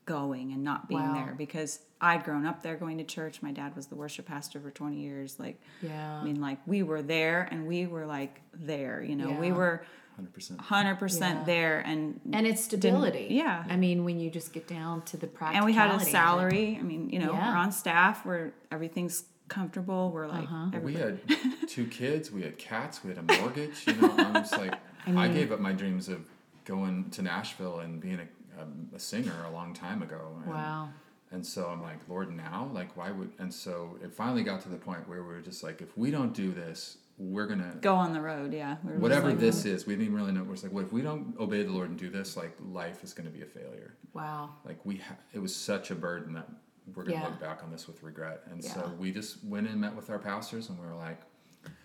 going 0.07 0.53
and 0.53 0.65
not 0.65 0.89
being 0.89 1.01
Wow. 1.03 1.15
there 1.15 1.35
because 1.37 1.81
I'd 2.01 2.25
grown 2.25 2.47
up 2.47 2.63
there 2.63 2.77
going 2.77 2.99
to 2.99 3.05
church. 3.05 3.43
My 3.43 3.53
dad 3.53 3.75
was 3.77 3.87
the 3.89 3.97
worship 3.97 4.27
pastor 4.27 4.61
for 4.61 4.71
20 4.71 4.97
years. 5.01 5.39
Like, 5.39 5.61
Yeah. 5.83 6.21
I 6.21 6.25
mean, 6.25 6.41
like 6.41 6.59
we 6.67 6.83
were 6.83 7.03
there 7.03 7.47
and 7.51 7.67
we 7.67 7.87
were 7.87 8.07
like 8.07 8.41
there, 8.55 9.03
you 9.03 9.17
know, 9.17 9.33
we 9.33 9.53
were 9.53 9.85
hundred 10.15 10.33
percent. 10.33 10.61
hundred 10.63 10.95
percent 10.99 11.41
Yeah. 11.41 11.45
there, 11.45 11.79
and 11.81 12.21
and 12.33 12.47
it's 12.47 12.65
stability. 12.65 13.27
yeah. 13.31 13.65
I 13.69 13.77
mean, 13.77 14.05
when 14.05 14.19
you 14.19 14.31
just 14.31 14.53
get 14.55 14.67
down 14.67 15.03
to 15.03 15.17
the 15.19 15.27
practicality. 15.27 15.57
and 15.59 15.67
we 15.67 15.73
had 15.75 15.91
a 15.91 15.97
of 15.97 16.03
it. 16.03 16.07
salary. 16.11 16.79
I 16.81 16.83
mean, 16.83 17.11
you 17.11 17.19
know, 17.19 17.33
Yeah. 17.33 17.51
we're 17.53 17.57
on 17.59 17.71
staff 17.73 18.25
where 18.25 18.55
everything's 18.71 19.25
comfortable. 19.49 20.11
We're 20.13 20.27
like, 20.29 20.45
Uh-huh. 20.45 20.79
We 20.83 20.95
had 20.95 21.21
two 21.69 21.87
kids. 21.87 22.31
We 22.33 22.43
had 22.43 22.57
cats. 22.59 23.05
We 23.05 23.13
had 23.15 23.19
a 23.19 23.41
mortgage. 23.41 23.87
You 23.87 23.95
know, 23.95 24.15
I'm 24.17 24.35
just 24.35 24.57
like, 24.57 24.75
I, 25.07 25.29
gave 25.29 25.53
up 25.53 25.61
my 25.61 25.73
dreams 25.73 26.09
of 26.09 26.21
going 26.65 27.11
to 27.11 27.23
Nashville 27.23 27.79
and 27.81 28.01
being 28.01 28.19
a, 28.21 28.27
a, 28.59 28.97
a 28.97 28.99
singer 28.99 29.45
a 29.47 29.51
long 29.53 29.75
time 29.75 30.03
ago. 30.03 30.39
And, 30.45 30.53
Wow. 30.53 30.89
And 31.33 31.45
so 31.45 31.67
I'm 31.67 31.83
like, 31.83 31.99
Lord, 32.09 32.35
now, 32.35 32.71
like, 32.73 32.97
why 32.97 33.11
would? 33.11 33.33
And 33.39 33.53
so 33.53 33.99
it 34.03 34.15
finally 34.15 34.45
got 34.45 34.61
to 34.63 34.69
the 34.69 34.77
point 34.77 35.09
where 35.09 35.23
we 35.23 35.35
were 35.35 35.41
just 35.41 35.63
like, 35.65 35.83
if 35.83 35.97
we 35.99 36.13
don't 36.13 36.33
do 36.33 36.53
this, 36.53 36.99
we're 37.19 37.47
gonna 37.47 37.77
go 37.81 37.95
on 37.95 38.13
the 38.13 38.21
road. 38.21 38.53
Yeah, 38.53 38.77
we 38.85 38.93
were 38.93 38.99
whatever 38.99 39.31
like, 39.31 39.39
this 39.41 39.65
mm. 39.65 39.67
is. 39.67 39.87
We 39.87 39.97
didn't 39.97 40.15
really 40.15 40.33
know. 40.33 40.45
We're 40.45 40.53
just 40.53 40.65
like, 40.65 40.73
well, 40.73 40.85
if 40.85 40.93
we 40.93 41.03
don't 41.03 41.35
obey 41.41 41.63
the 41.63 41.73
Lord 41.73 41.89
and 41.91 41.99
do 41.99 42.11
this, 42.11 42.37
like, 42.37 42.55
life 42.71 43.03
is 43.03 43.13
gonna 43.13 43.31
be 43.31 43.43
a 43.43 43.47
failure. 43.47 43.97
Wow. 44.13 44.51
Like 44.65 44.79
we, 44.85 44.99
ha- 44.99 45.17
it 45.33 45.41
was 45.41 45.55
such 45.55 45.91
a 45.91 45.95
burden 45.95 46.35
that 46.35 46.49
we're 46.95 47.05
gonna 47.05 47.17
Yeah. 47.17 47.25
look 47.25 47.41
back 47.41 47.65
on 47.65 47.73
this 47.73 47.87
with 47.89 48.03
regret. 48.03 48.43
And 48.51 48.63
Yeah. 48.63 48.75
so 48.75 48.93
we 48.99 49.11
just 49.11 49.43
went 49.45 49.67
and 49.67 49.81
met 49.81 49.97
with 49.97 50.11
our 50.11 50.19
pastors, 50.19 50.69
and 50.69 50.79
we 50.79 50.87
were 50.87 50.95
like. 50.95 51.21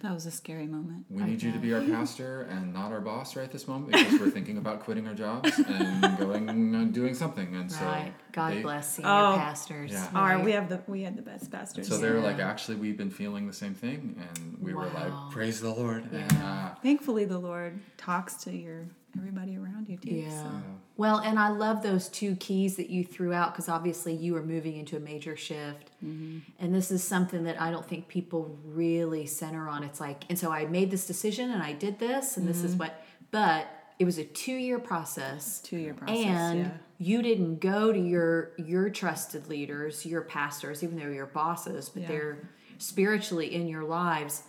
That 0.01 0.13
was 0.13 0.25
a 0.25 0.31
scary 0.31 0.65
moment. 0.67 1.05
We 1.09 1.21
I 1.21 1.27
need 1.27 1.41
you 1.43 1.51
to 1.51 1.59
be 1.59 1.73
our 1.73 1.81
pastor 1.95 2.43
and 2.43 2.73
not 2.73 2.91
our 2.91 3.01
boss 3.01 3.35
right 3.35 3.51
this 3.51 3.67
moment 3.67 3.93
because 3.93 4.19
we're 4.19 4.29
thinking 4.31 4.57
about 4.57 4.79
quitting 4.81 5.07
our 5.07 5.13
jobs 5.13 5.57
and 5.59 6.17
going 6.17 6.49
and 6.49 6.93
doing 6.93 7.13
something. 7.13 7.55
And 7.55 7.71
so 7.71 7.85
right. 7.85 8.13
God 8.31 8.53
they- 8.53 8.61
bless 8.61 8.95
senior 8.95 9.09
Oh. 9.11 9.35
pastors. 9.37 9.91
Yeah. 9.91 10.07
Our, 10.15 10.35
right? 10.37 10.45
we 10.45 10.51
have 10.53 10.69
the 10.69 10.81
we 10.87 11.03
had 11.03 11.15
the 11.17 11.21
best 11.21 11.51
pastors. 11.51 11.87
So 11.87 11.97
they 11.97 12.09
were 12.09 12.19
like, 12.19 12.39
actually, 12.39 12.77
we've 12.77 12.97
been 12.97 13.11
feeling 13.11 13.47
the 13.47 13.53
same 13.53 13.73
thing, 13.75 14.15
and 14.35 14.57
we 14.59 14.73
were 14.73 14.87
like, 14.87 15.13
praise 15.31 15.61
the 15.61 15.69
Lord. 15.73 16.11
And, 16.11 16.31
uh, 16.37 16.75
Thankfully, 16.81 17.25
the 17.25 17.39
Lord 17.39 17.79
talks 17.97 18.35
to 18.43 18.51
your 18.55 18.87
everybody 19.17 19.57
around 19.57 19.87
you 19.89 19.97
too. 19.97 20.11
Yeah. 20.11 20.29
so. 20.43 20.51
Well, 20.97 21.17
and 21.17 21.39
I 21.39 21.49
love 21.49 21.81
those 21.81 22.09
two 22.09 22.35
keys 22.35 22.75
that 22.77 22.89
you 22.89 23.03
threw 23.03 23.33
out 23.33 23.53
because 23.53 23.67
obviously 23.67 24.13
you 24.13 24.35
are 24.35 24.43
moving 24.43 24.77
into 24.77 24.97
a 24.97 24.99
major 24.99 25.35
shift. 25.35 25.91
Mm-hmm. 26.05 26.39
And 26.59 26.75
this 26.75 26.91
is 26.91 27.03
something 27.03 27.43
that 27.45 27.59
I 27.59 27.71
don't 27.71 27.87
think 27.87 28.07
people 28.07 28.57
really 28.65 29.25
center 29.25 29.67
on. 29.67 29.83
It's 29.83 29.99
like, 29.99 30.25
and 30.29 30.37
so 30.37 30.51
I 30.51 30.65
made 30.65 30.91
this 30.91 31.07
decision 31.07 31.51
and 31.51 31.63
I 31.63 31.73
did 31.73 31.99
this, 31.99 32.37
and 32.37 32.47
this 32.47 32.63
is 32.63 32.71
mm-hmm. 32.71 32.81
what, 32.81 33.05
but 33.31 33.67
it 34.01 34.05
was 34.05 34.17
a 34.17 34.23
two 34.23 34.55
year 34.55 34.79
process. 34.79 35.59
Two 35.59 35.77
year 35.77 35.93
process. 35.93 36.17
and 36.25 36.59
yeah. 36.59 36.71
you 36.97 37.21
didn't 37.21 37.59
go 37.59 37.93
to 37.93 37.99
your 37.99 38.51
your 38.57 38.89
trusted 38.89 39.47
leaders 39.47 40.05
your 40.07 40.21
pastors 40.23 40.83
even 40.83 40.97
though 40.97 41.07
you're 41.07 41.27
bosses 41.27 41.87
but 41.89 42.01
Yeah. 42.01 42.07
they're 42.07 42.49
spiritually 42.79 43.53
in 43.53 43.67
your 43.67 43.83
lives 43.83 44.41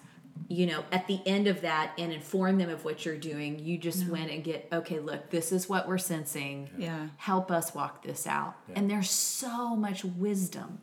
you 0.53 0.67
know 0.67 0.85
at 0.93 1.07
the 1.07 1.21
end 1.27 1.47
of 1.47 1.63
that 1.63 1.93
and 1.99 2.13
inform 2.13 2.59
them 2.59 2.69
of 2.69 2.85
what 2.85 3.05
you're 3.05 3.17
doing 3.17 3.59
you 3.59 3.79
just 3.79 4.07
went 4.09 4.31
and 4.31 4.45
get 4.45 4.69
okay 4.73 4.99
look 4.99 5.31
this 5.31 5.51
is 5.53 5.69
what 5.69 5.89
we're 5.89 5.99
sensing. 5.99 6.69
Yeah. 6.77 7.09
help 7.17 7.51
us 7.51 7.75
walk 7.75 8.03
this 8.03 8.27
out. 8.27 8.55
And 8.77 8.91
there's 8.91 9.11
so 9.11 9.75
much 9.77 10.05
wisdom 10.05 10.81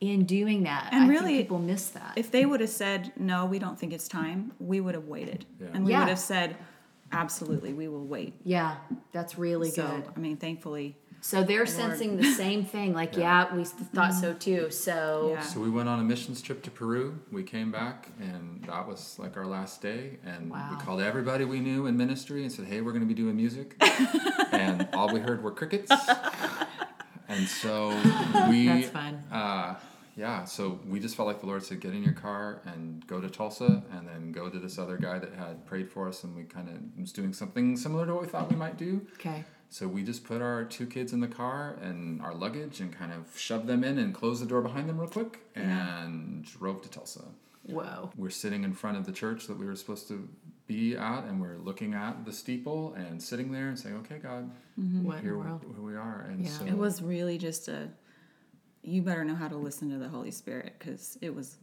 in 0.00 0.24
doing 0.24 0.64
that. 0.64 0.90
And 0.92 1.04
I 1.04 1.08
really, 1.08 1.26
think 1.36 1.38
people 1.44 1.58
miss 1.58 1.88
that. 1.90 2.12
If 2.16 2.30
they 2.30 2.44
would 2.46 2.60
have 2.60 2.70
said 2.70 3.12
no, 3.16 3.46
we 3.46 3.58
don't 3.58 3.78
think 3.78 3.92
it's 3.92 4.08
time, 4.08 4.52
we 4.60 4.78
would 4.80 4.94
have 4.94 5.06
waited, 5.06 5.46
Yeah. 5.60 5.68
and 5.74 5.84
we 5.84 5.92
Yeah. 5.92 6.00
would 6.00 6.08
have 6.10 6.18
said, 6.18 6.56
absolutely, 7.12 7.72
we 7.72 7.88
will 7.88 8.04
wait. 8.06 8.34
yeah 8.44 8.76
that's 9.12 9.38
really 9.38 9.70
so 9.70 9.86
good. 9.86 10.04
I 10.14 10.18
mean, 10.20 10.36
thankfully, 10.36 10.96
so 11.26 11.42
they're 11.42 11.66
sensing 11.66 12.16
the 12.18 12.32
same 12.44 12.64
thing 12.64 12.94
like 12.94 13.16
yeah, 13.16 13.52
we 13.52 13.64
thought 13.64 14.14
so 14.14 14.32
too 14.32 14.70
so 14.70 15.30
Yeah. 15.32 15.40
So 15.40 15.58
we 15.58 15.70
went 15.70 15.88
on 15.88 15.98
a 15.98 16.04
missions 16.04 16.40
trip 16.40 16.62
to 16.62 16.70
Peru. 16.70 17.18
We 17.32 17.42
came 17.42 17.72
back, 17.72 18.10
and 18.20 18.62
that 18.66 18.86
was 18.86 19.18
like 19.18 19.36
our 19.36 19.46
last 19.46 19.82
day. 19.82 20.18
And 20.24 20.50
Wow. 20.50 20.68
we 20.70 20.76
called 20.84 21.00
everybody 21.00 21.44
we 21.44 21.58
knew 21.58 21.86
in 21.86 21.96
ministry 21.96 22.42
and 22.42 22.52
said, 22.52 22.66
"Hey, 22.66 22.80
we're 22.80 22.92
going 22.92 23.02
to 23.08 23.12
be 23.14 23.20
doing 23.22 23.36
music." 23.36 23.74
and 24.52 24.88
all 24.92 25.12
we 25.12 25.18
heard 25.18 25.42
were 25.42 25.50
crickets. 25.50 25.90
and 27.28 27.48
so 27.48 27.88
we, 28.48 28.68
That's 28.68 28.90
fun. 28.90 29.24
Uh, 29.32 29.74
yeah. 30.14 30.44
So 30.44 30.78
we 30.86 31.00
just 31.00 31.16
felt 31.16 31.26
like 31.26 31.40
the 31.40 31.46
Lord 31.46 31.64
said, 31.64 31.80
"Get 31.80 31.92
in 31.92 32.04
your 32.04 32.14
car 32.14 32.62
and 32.64 33.04
go 33.08 33.20
to 33.20 33.28
Tulsa, 33.28 33.82
and 33.90 34.06
then 34.06 34.30
go 34.30 34.48
to 34.48 34.60
this 34.60 34.78
other 34.78 34.96
guy 34.96 35.18
that 35.18 35.34
had 35.34 35.66
prayed 35.66 35.90
for 35.90 36.06
us, 36.06 36.22
and 36.22 36.36
we 36.36 36.44
kind 36.44 36.68
of 36.68 37.00
was 37.00 37.10
doing 37.10 37.32
something 37.32 37.76
similar 37.76 38.06
to 38.06 38.12
what 38.14 38.22
we 38.22 38.28
thought 38.28 38.48
we 38.48 38.56
might 38.56 38.76
do." 38.76 39.04
okay 39.14 39.44
So 39.68 39.88
we 39.88 40.02
just 40.04 40.24
put 40.24 40.40
our 40.40 40.64
two 40.64 40.86
kids 40.86 41.12
in 41.12 41.20
the 41.20 41.28
car 41.28 41.76
and 41.82 42.22
our 42.22 42.34
luggage 42.34 42.80
and 42.80 42.92
kind 42.96 43.12
of 43.12 43.38
shoved 43.38 43.66
them 43.66 43.82
in 43.84 43.98
and 43.98 44.14
closed 44.14 44.42
the 44.42 44.46
door 44.46 44.62
behind 44.62 44.88
them 44.88 44.98
real 44.98 45.08
quick 45.08 45.40
and 45.54 46.44
drove 46.44 46.82
to 46.82 46.88
Tulsa. 46.90 47.24
whoa 47.64 48.10
We're 48.16 48.30
sitting 48.30 48.64
in 48.64 48.72
front 48.74 48.96
of 48.96 49.06
the 49.06 49.12
church 49.12 49.46
that 49.48 49.58
we 49.58 49.66
were 49.66 49.74
supposed 49.76 50.06
to 50.08 50.28
be 50.66 50.96
at 50.96 51.24
and 51.24 51.40
we're 51.40 51.58
looking 51.58 51.94
at 51.94 52.24
the 52.24 52.32
steeple 52.32 52.94
and 52.94 53.22
sitting 53.22 53.52
there 53.52 53.68
and 53.68 53.78
saying, 53.78 53.96
okay, 53.96 54.18
God, 54.18 54.50
mm-hmm. 54.78 55.04
what 55.04 55.18
in 55.18 55.22
here, 55.24 55.32
the 55.32 55.38
world 55.38 55.64
here 55.64 55.84
we 55.84 55.94
are. 55.96 56.26
And 56.30 56.44
Yeah. 56.44 56.50
so 56.50 56.64
it 56.66 56.76
was 56.76 57.02
really 57.02 57.38
just 57.38 57.68
a. 57.68 57.88
You 58.82 59.02
better 59.02 59.24
know 59.24 59.34
how 59.34 59.48
to 59.48 59.56
listen 59.56 59.90
to 59.90 59.98
the 59.98 60.08
Holy 60.08 60.30
Spirit 60.30 60.74
because 60.78 61.18
it 61.20 61.34
was 61.34 61.56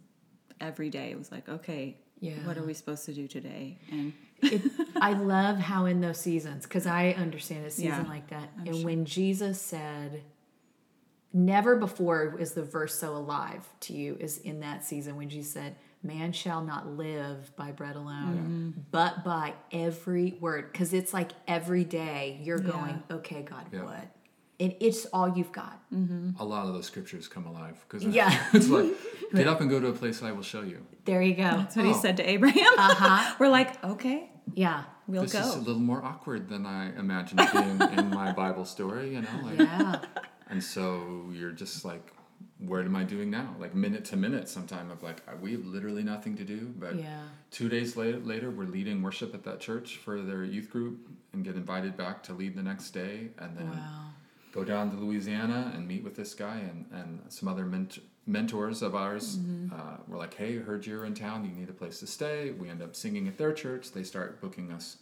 every 0.59 0.89
day. 0.89 1.11
It 1.11 1.17
was 1.17 1.31
like, 1.31 1.47
okay, 1.47 1.97
Yeah. 2.19 2.33
what 2.45 2.57
are 2.57 2.63
we 2.63 2.73
supposed 2.73 3.05
to 3.05 3.13
do 3.13 3.27
today? 3.29 3.77
And 3.91 4.11
it, 4.43 4.61
I 4.95 5.13
love 5.13 5.57
how 5.57 5.85
in 5.85 6.01
those 6.01 6.19
seasons, 6.19 6.63
because 6.63 6.85
I 6.87 7.09
understand 7.17 7.65
a 7.65 7.69
season 7.69 8.03
Yeah, 8.05 8.09
like 8.09 8.27
that. 8.29 8.49
I'm 8.59 8.67
and 8.67 8.75
sure. 8.75 8.85
when 8.85 9.05
Jesus 9.05 9.61
said, 9.61 10.23
never 11.33 11.75
before 11.75 12.35
is 12.39 12.51
the 12.53 12.63
verse 12.63 12.95
so 12.97 13.15
alive 13.15 13.67
to 13.81 13.93
you, 13.93 14.17
is 14.19 14.37
in 14.39 14.59
that 14.61 14.83
season 14.83 15.15
when 15.15 15.29
Jesus 15.29 15.51
said, 15.53 15.75
Man 16.05 16.33
shall 16.33 16.61
not 16.61 16.85
live 16.85 17.55
by 17.55 17.71
bread 17.71 17.95
alone, 17.95 18.85
but 18.91 19.23
by 19.23 19.53
every 19.71 20.35
word. 20.41 20.69
Because 20.69 20.91
it's 20.93 21.13
like 21.13 21.31
every 21.47 21.85
day 21.85 22.41
you're 22.43 22.61
Yeah. 22.61 22.71
going, 22.71 23.03
Okay, 23.09 23.41
God, 23.43 23.65
Yeah. 23.71 23.83
what? 23.83 24.07
And 24.59 24.75
it's 24.81 25.05
all 25.07 25.29
you've 25.37 25.53
got. 25.53 25.79
a 26.39 26.43
lot 26.43 26.67
of 26.67 26.73
those 26.73 26.87
scriptures 26.87 27.29
come 27.29 27.45
alive 27.45 27.83
because 27.87 28.03
Yeah. 28.05 28.37
it's 28.53 28.67
like, 28.67 28.91
get 29.33 29.47
up 29.47 29.61
and 29.61 29.69
go 29.69 29.79
to 29.79 29.87
a 29.87 29.93
place 29.93 30.21
I 30.21 30.33
will 30.33 30.43
show 30.43 30.61
you. 30.61 30.85
There 31.05 31.21
you 31.21 31.35
go. 31.35 31.43
that's 31.43 31.75
what 31.77 31.85
he 31.85 31.91
Oh. 31.91 32.01
said 32.01 32.17
to 32.17 32.29
Abraham. 32.29 32.73
Uh-huh. 32.77 33.35
We're 33.39 33.47
like, 33.49 33.81
okay, 33.83 34.29
Yeah. 34.53 34.83
we'll 35.07 35.23
this 35.23 35.33
is 35.35 35.55
a 35.55 35.59
little 35.59 35.81
more 35.81 36.03
awkward 36.03 36.49
than 36.49 36.65
I 36.65 36.95
imagined 36.97 37.41
being 37.51 37.81
in 37.99 38.09
my 38.09 38.31
Bible 38.43 38.65
story, 38.65 39.13
you 39.15 39.21
know? 39.21 39.29
Like, 39.43 39.59
Yeah. 39.59 39.99
And 40.49 40.63
so 40.63 41.29
you're 41.31 41.51
just 41.51 41.83
like, 41.85 42.11
what 42.59 42.81
am 42.85 42.95
I 42.95 43.03
doing 43.03 43.29
now? 43.31 43.55
Like 43.59 43.73
minute 43.73 44.05
to 44.05 44.17
minute, 44.17 44.47
sometime 44.47 44.91
of 44.91 45.01
like, 45.01 45.21
we 45.41 45.53
have 45.53 45.65
literally 45.65 46.03
nothing 46.03 46.35
to 46.37 46.43
do. 46.43 46.73
But 46.77 46.95
Yeah. 46.95 47.21
two 47.51 47.67
days 47.69 47.95
later, 47.97 48.19
later, 48.19 48.51
we're 48.51 48.65
leading 48.65 49.01
worship 49.01 49.33
at 49.33 49.43
that 49.43 49.59
church 49.59 49.97
for 49.97 50.21
their 50.21 50.43
youth 50.43 50.69
group 50.69 51.09
and 51.33 51.43
get 51.43 51.55
invited 51.55 51.97
back 51.97 52.21
to 52.23 52.33
lead 52.33 52.55
the 52.55 52.63
next 52.63 52.91
day. 52.91 53.29
And 53.39 53.57
then 53.57 53.69
Wow. 53.71 54.09
go 54.53 54.63
down 54.63 54.91
to 54.91 54.97
Louisiana 54.97 55.71
and 55.75 55.87
meet 55.87 56.03
with 56.03 56.15
this 56.15 56.33
guy 56.35 56.57
and, 56.57 56.85
and 56.91 57.21
some 57.29 57.47
other 57.49 57.65
ment- 57.65 57.99
mentors 58.25 58.81
of 58.81 58.95
ours. 58.95 59.37
Mm-hmm. 59.37 59.73
Uh, 59.73 59.97
we're 60.07 60.17
like, 60.17 60.33
hey, 60.33 60.57
heard 60.57 60.85
you're 60.85 61.05
in 61.05 61.13
town. 61.13 61.43
You 61.45 61.51
need 61.51 61.69
a 61.69 61.73
place 61.73 61.99
to 61.99 62.07
stay. 62.07 62.51
We 62.51 62.69
end 62.69 62.81
up 62.81 62.95
singing 62.95 63.27
at 63.27 63.37
their 63.37 63.53
church. 63.53 63.91
They 63.91 64.03
start 64.03 64.39
booking 64.41 64.71
us 64.71 64.97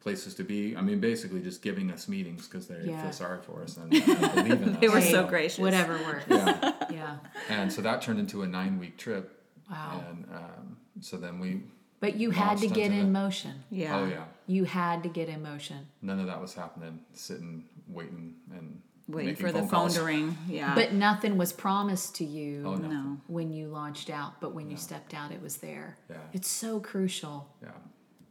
places 0.00 0.34
to 0.34 0.44
be. 0.44 0.76
I 0.76 0.80
mean, 0.80 0.98
basically 1.00 1.40
just 1.42 1.60
giving 1.62 1.90
us 1.90 2.08
meetings 2.08 2.46
because 2.48 2.66
they 2.66 2.80
Yeah. 2.84 3.02
feel 3.02 3.12
sorry 3.12 3.40
for 3.42 3.62
us 3.62 3.76
and, 3.76 3.92
and 3.92 4.34
believe 4.34 4.62
in 4.62 4.68
us. 4.74 4.80
They 4.80 4.88
were 4.88 5.00
Hey, 5.00 5.10
so 5.10 5.26
gracious. 5.26 5.58
Whatever 5.58 5.94
works. 6.04 6.24
Yeah. 6.28 6.72
Yeah. 6.90 7.18
And 7.48 7.72
so 7.72 7.82
that 7.82 8.02
turned 8.02 8.18
into 8.18 8.42
a 8.42 8.48
nine 8.48 8.78
week 8.80 8.98
trip. 8.98 9.40
Wow. 9.70 10.02
And 10.08 10.24
um, 10.34 10.76
so 11.00 11.16
then 11.16 11.38
we, 11.38 11.62
But 12.00 12.16
you 12.16 12.30
had 12.32 12.58
to 12.58 12.66
get 12.66 12.90
in 12.90 13.12
that. 13.12 13.20
motion. 13.20 13.62
Yeah. 13.70 13.96
oh 13.96 14.06
yeah, 14.06 14.24
You 14.48 14.64
had 14.64 15.04
to 15.04 15.08
get 15.08 15.28
in 15.28 15.40
motion. 15.40 15.86
none 16.02 16.18
of 16.18 16.26
that 16.26 16.40
was 16.40 16.52
happening. 16.52 16.98
Sitting, 17.12 17.64
waiting, 17.86 18.34
and 18.52 18.82
Waiting 19.12 19.36
for 19.36 19.52
the 19.52 19.60
phone 19.60 19.68
phone 19.68 19.80
calls. 19.80 19.94
to 19.96 20.02
ring. 20.04 20.36
Yeah. 20.48 20.74
But 20.74 20.92
nothing 20.92 21.36
was 21.38 21.52
promised 21.52 22.14
to 22.16 22.24
you 22.24 22.62
Oh 22.66 22.74
no. 22.74 22.88
no. 22.88 23.16
when 23.26 23.52
you 23.52 23.68
launched 23.68 24.10
out, 24.10 24.40
but 24.40 24.54
when 24.54 24.70
you 24.70 24.76
stepped 24.76 25.14
out, 25.14 25.32
it 25.32 25.40
was 25.42 25.56
there. 25.58 25.96
Yeah. 26.08 26.16
It's 26.32 26.48
so 26.48 26.80
crucial. 26.80 27.48
Yeah. 27.62 27.70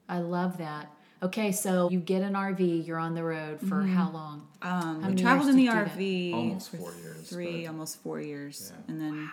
I 0.07 0.19
love 0.19 0.57
that. 0.57 0.91
Okay, 1.21 1.51
so 1.51 1.89
you 1.91 1.99
get 1.99 2.21
an 2.21 2.33
RV, 2.33 2.87
you're 2.87 2.97
on 2.97 3.13
the 3.13 3.23
road 3.23 3.59
for 3.59 3.75
Mm-hmm. 3.81 3.93
how 3.93 4.09
long? 4.11 4.47
Um, 4.61 5.01
How 5.03 5.09
we 5.09 5.15
traveled 5.15 5.49
in 5.49 5.57
the 5.57 5.65
did 5.65 5.73
you 5.73 5.79
do 5.79 5.85
that? 5.85 5.97
RV 5.97 6.33
Almost 6.33 6.71
four 6.75 6.93
years, 6.93 7.29
three, 7.29 7.61
but- 7.63 7.71
almost 7.71 8.01
four 8.01 8.21
years, 8.21 8.71
Yeah. 8.73 8.81
and 8.93 9.01
then 9.01 9.29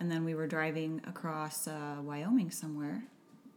and 0.00 0.10
then 0.10 0.24
we 0.24 0.34
were 0.34 0.46
driving 0.48 1.00
across 1.06 1.68
uh, 1.68 1.96
Wyoming 2.02 2.50
somewhere. 2.50 3.04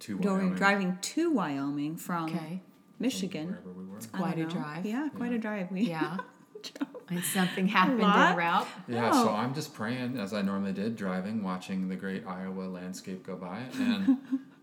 To 0.02 0.20
No, 0.20 0.34
Wyoming. 0.34 0.56
driving 0.56 0.98
to 1.02 1.32
Wyoming 1.32 1.96
from 1.98 2.26
Okay. 2.26 2.62
Michigan. 3.00 3.48
Wherever 3.48 3.72
we 3.72 3.86
were. 3.86 3.98
I 4.14 4.18
Quite 4.18 4.38
a 4.40 4.46
drive. 4.46 4.86
Yeah, 4.86 5.10
quite 5.16 5.32
Yeah. 5.32 5.38
a 5.38 5.40
drive. 5.40 5.72
We 5.72 5.82
Yeah. 5.82 6.18
drove. 7.14 7.24
And 7.24 7.48
something 7.48 7.68
happened 7.68 8.02
en 8.02 8.08
lot? 8.08 8.36
route. 8.38 8.68
Yeah, 8.88 9.10
Oh. 9.14 9.26
so 9.26 9.30
I'm 9.32 9.54
just 9.54 9.74
praying 9.74 10.18
as 10.18 10.34
I 10.34 10.42
normally 10.42 10.74
did, 10.74 10.96
driving, 10.96 11.44
watching 11.44 11.88
the 11.90 11.96
great 11.96 12.26
Iowa 12.28 12.64
landscape 12.64 13.26
go 13.26 13.36
by, 13.36 13.60
and 13.80 14.18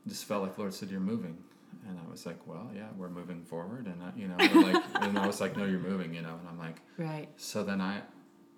just 0.07 0.25
felt 0.25 0.43
like 0.43 0.57
Lord 0.59 0.75
said, 0.75 0.91
"You're 0.91 1.01
moving," 1.01 1.37
and 1.89 1.99
I 1.99 2.11
was 2.11 2.27
like, 2.27 2.47
"Well, 2.47 2.71
yeah, 2.75 2.89
we're 2.97 3.09
moving 3.09 3.43
forward," 3.45 3.87
and 3.87 4.03
I, 4.03 4.13
you 4.17 4.29
know, 4.29 4.37
like, 4.39 4.83
and 5.03 5.19
I 5.19 5.27
was 5.27 5.41
like, 5.41 5.57
"No, 5.57 5.65
you're 5.65 5.79
moving," 5.81 6.15
you 6.15 6.23
know, 6.23 6.37
and 6.39 6.49
I'm 6.49 6.59
like, 6.59 6.77
Right. 6.99 7.29
so 7.37 7.63
then 7.63 7.81
I, 7.81 8.03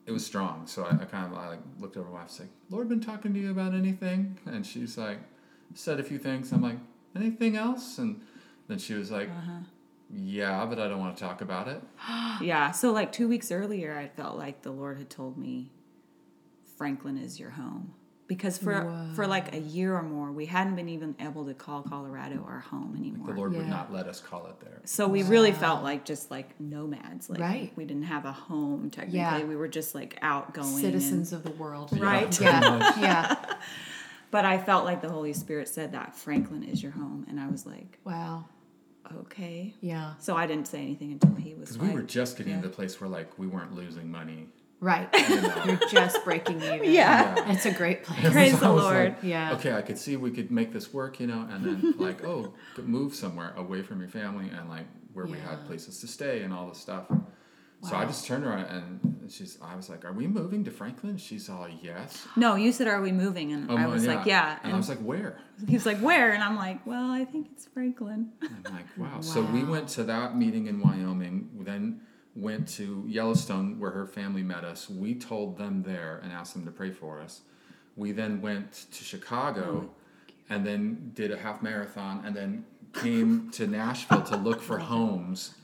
it 0.07 0.13
was 0.13 0.25
strong, 0.27 0.67
so 0.67 0.85
I, 0.85 0.91
I 0.91 1.05
kind 1.05 1.33
of 1.33 1.39
I 1.39 1.49
like 1.49 1.61
looked 1.79 1.97
over 1.97 2.09
my 2.09 2.21
wife, 2.21 2.31
and 2.31 2.41
like, 2.41 2.49
"Lord, 2.71 2.89
been 2.89 3.01
talking 3.01 3.33
to 3.35 3.41
you 3.41 3.51
about 3.51 3.75
anything?" 3.75 4.39
And 4.47 4.67
she's 4.67 4.97
like, 4.99 5.19
said 5.75 6.01
a 6.01 6.03
few 6.05 6.19
things. 6.19 6.53
I'm 6.53 6.63
like, 6.63 6.79
"Anything 7.17 7.57
else?" 7.57 7.99
And 7.99 8.21
then 8.69 8.79
she 8.79 8.95
was 8.95 9.11
like, 9.11 9.29
uh-huh. 9.29 9.59
Yeah, 10.15 10.65
but 10.67 10.79
I 10.79 10.89
don't 10.89 10.99
want 11.01 11.17
to 11.17 11.23
talk 11.23 11.41
about 11.41 11.69
it. 11.69 11.83
Yeah. 12.41 12.71
So 12.73 12.91
like 12.93 13.13
two 13.13 13.29
weeks 13.29 13.53
earlier, 13.53 13.97
I 13.97 14.09
felt 14.09 14.37
like 14.37 14.63
the 14.63 14.73
Lord 14.73 14.99
had 14.99 15.09
told 15.11 15.37
me, 15.39 15.71
Franklin 16.77 17.17
is 17.19 17.39
your 17.39 17.51
home. 17.51 17.95
Because 18.27 18.57
for 18.57 19.11
for 19.15 19.27
like 19.27 19.55
a 19.55 19.59
year 19.59 19.95
or 19.95 20.03
more, 20.03 20.33
we 20.33 20.47
hadn't 20.47 20.75
been 20.75 20.89
even 20.89 21.15
able 21.21 21.45
to 21.45 21.53
call 21.55 21.83
Colorado 21.83 22.43
our 22.49 22.61
home 22.61 22.97
anymore. 22.99 23.27
The 23.27 23.35
Lord 23.35 23.53
would 23.55 23.69
not 23.69 23.93
let 23.93 24.07
us 24.07 24.21
call 24.21 24.47
it 24.47 24.59
there. 24.61 24.81
So 24.85 25.07
we 25.07 25.23
really 25.23 25.53
felt 25.53 25.83
like 25.83 26.05
just 26.07 26.31
like 26.31 26.59
nomads. 26.59 27.29
Like 27.29 27.41
Right. 27.41 27.73
we 27.77 27.85
didn't 27.85 28.05
have 28.05 28.25
a 28.25 28.33
home 28.33 28.89
technically. 28.91 29.19
Yeah. 29.19 29.45
We 29.45 29.55
were 29.55 29.69
just 29.69 29.95
like 29.95 30.19
outgoing. 30.23 30.69
and- 30.69 30.79
Citizens 30.81 31.33
of 31.35 31.43
the 31.45 31.51
world. 31.53 31.91
Right. 32.01 32.27
pretty 32.29 32.45
Yeah. 32.45 33.01
yeah. 33.01 33.55
but 34.31 34.45
I 34.47 34.57
felt 34.59 34.87
like 34.87 35.03
the 35.03 35.11
Holy 35.11 35.35
Spirit 35.35 35.69
said 35.69 35.93
that 35.93 36.17
Franklin 36.17 36.63
is 36.63 36.83
your 36.83 36.93
home. 36.93 37.27
And 37.29 37.39
I 37.39 37.49
was 37.49 37.67
like, 37.67 37.99
Wow. 38.05 38.47
Okay. 39.21 39.75
Yeah. 39.81 40.15
So 40.19 40.37
I 40.37 40.47
didn't 40.47 40.69
say 40.69 40.81
anything 40.81 41.13
until 41.13 41.35
he 41.35 41.55
was 41.55 41.71
Because 41.71 41.79
like, 41.79 41.89
we 41.89 41.95
were 41.95 42.03
just 42.03 42.37
getting 42.37 42.61
to 42.61 42.69
the 42.69 42.75
place 42.75 43.01
where 43.01 43.09
like 43.11 43.39
we 43.39 43.47
weren't 43.47 43.75
losing 43.75 44.11
money. 44.11 44.49
Right. 44.81 45.09
You're 45.29 45.77
uh, 45.77 45.89
just 45.89 46.25
breaking 46.25 46.61
even. 46.63 46.85
Yeah. 46.93 47.53
It's 47.53 47.67
a 47.67 47.71
great 47.71 48.03
place. 48.03 48.33
Praise 48.33 48.59
the 48.59 48.71
Lord. 48.73 49.11
like, 49.11 49.23
Yeah. 49.23 49.53
Okay, 49.53 49.73
I 49.73 49.83
could 49.83 49.97
see 49.97 50.17
we 50.17 50.33
could 50.33 50.51
make 50.51 50.73
this 50.73 50.93
work, 50.93 51.21
you 51.21 51.29
know, 51.29 51.47
and 51.51 51.65
then 51.65 51.95
like, 51.99 52.25
oh, 52.25 52.55
move 52.79 53.15
somewhere 53.15 53.55
away 53.57 53.83
from 53.83 54.01
your 54.01 54.09
family 54.09 54.49
and 54.49 54.69
like 54.69 54.87
where 55.13 55.27
we 55.27 55.39
had 55.39 55.65
places 55.67 56.01
to 56.01 56.09
stay 56.09 56.43
and 56.43 56.53
all 56.53 56.69
this 56.69 56.79
stuff. 56.79 57.05
So 57.83 57.97
I 57.97 58.05
just 58.05 58.27
turned 58.27 58.45
around 58.45 58.67
and 58.67 59.12
she's. 59.29 59.59
I 59.63 59.77
was 59.77 59.89
like, 59.89 60.05
"Are 60.05 60.13
we 60.13 60.27
moving 60.27 60.65
to 60.65 60.71
Franklin?" 60.71 61.17
She's 61.17 61.49
all, 61.49 61.69
"Yes." 61.83 62.27
No, 62.37 62.55
you 62.55 62.73
said, 62.73 62.87
are 62.89 63.01
we 63.01 63.13
moving? 63.13 63.53
And 63.53 63.71
Oh, 63.71 63.77
I 63.77 63.87
was 63.87 64.07
like, 64.07 64.27
yeah. 64.27 64.59
And 64.63 64.73
I 64.73 64.77
was 64.77 64.89
like, 64.89 64.99
"Where?" 64.99 65.39
he 65.69 65.75
was 65.75 65.87
like, 65.87 65.99
where? 65.99 66.33
And 66.33 66.43
I'm 66.43 66.57
like, 66.57 66.85
well, 66.87 67.11
I 67.11 67.25
think 67.25 67.49
it's 67.53 67.67
Franklin. 67.67 68.31
I'm 68.43 68.73
like, 68.73 68.87
wow. 68.97 69.21
So 69.21 69.43
we 69.43 69.63
went 69.63 69.89
to 69.91 70.05
that 70.05 70.37
meeting 70.37 70.67
in 70.67 70.81
Wyoming, 70.81 71.51
then 71.61 72.01
went 72.35 72.67
to 72.67 73.05
Yellowstone 73.07 73.79
where 73.79 73.91
her 73.91 74.07
family 74.07 74.43
met 74.43 74.65
us. 74.65 74.89
We 74.89 75.15
told 75.15 75.59
them 75.59 75.83
there 75.83 76.21
and 76.23 76.33
asked 76.33 76.55
them 76.55 76.65
to 76.65 76.71
pray 76.71 76.91
for 76.91 77.21
us. 77.21 77.43
We 77.97 78.13
then 78.13 78.41
went 78.41 78.87
to 78.93 79.05
Chicago 79.05 79.91
oh, 79.91 79.95
and 80.49 80.67
then 80.67 81.13
did 81.15 81.31
a 81.31 81.37
half 81.37 81.63
marathon 81.63 82.23
and 82.25 82.35
then 82.35 82.65
came 82.95 83.51
to 83.51 83.67
Nashville 83.67 84.23
to 84.23 84.37
look 84.37 84.61
for 84.61 84.79
homes 84.93 85.55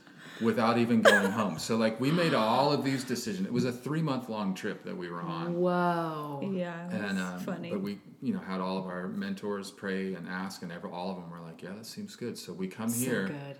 without 0.41 0.77
even 0.77 1.01
going 1.01 1.31
home. 1.31 1.59
So 1.59 1.75
like 1.77 1.99
we 1.99 2.11
made 2.11 2.33
all 2.33 2.71
of 2.71 2.83
these 2.83 3.03
decisions. 3.03 3.45
It 3.47 3.53
was 3.53 3.65
a 3.65 3.71
3 3.71 4.01
month 4.01 4.29
long 4.29 4.53
trip 4.53 4.83
that 4.83 4.95
we 4.95 5.09
were 5.09 5.21
on. 5.21 5.55
Whoa. 5.59 6.51
Yeah, 6.53 6.89
And 6.89 7.19
um, 7.19 7.39
funny. 7.41 7.69
but 7.69 7.81
we, 7.81 7.99
you 8.21 8.33
know, 8.33 8.39
had 8.39 8.61
all 8.61 8.77
of 8.77 8.85
our 8.87 9.07
mentors 9.07 9.71
pray 9.71 10.13
and 10.15 10.27
ask, 10.27 10.61
and 10.61 10.71
every, 10.71 10.89
all 10.89 11.09
of 11.11 11.17
them 11.17 11.29
were 11.29 11.39
like, 11.41 11.61
"Yeah, 11.61 11.71
that 11.75 11.85
seems 11.85 12.15
good." 12.15 12.37
So 12.37 12.53
we 12.53 12.67
come 12.67 12.89
So 12.89 13.05
here, 13.05 13.27
good. 13.27 13.57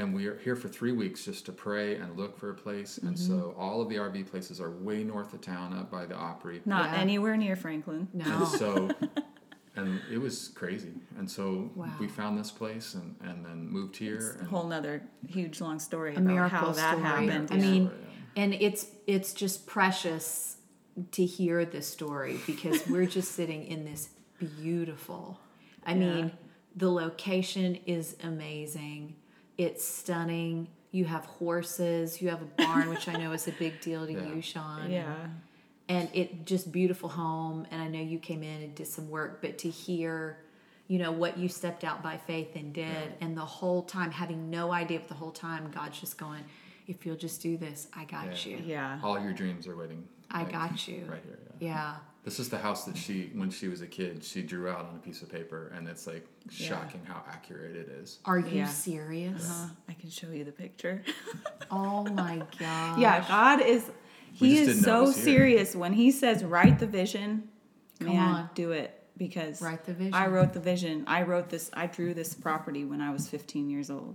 and 0.00 0.14
we 0.14 0.26
are 0.26 0.36
here 0.38 0.56
for 0.56 0.68
three 0.68 0.92
weeks 0.92 1.24
just 1.24 1.46
to 1.46 1.52
pray 1.52 1.96
and 1.96 2.16
look 2.16 2.36
for 2.38 2.50
a 2.50 2.54
place. 2.54 2.98
And 2.98 3.18
so 3.18 3.32
Mm-hmm. 3.32 3.60
all 3.60 3.80
of 3.82 3.88
the 3.88 3.96
RV 3.96 4.30
places 4.30 4.60
are 4.60 4.70
way 4.70 5.04
north 5.04 5.32
of 5.34 5.40
town, 5.40 5.72
up 5.72 5.90
by 5.90 6.06
the 6.06 6.14
Opry. 6.16 6.60
Not 6.66 6.90
Yeah. 6.92 6.98
anywhere 7.00 7.36
near 7.36 7.56
Franklin. 7.56 8.08
And 8.12 8.26
No. 8.26 8.44
so, 8.44 8.88
and 9.78 10.00
it 10.12 10.18
was 10.18 10.48
crazy. 10.54 10.92
And 11.18 11.30
so 11.30 11.70
Wow. 11.74 11.90
we 12.00 12.08
found 12.08 12.38
this 12.38 12.50
place 12.50 12.94
and, 12.94 13.14
and 13.20 13.44
then 13.44 13.68
moved 13.68 13.96
here. 13.96 14.34
A 14.36 14.38
and 14.40 14.48
whole 14.48 14.66
nother 14.66 15.02
huge 15.26 15.60
long 15.60 15.78
story 15.78 16.14
A 16.14 16.18
about 16.18 16.50
how 16.50 16.72
that 16.72 16.96
story. 16.98 17.02
happened. 17.28 17.48
I 17.50 17.54
yeah. 17.56 17.60
mean, 17.70 17.84
Yeah. 17.84 18.42
and 18.42 18.54
it's 18.54 18.86
it's 19.06 19.32
just 19.32 19.66
precious 19.66 20.56
to 21.12 21.24
hear 21.24 21.64
this 21.64 21.86
story 21.86 22.38
because 22.46 22.86
we're 22.88 23.06
just 23.18 23.32
sitting 23.32 23.64
in 23.66 23.84
this 23.84 24.08
beautiful. 24.38 25.40
I 25.86 25.92
Yeah. 25.92 25.98
mean, 25.98 26.32
the 26.76 26.90
location 26.90 27.76
is 27.86 28.16
amazing. 28.22 29.14
It's 29.56 29.84
stunning. 29.84 30.68
You 30.90 31.04
have 31.04 31.24
horses. 31.26 32.20
You 32.22 32.28
have 32.30 32.42
a 32.42 32.50
barn, 32.62 32.88
which 32.88 33.08
I 33.08 33.14
know 33.14 33.32
is 33.32 33.46
a 33.48 33.52
big 33.52 33.80
deal 33.80 34.06
to 34.06 34.12
Yeah. 34.12 34.26
you, 34.34 34.42
Sean. 34.42 34.90
yeah. 34.90 35.14
and 35.24 35.40
it 35.88 36.44
just 36.46 36.70
beautiful 36.70 37.08
home 37.08 37.66
and 37.70 37.80
i 37.82 37.88
know 37.88 38.00
you 38.00 38.18
came 38.18 38.42
in 38.42 38.62
and 38.62 38.74
did 38.74 38.86
some 38.86 39.08
work 39.10 39.40
but 39.40 39.58
to 39.58 39.68
hear 39.70 40.38
you 40.86 40.98
know 40.98 41.10
what 41.12 41.36
you 41.38 41.48
stepped 41.48 41.84
out 41.84 42.02
by 42.02 42.16
faith 42.16 42.54
and 42.56 42.72
did 42.72 43.12
and 43.20 43.36
the 43.36 43.44
whole 43.44 43.82
time 43.82 44.10
having 44.10 44.50
no 44.50 44.72
idea 44.72 44.98
but 44.98 45.08
the 45.08 45.14
whole 45.14 45.30
time 45.32 45.70
god's 45.74 45.98
just 45.98 46.18
going 46.18 46.44
if 46.86 47.04
you'll 47.04 47.16
just 47.16 47.40
do 47.42 47.56
this 47.56 47.88
i 47.94 48.04
got 48.04 48.26
Yeah. 48.46 48.56
you 48.56 48.62
Yeah. 48.66 49.00
all 49.02 49.18
your 49.20 49.32
dreams 49.32 49.66
are 49.66 49.76
waiting. 49.76 50.06
i 50.30 50.42
right- 50.42 50.52
got 50.52 50.88
you 50.88 51.04
Right 51.08 51.22
here. 51.24 51.38
Yeah. 51.60 51.68
yeah 51.68 51.94
This 52.24 52.38
is 52.38 52.48
the 52.50 52.58
house 52.58 52.84
that 52.84 52.96
she, 52.96 53.30
when 53.34 53.50
she 53.50 53.68
was 53.68 53.80
a 53.80 53.86
kid, 53.86 54.22
she 54.22 54.42
drew 54.42 54.68
out 54.68 54.84
on 54.90 54.96
a 54.96 54.98
piece 54.98 55.22
of 55.22 55.28
paper, 55.30 55.72
and 55.74 55.88
it's 55.88 56.06
like 56.06 56.26
shocking 56.50 57.00
how 57.04 57.22
accurate 57.34 57.74
it 57.74 57.88
is. 57.88 58.18
are 58.26 58.38
you 58.38 58.58
Yeah. 58.58 58.66
serious 58.68 59.48
Uh, 59.50 59.68
I 59.88 59.94
can 59.94 60.10
show 60.10 60.30
you 60.30 60.44
the 60.44 60.52
picture. 60.52 61.02
oh 61.70 62.04
my 62.04 62.42
god 62.58 62.98
yeah, 63.04 63.24
God 63.26 63.60
is 63.62 63.84
We 64.40 64.48
He 64.50 64.58
is 64.58 64.66
didn't 64.68 64.82
know 64.86 65.04
it 65.04 65.12
so 65.14 65.20
serious 65.20 65.74
when 65.76 65.92
He 65.92 66.10
says 66.10 66.44
write 66.44 66.78
the 66.78 66.86
vision. 66.86 67.48
Come 68.00 68.08
man, 68.08 68.34
on. 68.34 68.50
do 68.54 68.72
it 68.72 68.94
because 69.16 69.60
Write 69.60 69.84
the 69.84 69.92
vision. 69.94 70.14
I 70.14 70.28
wrote 70.28 70.52
the 70.52 70.60
vision. 70.60 71.04
I 71.08 71.22
wrote 71.22 71.48
this. 71.48 71.70
I 71.74 71.86
drew 71.86 72.14
this 72.14 72.34
property 72.34 72.84
when 72.84 73.00
I 73.00 73.10
was 73.10 73.28
15 73.28 73.68
years 73.70 73.90
old. 73.90 74.14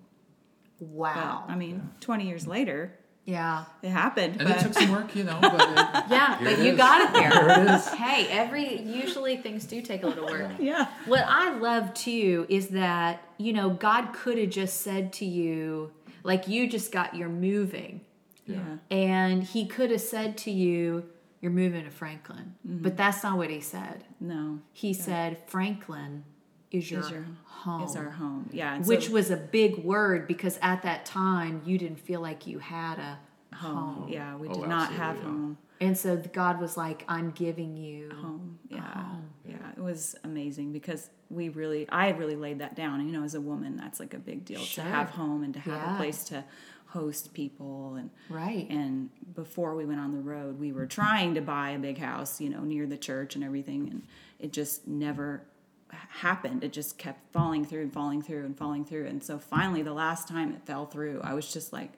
But, 0.80 0.88
wow 0.88 1.44
I 1.48 1.56
mean, 1.56 1.90
20 2.02 2.28
years 2.28 2.48
later, 2.48 2.98
yeah 3.26 3.66
it 3.82 3.90
happened. 3.90 4.38
And 4.40 4.50
but 4.50 4.58
it 4.58 4.62
took 4.64 4.74
some 4.74 4.92
work, 4.92 5.16
you 5.16 5.24
know, 5.24 5.38
but 5.42 5.54
it, 5.54 5.60
yeah 6.10 6.38
but 6.42 6.58
you 6.60 6.72
is. 6.72 6.78
got 6.78 7.02
it 7.02 7.14
there 7.20 7.30
Here 7.32 7.64
it 7.66 7.76
is. 7.76 7.88
hey 7.90 8.28
every 8.30 8.82
usually 8.82 9.38
things 9.38 9.66
do 9.66 9.82
take 9.82 10.04
a 10.04 10.08
little 10.08 10.26
work 10.26 10.52
yeah, 10.60 10.88
What 11.06 11.24
I 11.28 11.58
love 11.58 11.94
too 11.94 12.46
is 12.50 12.70
that, 12.70 13.24
you 13.38 13.54
know, 13.54 13.70
God 13.70 14.14
could 14.14 14.38
have 14.38 14.50
just 14.50 14.82
said 14.82 15.14
to 15.14 15.26
you, 15.26 15.92
like 16.24 16.48
you 16.48 16.70
just 16.70 16.92
got 16.92 17.16
you're 17.16 17.30
moving. 17.30 18.02
Yeah. 18.46 18.58
yeah, 18.90 18.98
And 18.98 19.44
he 19.44 19.66
could 19.66 19.92
have 19.92 20.02
said 20.02 20.38
to 20.40 20.52
you, 20.52 21.06
You're 21.42 21.52
moving 21.52 21.84
to 21.84 21.90
Franklin. 21.92 22.56
Mm-hmm. 22.68 22.84
But 22.84 22.98
that's 22.98 23.24
not 23.24 23.38
what 23.38 23.50
he 23.50 23.60
said. 23.62 24.04
no, 24.20 24.60
He 24.72 24.94
said, 24.94 25.38
Franklin 25.48 26.24
is 26.72 26.90
your, 26.90 27.02
is 27.02 27.10
your 27.12 27.26
home. 27.46 27.84
is 27.84 27.96
our 27.96 28.10
home. 28.12 28.50
Yeah, 28.52 28.76
and 28.76 28.86
which 28.86 29.08
so- 29.08 29.14
was 29.14 29.30
a 29.32 29.38
big 29.38 29.78
word 29.78 30.28
because 30.28 30.58
at 30.62 30.82
that 30.84 31.06
time 31.06 31.62
you 31.66 31.78
didn't 31.78 32.00
feel 32.00 32.22
like 32.22 32.48
you 32.48 32.60
had 32.60 32.98
a 33.00 33.20
home. 33.56 33.76
home. 33.76 34.10
Yeah, 34.10 34.36
we 34.36 34.48
Oh, 34.48 34.54
did 34.62 34.70
not 34.70 34.92
have 34.94 35.18
yeah. 35.18 35.24
home. 35.24 35.58
And 35.82 35.98
so 35.98 36.16
God 36.18 36.62
was 36.62 36.78
like, 36.78 37.04
I'm 37.10 37.32
giving 37.32 37.76
you 37.76 38.10
home. 38.22 38.58
Yeah. 38.70 38.80
home. 38.82 39.30
Yeah. 39.46 39.56
It 39.76 39.82
was 39.82 40.16
amazing 40.24 40.72
because 40.72 41.10
we 41.30 41.50
really, 41.50 41.88
I 41.90 42.06
had 42.08 42.18
really 42.20 42.38
laid 42.38 42.60
that 42.60 42.74
down. 42.76 43.00
And, 43.02 43.10
you 43.10 43.18
know, 43.18 43.26
as 43.26 43.36
a 43.36 43.42
woman, 43.42 43.76
that's 43.76 44.00
like 44.00 44.14
a 44.14 44.18
big 44.20 44.46
deal 44.46 44.62
Sure. 44.62 44.84
to 44.86 44.90
have 44.90 45.10
home 45.10 45.44
and 45.44 45.54
to 45.56 45.60
have 45.60 45.74
Yeah. 45.74 45.94
a 45.96 45.98
place 45.98 46.24
to 46.26 46.46
host 46.94 47.34
people. 47.34 47.96
And, 47.96 48.10
Right. 48.30 48.68
and 48.70 49.10
before 49.36 49.76
we 49.76 49.86
went 49.86 50.00
on 50.00 50.12
the 50.12 50.20
road, 50.22 50.60
we 50.60 50.72
were 50.72 50.86
trying 50.86 51.34
to 51.36 51.42
buy 51.42 51.72
a 51.72 51.80
big 51.80 51.98
house, 51.98 52.40
you 52.40 52.50
know, 52.50 52.62
near 52.62 52.86
the 52.86 52.98
church 52.98 53.36
and 53.36 53.44
everything. 53.44 53.90
And 53.90 54.04
it 54.40 54.54
just 54.54 54.88
never 54.88 55.42
happened. 55.90 56.64
It 56.64 56.72
just 56.74 56.98
kept 56.98 57.20
falling 57.34 57.66
through 57.66 57.82
and 57.82 57.94
falling 57.94 58.22
through 58.22 58.46
and 58.46 58.58
falling 58.58 58.86
through. 58.86 59.08
And 59.08 59.24
so 59.24 59.38
finally, 59.40 59.82
the 59.82 59.94
last 59.94 60.28
time 60.28 60.52
it 60.54 60.62
fell 60.66 60.86
through, 60.86 61.22
I 61.24 61.34
was 61.34 61.52
just 61.52 61.74
like, 61.74 61.92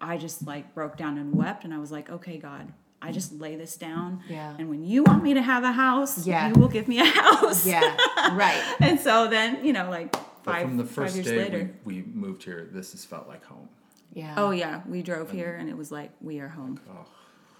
I 0.00 0.16
just 0.16 0.46
like 0.46 0.74
broke 0.74 0.96
down 0.96 1.18
and 1.18 1.34
wept. 1.34 1.64
And 1.64 1.74
I 1.74 1.78
was 1.78 1.92
like, 1.92 2.08
okay, 2.10 2.38
God, 2.38 2.72
I 3.02 3.12
just 3.12 3.32
lay 3.32 3.56
this 3.56 3.76
down. 3.76 4.22
Yeah. 4.28 4.54
And 4.58 4.68
when 4.70 4.82
you 4.84 5.02
want 5.02 5.22
me 5.22 5.34
to 5.34 5.42
have 5.42 5.62
a 5.64 5.72
house, 5.72 6.26
Yeah. 6.26 6.48
you 6.48 6.54
will 6.60 6.68
give 6.68 6.88
me 6.88 7.00
a 7.00 7.04
house. 7.22 7.66
Yeah. 7.66 7.96
right. 8.32 8.62
and 8.80 8.98
so 8.98 9.28
then, 9.28 9.64
you 9.64 9.72
know, 9.74 9.88
like 9.90 10.12
But 10.12 10.52
five, 10.52 10.68
from 10.68 10.76
the 10.78 10.84
five 10.84 10.94
first 10.94 11.14
years 11.16 11.26
day 11.26 11.36
later. 11.38 11.70
we, 11.84 11.96
we 12.02 12.02
moved 12.12 12.42
here, 12.44 12.68
this 12.72 12.92
has 12.92 13.04
felt 13.04 13.28
like 13.28 13.44
home. 13.44 13.68
Yeah. 14.12 14.34
Oh 14.36 14.50
yeah, 14.50 14.82
we 14.88 15.02
drove 15.02 15.30
here 15.30 15.54
and 15.58 15.68
it 15.68 15.76
was 15.76 15.90
like 15.92 16.10
we 16.20 16.40
are 16.40 16.48
home. 16.48 16.80
Oh, 16.90 17.06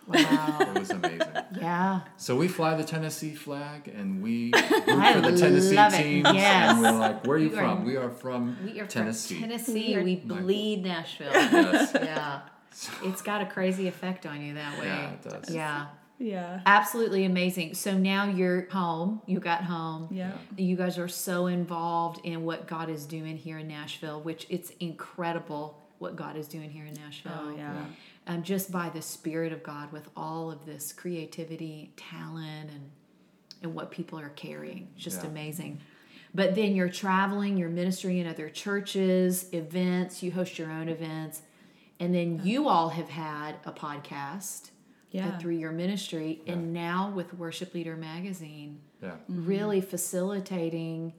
wow. 0.08 0.58
it 0.60 0.78
was 0.78 0.90
amazing. 0.90 1.20
yeah. 1.56 2.00
So 2.16 2.34
we 2.36 2.48
fly 2.48 2.74
the 2.76 2.82
Tennessee 2.84 3.34
flag 3.34 3.86
and 3.88 4.22
we 4.22 4.50
root 4.54 4.64
for 4.86 5.20
the 5.20 5.36
Tennessee 5.38 5.76
love 5.76 5.94
it. 5.94 6.02
teams. 6.02 6.28
Yes. 6.32 6.70
And 6.72 6.82
we're 6.82 6.90
like, 6.98 7.24
where 7.26 7.36
are 7.36 7.40
you 7.40 7.50
We 7.50 7.56
are- 7.56 7.58
from? 7.76 7.84
we 7.84 7.96
are 7.96 8.10
from 8.10 8.56
We 8.64 8.80
are 8.80 8.86
Tennessee. 8.86 9.34
from 9.40 9.48
Tennessee. 9.50 9.72
We 9.88 9.94
are- 9.96 10.02
We 10.04 10.22
My- 10.24 10.40
bleed 10.40 10.82
Nashville. 10.82 11.30
Yes. 11.32 11.92
yeah. 11.94 12.40
It's 13.02 13.20
got 13.22 13.42
a 13.42 13.46
crazy 13.46 13.86
effect 13.88 14.26
on 14.26 14.40
you 14.40 14.54
that 14.54 14.78
way. 14.78 14.86
Yeah, 14.86 15.10
it 15.10 15.22
does. 15.22 15.54
Yeah. 15.54 15.86
Yeah. 16.18 16.60
Absolutely 16.66 17.24
amazing. 17.24 17.74
So 17.74 17.96
now 17.96 18.24
you're 18.24 18.68
home. 18.70 19.22
You 19.26 19.40
got 19.40 19.64
home. 19.64 20.08
Yeah. 20.10 20.32
You 20.56 20.76
guys 20.76 20.98
are 20.98 21.08
so 21.08 21.46
involved 21.46 22.20
in 22.24 22.44
what 22.44 22.66
God 22.66 22.88
is 22.90 23.06
doing 23.06 23.36
here 23.36 23.58
in 23.58 23.68
Nashville, 23.68 24.20
which 24.20 24.46
it's 24.50 24.70
incredible 24.80 25.78
what 26.00 26.16
God 26.16 26.36
is 26.36 26.48
doing 26.48 26.70
here 26.70 26.86
in 26.86 26.94
Nashville. 26.94 27.32
Oh 27.36 27.54
yeah. 27.56 27.84
Um, 28.26 28.42
just 28.42 28.72
by 28.72 28.88
the 28.88 29.02
Spirit 29.02 29.52
of 29.52 29.62
God 29.62 29.92
with 29.92 30.08
all 30.16 30.50
of 30.50 30.64
this 30.66 30.92
creativity, 30.92 31.92
talent, 31.96 32.70
and 32.70 32.90
and 33.62 33.74
what 33.74 33.90
people 33.90 34.18
are 34.18 34.30
carrying. 34.30 34.88
It's 34.94 35.04
just 35.04 35.22
Yeah. 35.22 35.28
amazing. 35.30 35.80
But 36.34 36.54
then 36.54 36.74
you're 36.74 36.88
traveling, 36.88 37.58
you're 37.58 37.68
ministering 37.68 38.16
in 38.16 38.26
other 38.26 38.48
churches, 38.48 39.52
events, 39.52 40.22
you 40.22 40.32
host 40.32 40.58
your 40.58 40.70
own 40.70 40.88
events. 40.88 41.42
And 41.98 42.14
then 42.14 42.40
you 42.42 42.68
all 42.68 42.88
have 42.88 43.10
had 43.10 43.56
a 43.66 43.72
podcast 43.72 44.70
Yeah. 45.10 45.28
uh, 45.28 45.38
through 45.38 45.56
your 45.56 45.72
ministry. 45.72 46.40
And 46.46 46.72
now 46.72 47.10
with 47.14 47.34
Worship 47.34 47.74
Leader 47.74 47.96
Magazine, 47.96 48.80
Yeah. 49.02 49.16
really 49.28 49.82
facilitating 49.82 51.12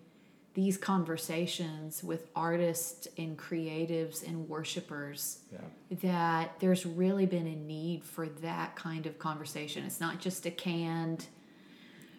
these 0.53 0.77
conversations 0.77 2.03
with 2.03 2.27
artists 2.35 3.07
and 3.17 3.37
creatives 3.37 4.27
and 4.27 4.49
worshipers 4.49 5.39
Yeah. 5.51 5.59
that 6.01 6.59
there's 6.59 6.85
really 6.85 7.25
been 7.25 7.47
a 7.47 7.55
need 7.55 8.03
for 8.03 8.27
that 8.27 8.75
kind 8.75 9.05
of 9.05 9.17
conversation. 9.17 9.85
It's 9.85 10.01
not 10.01 10.19
just 10.19 10.45
a 10.45 10.51
canned, 10.51 11.27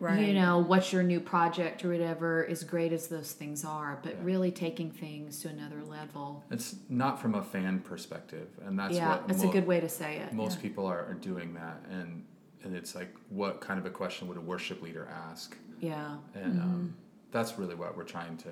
Right. 0.00 0.26
you 0.26 0.34
know, 0.34 0.58
what's 0.58 0.92
your 0.92 1.02
new 1.02 1.20
project 1.20 1.84
or 1.84 1.90
whatever, 1.90 2.46
as 2.46 2.64
great 2.64 2.92
as 2.92 3.08
those 3.08 3.32
things 3.32 3.64
are, 3.64 4.00
but 4.02 4.14
Yeah. 4.14 4.24
really 4.24 4.50
taking 4.50 4.90
things 4.90 5.40
to 5.42 5.48
another 5.48 5.84
level. 5.84 6.42
It's 6.50 6.74
not 6.88 7.20
from 7.20 7.34
a 7.34 7.42
fan 7.42 7.80
perspective, 7.80 8.48
and 8.64 8.78
that's 8.78 8.94
yeah, 8.96 9.10
what 9.10 9.28
that's 9.28 9.42
mo- 9.44 9.50
a 9.50 9.52
good 9.52 9.66
way 9.66 9.78
to 9.80 9.88
say 9.88 10.16
it. 10.18 10.32
most 10.32 10.60
people 10.62 10.86
are, 10.86 11.04
are 11.06 11.14
doing 11.14 11.54
that, 11.54 11.82
and 11.90 12.24
and 12.64 12.76
it's 12.76 12.94
like, 12.94 13.12
what 13.28 13.60
kind 13.60 13.78
of 13.80 13.86
a 13.86 13.90
question 13.90 14.28
would 14.28 14.36
a 14.36 14.40
worship 14.40 14.82
leader 14.82 15.06
ask? 15.30 15.56
Yeah. 15.80 16.18
And 16.34 16.54
Mm-hmm. 16.54 16.62
um, 16.62 16.94
that's 17.32 17.58
really 17.58 17.74
what 17.74 17.96
we're 17.96 18.04
trying 18.04 18.36
to 18.38 18.50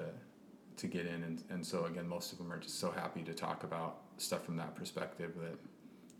to 0.79 0.87
get 0.87 1.07
in, 1.07 1.23
and 1.23 1.43
and 1.51 1.65
so 1.65 1.85
again, 1.85 2.09
most 2.09 2.33
of 2.33 2.39
them 2.39 2.53
are 2.53 2.59
just 2.59 2.79
so 2.81 2.91
happy 2.91 3.23
to 3.23 3.35
talk 3.35 3.65
about 3.65 3.99
stuff 4.17 4.45
from 4.45 4.57
that 4.57 4.75
perspective 4.75 5.33
that 5.41 5.59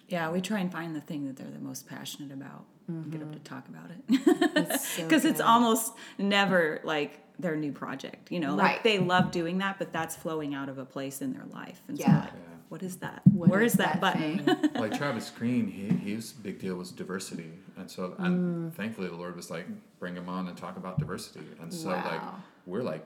Yeah, 0.09 0.31
we 0.31 0.41
try 0.41 0.59
and 0.61 0.71
find 0.71 0.95
the 0.95 1.01
thing 1.01 1.27
that 1.27 1.37
they're 1.37 1.51
the 1.51 1.59
most 1.59 1.89
passionate 1.89 2.33
about. 2.33 2.65
and 2.89 3.11
Get 3.11 3.21
them 3.21 3.31
mm-hmm. 3.31 3.39
to 3.39 3.45
talk 3.45 3.69
about 3.69 3.91
it 3.91 4.01
It's 4.57 4.89
so 4.89 5.03
because 5.05 5.25
it's 5.25 5.41
almost 5.41 5.93
never 6.19 6.81
like 6.85 7.21
their 7.39 7.57
new 7.57 7.73
project. 7.73 8.31
You 8.31 8.41
know, 8.41 8.51
Right. 8.57 8.73
like 8.75 8.83
they 8.83 8.99
love 8.99 9.31
doing 9.31 9.59
that, 9.59 9.79
but 9.79 9.93
that's 9.93 10.15
flowing 10.17 10.55
out 10.55 10.69
of 10.69 10.77
a 10.79 10.85
place 10.85 11.23
in 11.23 11.33
their 11.33 11.47
life. 11.47 11.81
And 11.89 11.97
so, 11.99 12.05
Yeah. 12.07 12.21
like, 12.21 12.33
Yeah. 12.33 12.57
what 12.69 12.83
is 12.83 12.97
that? 12.99 13.23
What 13.33 13.49
Where 13.49 13.63
is 13.63 13.75
that, 13.75 14.01
button? 14.01 14.45
like 14.75 14.97
Travis 14.97 15.31
Greene, 15.31 15.69
he 15.69 15.85
his 16.13 16.33
big 16.33 16.59
deal 16.59 16.75
was 16.77 16.91
diversity, 16.91 17.53
and 17.81 17.91
so 17.91 18.11
Mm. 18.11 18.25
and 18.27 18.75
thankfully 18.75 19.09
the 19.09 19.17
Lord 19.17 19.35
was 19.37 19.51
like, 19.51 19.67
bring 19.99 20.15
him 20.15 20.29
on 20.29 20.47
and 20.49 20.57
talk 20.57 20.77
about 20.77 20.99
diversity, 20.99 21.47
and 21.61 21.73
so 21.73 21.89
like 21.89 22.23
we're 22.67 22.83
like 22.83 23.05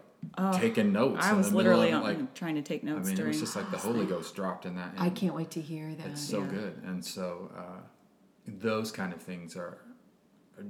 taking 0.58 0.92
notes. 0.92 1.24
I 1.24 1.32
was 1.32 1.52
literally 1.54 1.92
on, 1.92 2.02
like 2.02 2.34
trying 2.34 2.56
to 2.56 2.62
take 2.62 2.82
notes. 2.84 2.96
I 2.96 2.98
notes 3.10 3.18
mean, 3.18 3.26
it 3.26 3.28
was 3.28 3.40
just 3.40 3.56
like 3.56 3.70
the 3.70 3.78
Holy 3.78 4.06
Ghost 4.06 4.34
dropped 4.34 4.66
in 4.66 4.74
that. 4.76 4.94
I 4.98 5.10
can't 5.10 5.34
wait 5.34 5.50
to 5.52 5.60
hear 5.60 5.94
that. 5.94 6.06
It's 6.08 6.20
so 6.20 6.40
Yeah. 6.40 6.46
good, 6.48 6.82
and 6.84 7.04
so 7.04 7.50
uh, 7.56 7.80
those 8.46 8.90
kind 8.92 9.12
of 9.12 9.22
things 9.22 9.56
are. 9.56 9.78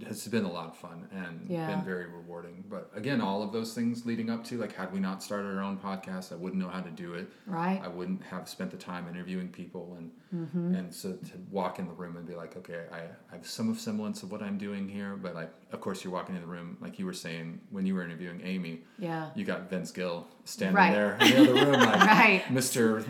It's 0.00 0.26
been 0.28 0.44
a 0.44 0.50
lot 0.52 0.66
of 0.66 0.76
fun 0.76 1.06
and 1.12 1.46
Yeah. 1.48 1.66
been 1.66 1.84
very 1.84 2.06
rewarding. 2.06 2.64
But 2.70 2.90
again, 2.94 3.20
all 3.20 3.42
of 3.42 3.52
those 3.52 3.74
things 3.74 4.06
leading 4.06 4.30
up 4.30 4.42
to 4.44 4.58
like, 4.58 4.72
had 4.74 4.92
we 4.92 5.00
not 5.00 5.22
started 5.22 5.54
our 5.56 5.62
own 5.62 5.76
podcast, 5.78 6.32
I 6.32 6.36
wouldn't 6.36 6.60
know 6.62 6.68
how 6.70 6.80
to 6.80 6.90
do 6.90 7.14
it. 7.14 7.30
Right. 7.46 7.80
I 7.82 7.88
wouldn't 7.88 8.22
have 8.24 8.48
spent 8.48 8.70
the 8.70 8.76
time 8.76 9.06
interviewing 9.08 9.48
people 9.48 9.94
and 9.98 10.10
Mm-hmm. 10.34 10.74
and 10.74 10.92
so 10.92 11.12
to 11.12 11.32
walk 11.52 11.78
in 11.78 11.86
the 11.86 11.92
room 11.92 12.16
and 12.16 12.26
be 12.26 12.34
like, 12.34 12.56
okay, 12.56 12.86
I, 12.90 13.02
I 13.30 13.36
have 13.36 13.46
some 13.46 13.70
of 13.70 13.78
semblance 13.78 14.24
of 14.24 14.32
what 14.32 14.42
I'm 14.42 14.58
doing 14.58 14.88
here, 14.88 15.14
but 15.14 15.32
like, 15.36 15.52
of 15.70 15.80
course, 15.80 16.02
you're 16.02 16.12
walking 16.12 16.34
in 16.34 16.40
the 16.40 16.48
room 16.48 16.76
like 16.80 16.98
you 16.98 17.06
were 17.06 17.12
saying 17.12 17.60
when 17.70 17.86
you 17.86 17.94
were 17.94 18.02
interviewing 18.02 18.40
Amy. 18.42 18.82
Yeah. 18.98 19.28
You 19.36 19.44
got 19.44 19.70
Vince 19.70 19.92
Gill 19.92 20.26
standing 20.44 20.74
Right. 20.74 20.92
there 20.92 21.16
in 21.20 21.30
the 21.30 21.52
other 21.52 21.54
room, 21.70 21.80
like 21.80 22.00
Right. 22.00 22.42
Mr. 22.48 23.06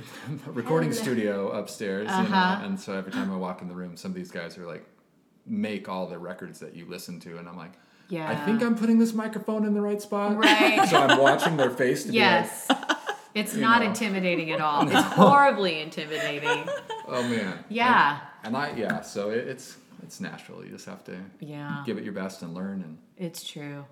Recording 0.46 0.92
Studio 0.92 1.50
upstairs, 1.52 2.08
you 2.08 2.14
Uh-huh. 2.14 2.58
know. 2.60 2.66
And 2.66 2.78
so 2.78 2.92
every 2.92 3.10
time 3.12 3.32
I 3.32 3.36
walk 3.38 3.62
in 3.62 3.68
the 3.68 3.74
room, 3.74 3.96
some 3.96 4.10
of 4.10 4.14
these 4.16 4.30
guys 4.30 4.58
are 4.58 4.66
like, 4.66 4.84
make 5.46 5.88
all 5.88 6.06
the 6.06 6.18
records 6.18 6.60
that 6.60 6.74
you 6.74 6.86
listen 6.86 7.20
to, 7.20 7.38
and 7.38 7.48
I'm 7.48 7.56
like. 7.56 7.72
Yeah. 8.10 8.28
I 8.30 8.34
think 8.44 8.62
I'm 8.62 8.76
putting 8.76 8.98
this 8.98 9.14
microphone 9.14 9.64
in 9.64 9.72
the 9.72 9.80
right 9.80 10.00
spot. 10.00 10.36
Right. 10.36 10.86
So 10.90 10.98
I'm 10.98 11.18
watching 11.18 11.56
their 11.56 11.70
face 11.70 12.04
to 12.04 12.12
Yes. 12.12 12.68
It's 13.34 13.54
not 13.54 13.80
know. 13.80 13.88
intimidating 13.88 14.50
at 14.52 14.60
all. 14.60 14.86
It's 14.88 15.00
horribly 15.14 15.80
intimidating. 15.80 16.68
oh 17.08 17.22
man. 17.22 17.64
Yeah. 17.70 18.20
And, 18.44 18.54
and 18.54 18.56
I 18.62 18.76
yeah, 18.76 19.00
so 19.00 19.30
it, 19.30 19.48
it's 19.48 19.78
it's 20.02 20.20
natural. 20.20 20.62
You 20.62 20.70
just 20.72 20.84
have 20.84 21.02
to 21.04 21.16
Yeah. 21.40 21.82
give 21.86 21.96
it 21.96 22.04
your 22.04 22.12
best 22.12 22.42
and 22.42 22.52
learn 22.52 22.82
and 22.82 22.98
It's 23.16 23.42
true. 23.42 23.86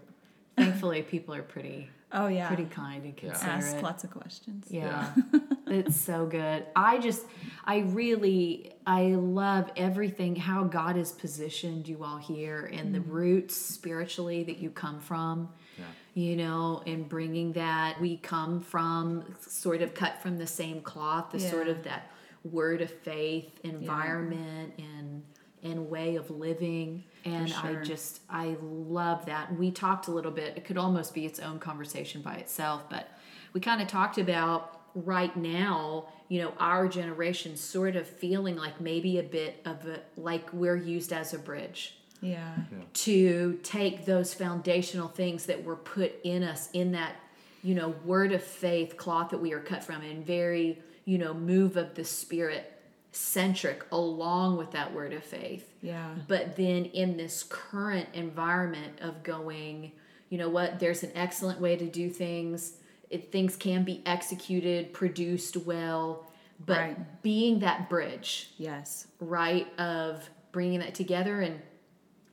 Thankfully, 0.58 1.00
people 1.02 1.34
are 1.34 1.42
pretty 1.42 1.88
oh 2.12 2.26
yeah, 2.28 2.48
pretty 2.48 2.66
kind 2.66 3.04
and 3.04 3.14
Yeah. 3.22 3.32
ask 3.42 3.80
lots 3.80 4.04
of 4.04 4.10
questions. 4.10 4.66
Yeah. 4.68 5.06
it's 5.72 5.96
so 5.96 6.26
good. 6.26 6.64
I 6.74 6.98
just 6.98 7.24
I 7.64 7.78
really 7.78 8.72
I 8.86 9.08
love 9.14 9.70
everything 9.76 10.36
how 10.36 10.64
God 10.64 10.96
has 10.96 11.12
positioned 11.12 11.88
you 11.88 12.04
all 12.04 12.18
here 12.18 12.70
and 12.72 12.94
the 12.94 12.98
mm-hmm. 12.98 13.12
roots 13.12 13.56
spiritually 13.56 14.44
that 14.44 14.58
you 14.58 14.70
come 14.70 15.00
from. 15.00 15.48
Yeah. 15.78 15.84
You 16.14 16.36
know, 16.36 16.82
and 16.86 17.08
bringing 17.08 17.52
that 17.54 18.00
we 18.00 18.18
come 18.18 18.60
from 18.60 19.24
sort 19.40 19.80
of 19.80 19.94
cut 19.94 20.20
from 20.20 20.38
the 20.38 20.46
same 20.46 20.82
cloth, 20.82 21.30
the 21.32 21.40
sort 21.40 21.68
of 21.68 21.84
that 21.84 22.10
word 22.44 22.82
of 22.82 22.90
faith 22.90 23.48
environment 23.62 24.74
and 24.78 25.22
and 25.62 25.88
way 25.88 26.16
of 26.16 26.28
living 26.30 27.04
and 27.24 27.52
i 27.62 27.74
just 27.84 28.20
i 28.28 28.56
love 28.60 29.24
that 29.26 29.54
we 29.56 29.70
talked 29.70 30.08
a 30.08 30.10
little 30.10 30.32
bit 30.32 30.56
it 30.56 30.64
could 30.64 30.76
almost 30.76 31.14
be 31.14 31.24
its 31.24 31.38
own 31.38 31.58
conversation 31.58 32.20
by 32.20 32.34
itself 32.34 32.82
but 32.90 33.10
we 33.52 33.60
kind 33.60 33.80
of 33.80 33.86
talked 33.86 34.18
about 34.18 34.81
right 34.94 35.36
now 35.36 36.06
you 36.28 36.40
know 36.40 36.52
our 36.58 36.86
generation 36.88 37.56
sort 37.56 37.96
of 37.96 38.06
feeling 38.06 38.56
like 38.56 38.80
maybe 38.80 39.18
a 39.18 39.22
bit 39.22 39.60
of 39.64 39.86
a 39.86 40.00
like 40.16 40.52
we're 40.52 40.76
used 40.76 41.12
as 41.12 41.32
a 41.34 41.38
bridge 41.38 41.94
Yeah. 42.20 42.54
to 42.94 43.58
take 43.62 44.04
those 44.04 44.34
foundational 44.34 45.08
things 45.08 45.46
that 45.46 45.64
were 45.64 45.76
put 45.76 46.12
in 46.24 46.42
us 46.42 46.68
in 46.72 46.92
that 46.92 47.16
you 47.62 47.74
know 47.74 47.90
word 48.04 48.32
of 48.32 48.42
faith 48.42 48.96
cloth 48.96 49.30
that 49.30 49.38
we 49.38 49.52
are 49.52 49.60
cut 49.60 49.82
from 49.84 50.02
and 50.02 50.24
very 50.26 50.78
you 51.04 51.18
know 51.18 51.32
move 51.34 51.76
of 51.76 51.94
the 51.94 52.04
spirit 52.04 52.68
centric 53.12 53.84
along 53.92 54.56
with 54.56 54.70
that 54.72 54.92
word 54.94 55.12
of 55.12 55.22
faith 55.22 55.68
Yeah. 55.82 56.14
but 56.28 56.56
then 56.56 56.86
in 56.86 57.16
this 57.16 57.42
current 57.48 58.08
environment 58.14 58.98
of 59.00 59.22
going 59.22 59.92
you 60.30 60.38
know 60.38 60.48
what 60.48 60.78
there's 60.80 61.02
an 61.02 61.12
excellent 61.14 61.60
way 61.60 61.76
to 61.76 61.84
do 61.86 62.08
things 62.08 62.72
it, 63.12 63.30
things 63.30 63.56
can 63.56 63.84
be 63.84 64.02
executed 64.06 64.92
produced 64.92 65.56
well 65.58 66.26
but 66.64 66.78
Right. 66.78 67.22
being 67.22 67.60
that 67.60 67.88
bridge 67.88 68.50
Yes. 68.58 69.06
right 69.20 69.66
of 69.78 70.28
bringing 70.52 70.80
that 70.80 70.94
together 70.94 71.40
and 71.40 71.60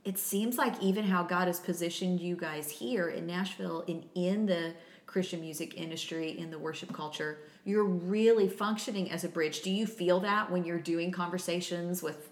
it 0.06 0.18
seems 0.18 0.58
like 0.58 0.82
even 0.82 1.04
how 1.06 1.24
god 1.24 1.48
has 1.48 1.60
positioned 1.60 2.20
you 2.20 2.36
guys 2.36 2.70
here 2.70 3.10
in 3.10 3.28
nashville 3.28 3.84
and 3.88 4.04
in 4.16 4.46
the 4.46 4.74
christian 5.06 5.42
music 5.42 5.76
industry 5.76 6.38
in 6.38 6.52
the 6.52 6.58
worship 6.60 6.92
culture 6.94 7.40
you're 7.66 7.84
really 7.84 8.48
functioning 8.48 9.12
as 9.12 9.24
a 9.24 9.30
bridge 9.30 9.62
do 9.62 9.72
you 9.72 9.86
feel 9.88 10.20
that 10.20 10.52
when 10.52 10.64
you're 10.66 10.80
doing 10.80 11.12
conversations 11.12 12.02
with 12.04 12.30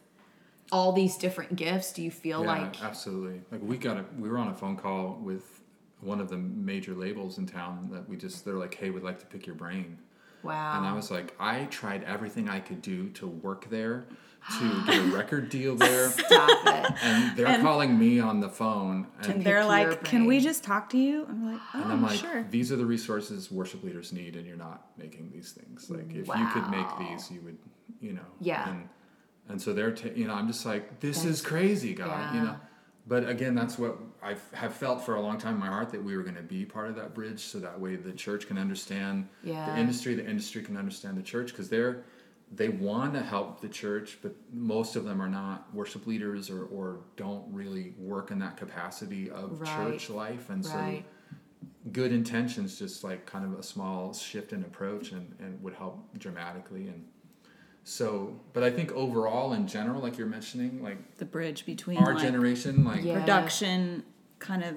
all 0.72 0.92
these 0.92 1.18
different 1.18 1.56
gifts 1.56 1.94
do 1.94 2.02
you 2.02 2.12
feel 2.12 2.42
yeah, 2.42 2.48
like 2.48 2.84
absolutely. 2.84 3.42
Like 3.52 3.62
we 3.64 3.78
got 3.78 3.98
a 3.98 4.06
we 4.20 4.30
were 4.30 4.38
on 4.38 4.50
a 4.50 4.54
phone 4.54 4.76
call 4.76 5.18
with 5.22 5.57
one 6.02 6.20
of 6.22 6.30
the 6.30 6.38
major 6.38 6.94
labels 6.94 7.38
in 7.38 7.46
town 7.46 7.90
that 7.92 8.08
we 8.08 8.16
just 8.18 8.46
they're 8.46 8.56
like, 8.56 8.76
hey, 8.76 8.90
we'd 8.90 9.04
like 9.04 9.20
to 9.20 9.26
pick 9.26 9.46
your 9.46 9.56
brain. 9.56 9.98
wow 10.44 10.78
And 10.78 10.86
I 10.86 10.94
was 10.94 11.10
like, 11.10 11.36
I 11.40 11.66
tried 11.66 12.04
everything 12.04 12.50
I 12.50 12.60
could 12.60 12.82
do 12.82 13.10
to 13.12 13.28
work 13.28 13.70
there, 13.70 14.06
to 14.60 14.86
get 14.86 15.00
a 15.00 15.04
record 15.08 15.50
deal 15.50 15.76
there. 15.76 16.10
stop 16.10 16.50
it 16.68 16.94
And 17.04 17.36
they're 17.36 17.60
calling 17.62 17.98
me 17.98 18.20
on 18.20 18.40
the 18.40 18.48
phone. 18.50 19.08
And, 19.22 19.32
And 19.34 19.44
they're 19.44 19.66
like, 19.66 20.04
"Can 20.04 20.26
we 20.26 20.40
just 20.40 20.64
talk 20.64 20.90
to 20.92 20.98
you?" 20.98 21.26
I'm 21.28 21.52
like, 21.52 21.62
"Oh, 21.74 21.82
and 21.82 21.92
I'm 21.92 22.04
oh, 22.04 22.08
like, 22.08 22.20
sure." 22.20 22.46
these 22.50 22.72
are 22.72 22.78
the 22.78 22.86
resources 22.86 23.52
worship 23.52 23.84
leaders 23.84 24.14
need, 24.14 24.36
and 24.36 24.46
you're 24.46 24.56
not 24.56 24.86
making 24.98 25.32
these 25.34 25.52
things. 25.52 25.90
Like, 25.90 26.12
if 26.12 26.28
you 26.28 26.48
could 26.54 26.70
make 26.70 26.88
these, 27.00 27.30
you 27.32 27.42
would, 27.42 27.58
you 28.00 28.14
know. 28.14 28.22
Yeah. 28.40 28.70
And, 28.70 28.90
and 29.50 29.62
so 29.62 29.74
they're, 29.74 29.92
ta- 29.92 30.10
you 30.16 30.28
know, 30.28 30.34
I'm 30.36 30.48
just 30.48 30.66
like, 30.66 31.00
this 31.00 31.26
is 31.26 31.42
crazy, 31.42 31.94
God, 31.94 32.36
you 32.36 32.42
know. 32.42 32.56
But 33.08 33.28
again, 33.28 33.56
that's 33.56 33.78
what 33.80 33.98
I 34.28 34.36
have 34.58 34.74
felt 34.74 35.06
for 35.06 35.16
a 35.16 35.22
long 35.22 35.38
time 35.38 35.54
in 35.54 35.60
my 35.60 35.68
heart 35.68 35.90
that 35.92 36.04
we 36.04 36.18
were 36.18 36.24
going 36.24 36.36
to 36.36 36.42
be 36.42 36.66
part 36.66 36.90
of 36.90 36.96
that 36.98 37.14
bridge, 37.14 37.40
so 37.40 37.60
that 37.60 37.80
way 37.80 37.96
the 37.96 38.12
church 38.12 38.48
can 38.48 38.58
understand 38.58 39.30
Yeah. 39.44 39.64
the 39.66 39.78
industry, 39.78 40.16
the 40.16 40.28
industry 40.28 40.62
can 40.64 40.76
understand 40.76 41.18
the 41.18 41.24
church, 41.24 41.52
because 41.52 41.70
they're 41.70 42.04
they 42.50 42.70
want 42.70 43.14
to 43.14 43.22
help 43.22 43.60
the 43.60 43.68
church, 43.68 44.20
but 44.22 44.34
most 44.54 44.96
of 44.96 45.04
them 45.04 45.22
are 45.22 45.28
not 45.28 45.74
worship 45.74 46.08
leaders 46.08 46.50
or, 46.50 46.64
or 46.68 47.00
don't 47.18 47.44
really 47.52 47.94
work 47.98 48.32
in 48.32 48.40
that 48.40 48.56
capacity 48.56 49.30
of 49.30 49.60
Right. 49.60 49.76
church 49.76 50.10
life, 50.10 50.50
and 50.50 50.64
Right. 50.66 51.04
so 51.06 51.92
good 51.92 52.12
intentions, 52.12 52.80
just 52.80 53.04
like 53.04 53.26
kind 53.26 53.46
of 53.46 53.60
a 53.60 53.64
small 53.64 54.14
shift 54.14 54.52
in 54.54 54.64
approach, 54.64 55.12
and, 55.12 55.36
and 55.40 55.62
would 55.62 55.74
help 55.74 56.08
dramatically. 56.18 56.88
And 56.88 57.06
so, 57.84 58.40
but 58.54 58.64
I 58.64 58.72
think 58.72 58.92
overall, 58.94 59.52
in 59.54 59.68
general, 59.68 60.02
like 60.02 60.18
you're 60.18 60.28
mentioning, 60.28 60.82
like 60.82 61.16
the 61.18 61.26
bridge 61.26 61.66
between 61.66 61.98
our 61.98 62.14
like, 62.14 62.22
generation, 62.22 62.84
like 62.86 63.04
Yeah. 63.04 63.14
production 63.14 64.04
kind 64.40 64.64
of 64.64 64.76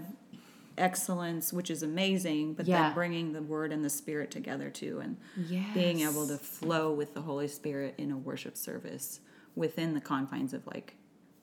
excellence, 0.78 1.52
which 1.52 1.70
is 1.70 1.82
amazing, 1.82 2.54
but 2.54 2.66
Yeah. 2.66 2.84
then 2.84 2.94
bringing 2.94 3.32
the 3.32 3.42
word 3.42 3.72
and 3.72 3.84
the 3.84 3.90
spirit 3.90 4.30
together 4.30 4.70
too, 4.70 5.00
and 5.00 5.16
being 5.74 6.00
able 6.00 6.26
to 6.26 6.38
flow 6.38 6.92
with 6.92 7.14
the 7.14 7.22
Holy 7.22 7.48
Spirit 7.48 7.94
in 7.98 8.10
a 8.10 8.16
worship 8.16 8.56
service 8.56 9.20
within 9.54 9.94
the 9.94 10.00
confines 10.00 10.54
of 10.54 10.66
like, 10.66 10.96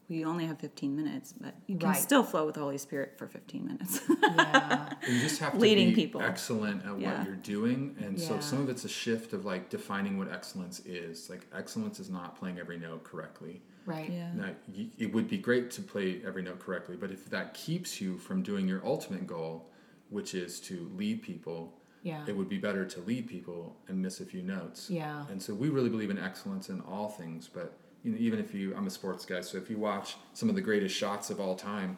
we 0.10 0.24
only 0.24 0.45
have 0.45 0.58
15 0.60 0.95
minutes, 0.95 1.34
but 1.34 1.53
you 1.68 1.78
can 1.78 1.89
Right. 1.89 1.97
still 1.97 2.24
flow 2.24 2.45
with 2.45 2.55
the 2.55 2.62
Holy 2.62 2.78
Spirit 2.78 3.18
for 3.18 3.28
15 3.28 3.66
minutes. 3.66 3.99
yeah 4.24 4.93
you 5.08 5.20
just 5.20 5.39
have 5.39 5.53
to 5.53 5.60
Leading 5.60 5.89
be 5.89 5.95
people. 5.95 6.22
excellent 6.22 6.86
at 6.86 6.99
Yeah. 6.99 7.18
what 7.20 7.28
you're 7.28 7.36
doing 7.36 7.95
and 7.99 8.20
so 8.20 8.39
some 8.39 8.60
of 8.62 8.70
it's 8.70 8.86
a 8.86 8.89
shift 8.89 9.34
of 9.34 9.45
like 9.45 9.70
defining 9.70 10.18
what 10.18 10.32
excellence 10.32 10.80
is 10.86 11.30
like 11.30 11.45
excellence 11.53 11.99
is 11.99 12.10
not 12.10 12.38
playing 12.38 12.58
every 12.60 12.78
note 12.78 13.03
correctly 13.03 13.62
right 13.86 14.10
yeah. 14.10 14.34
now 14.34 14.49
y- 14.76 14.88
it 14.97 15.14
would 15.14 15.28
be 15.30 15.38
great 15.38 15.72
to 15.72 15.82
play 15.82 16.22
every 16.26 16.41
note 16.41 16.60
correctly 16.60 16.95
but 16.97 17.12
if 17.12 17.30
that 17.30 17.53
keeps 17.53 18.01
you 18.01 18.18
from 18.18 18.41
doing 18.41 18.68
your 18.68 18.82
ultimate 18.86 19.26
goal 19.28 19.70
which 20.10 20.34
is 20.34 20.60
to 20.62 20.89
lead 20.95 21.22
people 21.22 21.74
Yeah. 22.03 22.24
it 22.28 22.36
would 22.36 22.49
be 22.49 22.58
better 22.58 22.86
to 22.86 22.99
lead 23.01 23.28
people 23.28 23.78
and 23.88 24.01
miss 24.01 24.20
a 24.22 24.26
few 24.26 24.41
notes. 24.41 24.89
Yeah. 24.89 25.26
And 25.30 25.41
so 25.41 25.53
we 25.53 25.68
really 25.70 25.89
believe 25.89 26.10
in 26.10 26.18
excellence 26.18 26.70
in 26.70 26.80
all 26.82 27.10
things. 27.10 27.49
But 27.53 27.78
you 28.04 28.12
know, 28.12 28.18
even 28.20 28.39
if 28.39 28.54
you, 28.54 28.76
I'm 28.76 28.88
a 28.88 28.91
sports 28.91 29.26
guy, 29.26 29.41
so 29.41 29.58
if 29.58 29.70
you 29.70 29.78
watch 29.78 30.16
some 30.34 30.50
of 30.50 30.56
the 30.56 30.62
greatest 30.62 30.95
shots 30.95 31.30
of 31.30 31.39
all 31.39 31.56
time, 31.56 31.98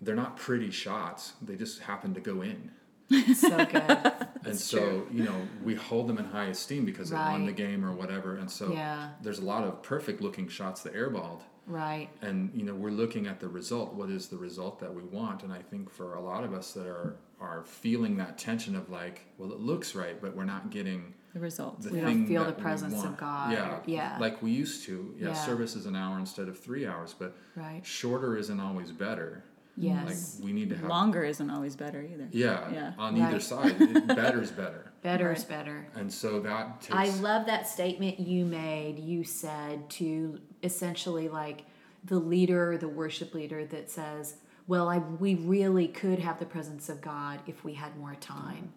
they're 0.00 0.16
not 0.16 0.36
pretty 0.36 0.70
shots. 0.70 1.34
They 1.40 1.54
just 1.56 1.80
happen 1.80 2.12
to 2.14 2.20
go 2.20 2.42
in. 2.42 2.70
so 3.34 3.64
good. 3.66 4.12
and 4.44 4.56
so, 4.58 5.06
you 5.12 5.22
know, 5.22 5.34
we 5.62 5.74
hold 5.74 6.08
them 6.08 6.18
in 6.18 6.24
high 6.24 6.46
esteem 6.46 6.84
because 6.86 7.10
they 7.10 7.16
won 7.16 7.44
the 7.46 7.52
game 7.52 7.84
or 7.84 7.92
whatever. 7.92 8.36
And 8.36 8.50
so 8.50 8.72
Yeah. 8.72 9.10
there's 9.22 9.38
a 9.38 9.44
lot 9.44 9.64
of 9.64 9.82
perfect 9.82 10.20
looking 10.22 10.48
shots 10.48 10.82
that 10.82 10.94
airballed. 10.94 11.40
right. 11.66 12.08
And, 12.22 12.50
you 12.54 12.64
know, 12.64 12.74
we're 12.74 12.90
looking 12.90 13.26
at 13.26 13.38
the 13.38 13.48
result. 13.48 13.92
What 13.94 14.08
is 14.10 14.28
the 14.28 14.38
result 14.38 14.80
that 14.80 14.92
we 14.94 15.02
want? 15.02 15.42
And 15.42 15.52
I 15.52 15.60
think 15.60 15.90
for 15.90 16.14
a 16.14 16.20
lot 16.20 16.42
of 16.42 16.52
us 16.54 16.72
that 16.72 16.86
are, 16.86 17.16
are 17.40 17.62
feeling 17.64 18.16
that 18.16 18.38
tension 18.38 18.74
of 18.74 18.88
like, 18.90 19.26
well, 19.38 19.52
it 19.52 19.60
looks 19.60 19.94
right, 19.94 20.20
but 20.20 20.34
we're 20.34 20.44
not 20.44 20.70
getting 20.70 21.12
The 21.34 21.40
results. 21.40 21.86
the 21.86 21.92
We 21.92 22.00
don't 22.00 22.26
feel 22.26 22.44
the 22.44 22.52
presence 22.52 23.02
of. 23.04 23.16
God 23.16 23.52
Yeah, 23.52 23.70
or- 23.76 23.82
yeah. 23.86 24.18
like 24.20 24.42
we 24.42 24.50
used 24.50 24.84
to. 24.84 25.14
Yeah, 25.18 25.28
Yeah. 25.28 25.32
service 25.34 25.74
is 25.76 25.86
an 25.86 25.96
hour 25.96 26.18
instead 26.18 26.48
of 26.48 26.58
three 26.58 26.86
hours, 26.86 27.14
but 27.18 27.34
Right. 27.56 27.84
shorter 27.84 28.36
isn't 28.36 28.60
always 28.60 28.92
better. 28.92 29.44
Yes. 29.74 30.36
Like 30.36 30.44
we 30.44 30.52
need 30.52 30.68
to 30.68 30.76
have 30.76 30.84
Longer 30.90 31.24
isn't 31.24 31.48
always 31.48 31.74
better 31.76 32.02
either. 32.02 32.28
Yeah, 32.30 32.70
Yeah. 32.70 32.92
on 32.98 33.16
either 33.16 33.40
side, 33.40 33.78
better 34.06 34.42
is 34.42 34.50
better, 34.50 34.92
better 35.02 35.32
is 35.32 35.44
better. 35.44 35.86
and 35.94 36.12
so 36.12 36.40
that 36.40 36.82
takes. 36.82 36.94
I 36.94 37.08
love 37.22 37.46
that 37.46 37.66
statement 37.66 38.20
you 38.20 38.44
made. 38.44 38.98
You 38.98 39.24
said 39.24 39.88
to 39.92 40.38
essentially 40.62 41.30
like 41.30 41.64
the 42.04 42.18
leader, 42.18 42.76
the 42.76 42.88
worship 42.88 43.32
leader 43.32 43.64
that 43.64 43.90
says, 43.90 44.34
"Well, 44.66 44.90
I 44.90 44.98
we 44.98 45.36
really 45.36 45.88
could 45.88 46.18
have 46.18 46.38
the 46.38 46.44
presence 46.44 46.90
of 46.90 47.00
God 47.00 47.40
if 47.46 47.64
we 47.64 47.72
had 47.72 47.96
more 47.96 48.16
time." 48.16 48.74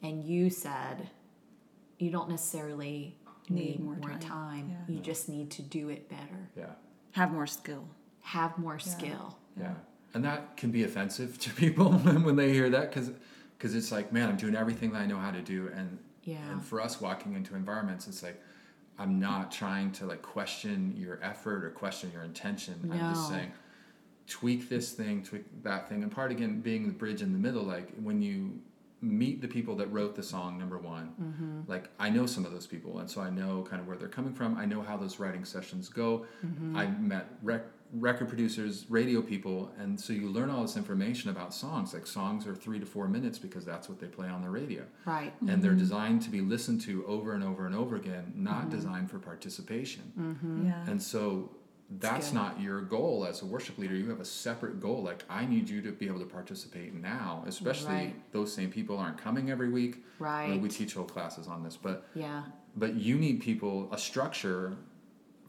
And 0.00 0.22
you 0.22 0.50
said, 0.50 1.10
"You 1.98 2.10
don't 2.10 2.28
necessarily 2.28 3.16
need, 3.48 3.78
Need 3.78 3.80
more, 3.80 3.96
more 3.96 4.10
time. 4.10 4.20
time. 4.20 4.76
Yeah. 4.88 4.94
You 4.94 5.00
just 5.00 5.28
need 5.28 5.50
to 5.52 5.62
do 5.62 5.88
it 5.88 6.08
better. 6.08 6.50
yeah, 6.56 6.66
Have 7.12 7.32
more 7.32 7.46
skill. 7.46 7.86
Have 8.22 8.58
more 8.58 8.78
skill." 8.78 9.36
yeah, 9.58 9.74
and 10.14 10.24
that 10.24 10.56
can 10.56 10.70
be 10.70 10.84
offensive 10.84 11.38
to 11.40 11.50
people 11.54 11.92
when, 12.04 12.24
when 12.24 12.36
they 12.36 12.52
hear 12.52 12.68
that 12.70 12.90
because 12.92 13.10
because 13.56 13.74
it's 13.74 13.90
like, 13.90 14.12
man, 14.12 14.28
I'm 14.28 14.36
doing 14.36 14.54
everything 14.54 14.92
that 14.92 15.00
I 15.02 15.06
know 15.06 15.18
how 15.18 15.30
to 15.30 15.40
do, 15.40 15.70
and 15.74 15.98
Yeah. 16.24 16.38
and 16.50 16.62
for 16.62 16.80
us 16.80 17.00
walking 17.00 17.34
into 17.34 17.54
environments, 17.54 18.06
it's 18.06 18.22
like. 18.22 18.40
I'm 18.98 19.20
not 19.20 19.52
trying 19.52 19.92
to 19.92 20.06
like 20.06 20.22
question 20.22 20.94
your 20.96 21.18
effort 21.22 21.62
or 21.64 21.68
question 21.68 22.10
your 22.14 22.22
intention. 22.22 22.88
I'm 22.90 23.12
just 23.14 23.28
saying, 23.28 23.52
tweak 24.26 24.70
this 24.70 24.92
thing, 24.92 25.22
tweak 25.22 25.44
that 25.64 25.86
thing. 25.86 26.02
And 26.02 26.10
part 26.10 26.30
again 26.32 26.60
being 26.62 26.86
the 26.86 26.94
bridge 26.94 27.20
in 27.20 27.34
the 27.34 27.38
middle, 27.38 27.62
like 27.62 27.90
when 28.02 28.22
you 28.22 28.58
meet 29.02 29.40
the 29.42 29.48
people 29.48 29.76
that 29.76 29.86
wrote 29.92 30.14
the 30.16 30.22
song 30.22 30.58
number 30.58 30.78
one, 30.78 31.12
Mm-hmm. 31.20 31.60
like 31.70 31.90
I 31.98 32.08
know 32.10 32.26
some 32.26 32.44
of 32.46 32.52
those 32.52 32.66
people, 32.66 32.98
and 32.98 33.10
so 33.10 33.20
I 33.20 33.30
know 33.30 33.62
kind 33.68 33.80
of 33.80 33.86
where 33.86 33.96
they're 33.96 34.08
coming 34.08 34.32
from. 34.32 34.56
I 34.56 34.64
know 34.64 34.80
how 34.82 34.96
those 34.96 35.18
writing 35.20 35.44
sessions 35.44 35.88
go. 35.88 36.26
Mm-hmm. 36.44 36.76
I 36.76 36.86
met 36.86 37.26
rec- 37.42 37.66
record 37.92 38.28
producers, 38.28 38.86
radio 38.88 39.20
people, 39.22 39.70
and 39.78 40.00
so 40.00 40.12
you 40.12 40.28
learn 40.28 40.50
all 40.50 40.62
this 40.62 40.76
information 40.76 41.30
about 41.30 41.54
songs. 41.54 41.92
Like 41.94 42.06
songs 42.06 42.46
are 42.46 42.54
three 42.54 42.80
to 42.80 42.86
four 42.86 43.06
minutes 43.06 43.38
because 43.38 43.64
that's 43.64 43.88
what 43.88 44.00
they 44.00 44.08
play 44.08 44.28
on 44.28 44.42
the 44.42 44.50
radio 44.50 44.82
Right. 45.04 45.32
and 45.46 45.62
they're 45.62 45.74
designed 45.74 46.22
to 46.22 46.30
be 46.30 46.40
listened 46.40 46.80
to 46.82 47.04
over 47.06 47.32
and 47.34 47.44
over 47.44 47.64
and 47.66 47.74
over 47.76 47.94
again, 47.96 48.32
not 48.34 48.70
designed 48.70 49.10
for 49.10 49.18
participation. 49.18 50.12
Mm-hmm. 50.18 50.66
Yeah. 50.66 50.84
And 50.90 51.00
so 51.02 51.50
that's 51.88 52.32
not 52.32 52.60
your 52.60 52.80
goal 52.82 53.24
as 53.24 53.42
a 53.42 53.46
worship 53.46 53.78
leader. 53.78 53.94
You 53.94 54.08
have 54.10 54.20
a 54.20 54.24
separate 54.24 54.80
goal. 54.80 55.02
Like, 55.02 55.24
I 55.30 55.46
need 55.46 55.68
you 55.68 55.80
to 55.82 55.92
be 55.92 56.08
able 56.08 56.18
to 56.18 56.26
participate 56.26 56.94
now, 56.94 57.44
especially 57.46 57.92
Right. 57.94 58.32
those 58.32 58.52
same 58.52 58.70
people 58.70 58.98
aren't 58.98 59.18
coming 59.18 59.50
every 59.50 59.70
week. 59.70 60.04
I 60.20 60.48
mean, 60.48 60.60
we 60.62 60.68
teach 60.68 60.94
whole 60.94 61.04
classes 61.04 61.46
on 61.46 61.62
this, 61.62 61.76
but 61.76 62.08
Yeah. 62.14 62.44
but 62.76 62.94
you 62.96 63.16
need 63.16 63.40
people 63.40 63.88
a 63.92 63.98
structure 63.98 64.76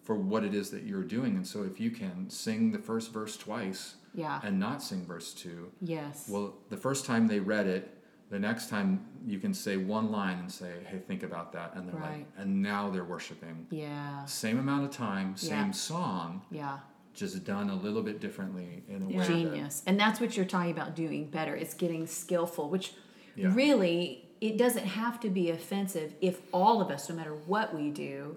for 0.04 0.16
what 0.16 0.44
it 0.46 0.54
is 0.54 0.70
that 0.70 0.84
you're 0.84 1.04
doing. 1.04 1.36
And 1.36 1.46
so 1.46 1.64
if 1.64 1.80
you 1.80 1.92
can 1.92 2.30
sing 2.30 2.72
the 2.72 2.80
first 2.80 3.12
verse 3.12 3.36
twice 3.36 3.96
Yeah. 4.14 4.40
and 4.44 4.58
not 4.60 4.82
sing 4.84 5.06
verse 5.06 5.34
two, 5.34 5.72
Yes. 5.82 6.30
well, 6.30 6.54
the 6.70 6.78
first 6.78 7.06
time 7.06 7.28
they 7.28 7.40
read 7.42 7.68
it, 7.68 7.97
the 8.30 8.40
next 8.40 8.70
time 8.70 9.06
you 9.26 9.40
can 9.40 9.54
say 9.54 9.78
one 9.78 10.12
line 10.12 10.40
and 10.40 10.52
say, 10.52 10.72
"Hey, 10.88 11.00
think 11.00 11.24
about 11.24 11.52
that," 11.54 11.76
and 11.76 11.88
they're 11.88 11.96
Right. 12.00 12.18
like, 12.20 12.28
and 12.38 12.62
now 12.62 12.90
they're 12.90 13.04
worshiping. 13.06 13.68
yeah. 13.70 14.26
Same 14.26 14.60
amount 14.60 14.84
of 14.86 14.92
time, 14.92 15.36
same 15.38 15.68
Yeah. 15.68 15.72
song, 15.72 16.42
Yeah. 16.52 16.80
just 17.14 17.44
done 17.46 17.70
a 17.70 17.76
little 17.76 18.04
bit 18.04 18.20
differently 18.20 18.84
in 18.88 19.02
a 19.02 19.06
way. 19.08 19.18
that- 19.18 19.28
genius 19.28 19.82
and 19.88 20.00
that's 20.00 20.20
what 20.20 20.38
you're 20.38 20.46
talking 20.46 20.70
about 20.72 20.96
doing 20.96 21.26
better 21.32 21.56
it's 21.56 21.74
getting 21.74 22.06
skillful 22.06 22.70
which 22.70 22.94
Yeah. 23.36 23.52
really 23.56 24.30
it 24.40 24.56
doesn't 24.56 24.86
have 24.86 25.20
to 25.22 25.30
be 25.32 25.50
offensive 25.50 26.14
if 26.22 26.42
all 26.54 26.80
of 26.80 26.92
us 26.92 27.10
no 27.10 27.16
matter 27.16 27.34
what 27.34 27.74
we 27.74 27.90
do 27.90 28.36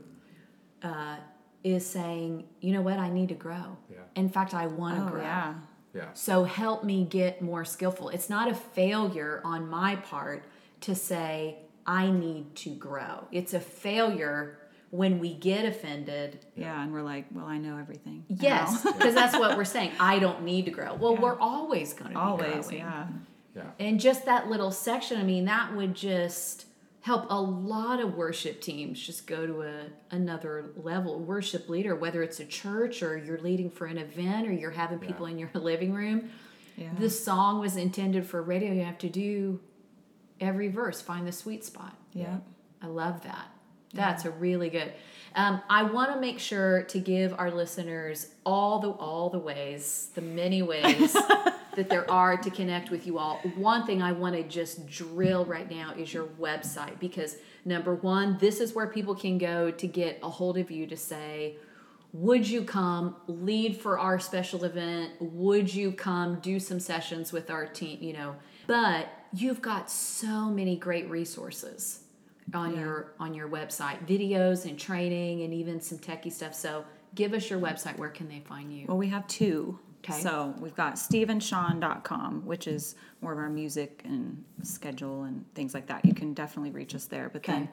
uh, 0.83 1.17
is 1.63 1.85
saying 1.85 2.49
you 2.63 2.73
know 2.73 2.81
what 2.81 2.99
i 2.99 3.11
need 3.11 3.29
to 3.29 3.35
grow 3.35 3.77
Yeah. 3.93 3.99
in 4.15 4.31
fact 4.31 4.55
i 4.55 4.67
want 4.67 4.97
to 4.97 5.05
Oh 5.05 5.09
grow 5.11 5.21
yeah. 5.21 5.55
Yeah, 5.95 6.13
so 6.15 6.45
help 6.45 6.85
me 6.85 7.05
get 7.05 7.41
more 7.43 7.65
skillful 7.65 8.09
it's 8.11 8.29
not 8.31 8.49
a 8.51 8.55
failure 8.55 9.41
on 9.45 9.69
my 9.69 9.97
part 9.97 10.45
to 10.81 10.95
say 10.95 11.57
i 11.87 12.11
need 12.11 12.55
to 12.55 12.71
grow 12.71 13.27
it's 13.33 13.55
a 13.55 13.61
failure 13.61 14.57
when 14.91 15.19
we 15.21 15.33
get 15.35 15.65
offended 15.65 16.45
Yeah, 16.57 16.83
and 16.83 16.93
we're 16.93 17.03
like, 17.03 17.27
well, 17.33 17.47
I 17.47 17.59
know 17.59 17.79
everything. 17.79 18.25
Yes, 18.27 18.83
because 18.83 19.15
that's 19.21 19.39
what 19.39 19.57
we're 19.57 19.65
saying. 19.65 19.93
I 20.01 20.19
don't 20.19 20.43
need 20.43 20.65
to 20.65 20.73
grow. 20.73 20.95
Well, 20.95 21.17
we're 21.17 21.39
always 21.39 21.93
going 21.93 22.11
to 22.11 22.17
be 22.17 22.21
Always, 22.21 22.67
growing. 22.67 22.79
yeah. 22.79 23.07
yeah, 23.55 23.63
And 23.79 24.01
just 24.01 24.25
that 24.25 24.49
little 24.51 24.73
section, 24.73 25.21
I 25.21 25.23
mean, 25.23 25.45
that 25.45 25.77
would 25.77 25.95
just 25.95 26.65
help 27.03 27.27
a 27.31 27.41
lot 27.41 28.01
of 28.01 28.15
worship 28.15 28.61
teams 28.61 29.01
just 29.01 29.27
go 29.27 29.47
to 29.47 29.63
a 29.63 29.87
another 30.11 30.73
level. 30.77 31.19
Worship 31.19 31.69
leader, 31.69 31.95
whether 31.95 32.23
it's 32.23 32.41
a 32.41 32.45
church 32.45 33.03
or 33.03 33.17
you're 33.17 33.41
leading 33.41 33.71
for 33.71 33.87
an 33.87 33.99
event 33.99 34.47
or 34.47 34.53
you're 34.53 34.71
having 34.71 34.99
people 34.99 35.27
in 35.27 35.39
your 35.39 35.51
living 35.55 35.93
room. 35.93 36.31
Yeah. 36.77 36.91
The 36.99 37.11
song 37.11 37.61
was 37.61 37.77
intended 37.77 38.27
for 38.27 38.43
radio. 38.43 38.73
You 38.73 38.85
have 38.85 38.99
to 38.99 39.09
do 39.09 39.61
every 40.41 40.69
verse, 40.69 41.01
find 41.01 41.27
the 41.27 41.33
sweet 41.33 41.65
spot. 41.65 41.95
Yeah. 42.13 42.39
I 42.83 42.87
love 42.87 43.23
that. 43.23 43.49
That's 43.93 44.25
a 44.25 44.31
really 44.31 44.71
good. 44.71 44.93
Um, 45.35 45.61
I 45.69 45.83
want 45.85 46.13
to 46.13 46.21
make 46.21 46.39
sure 46.39 46.83
to 46.85 46.99
give 46.99 47.35
our 47.39 47.51
listeners 47.51 48.29
all 48.45 48.79
the 48.79 48.91
all 48.91 49.31
the 49.31 49.39
ways, 49.39 50.11
the 50.15 50.21
many 50.21 50.63
ways 50.63 51.17
that 51.81 51.89
there 51.89 52.11
are 52.11 52.37
to 52.37 52.51
connect 52.51 52.91
with 52.91 53.07
you 53.07 53.17
all. 53.17 53.39
One 53.57 53.87
thing 53.87 54.03
I 54.03 54.13
want 54.13 54.35
to 54.35 54.43
just 54.43 54.87
drill 54.87 55.47
right 55.47 55.71
now 55.71 55.95
is 55.97 56.13
your 56.13 56.27
website 56.39 57.01
because 57.01 57.39
number 57.65 57.95
one, 57.95 58.37
this 58.37 58.61
is 58.61 58.75
where 58.75 58.87
people 58.87 59.15
can 59.15 59.39
go 59.39 59.71
to 59.71 59.87
get 59.87 60.19
a 60.23 60.29
hold 60.29 60.59
of 60.59 60.71
you 60.71 60.87
to 60.87 60.97
say, 60.97 61.57
would 62.13 62.47
you 62.47 62.65
come 62.65 63.17
lead 63.29 63.79
for 63.79 63.99
our 63.99 64.19
special 64.21 64.65
event? 64.65 65.13
Would 65.21 65.73
you 65.73 65.93
come 65.93 66.39
do 66.41 66.61
some 66.61 66.81
sessions 66.81 67.33
with 67.33 67.51
our 67.51 67.67
team? 67.67 67.97
You 68.03 68.13
know, 68.13 68.37
but 68.67 69.09
you've 69.33 69.63
got 69.63 69.91
so 69.91 70.51
many 70.51 70.77
great 70.77 71.09
resources 71.09 72.01
on 72.53 72.77
your 72.77 73.15
on 73.19 73.33
your 73.33 73.49
website, 73.49 74.07
videos 74.07 74.69
and 74.69 74.79
training, 74.79 75.45
and 75.45 75.55
even 75.55 75.81
some 75.81 75.97
techie 75.97 76.31
stuff. 76.31 76.55
So, 76.55 76.85
give 77.15 77.33
us 77.33 77.49
your 77.49 77.59
website. 77.59 77.97
Where 77.97 78.11
can 78.11 78.29
they 78.29 78.41
find 78.41 78.71
you? 78.71 78.85
Well, 78.87 78.99
we 78.99 79.09
have 79.09 79.27
two. 79.29 79.79
Okay. 80.03 80.19
So 80.21 80.55
we've 80.59 80.75
got 80.75 80.95
steveandsean.com, 80.95 82.47
which 82.47 82.67
is 82.67 82.95
more 83.21 83.33
of 83.33 83.39
our 83.39 83.51
music 83.51 84.01
and 84.05 84.43
schedule 84.63 85.25
and 85.25 85.45
things 85.55 85.75
like 85.75 85.87
that. 85.89 86.05
You 86.05 86.15
can 86.15 86.33
definitely 86.35 86.71
reach 86.71 86.95
us 86.95 87.05
there. 87.05 87.29
But 87.31 87.43
then 87.43 87.69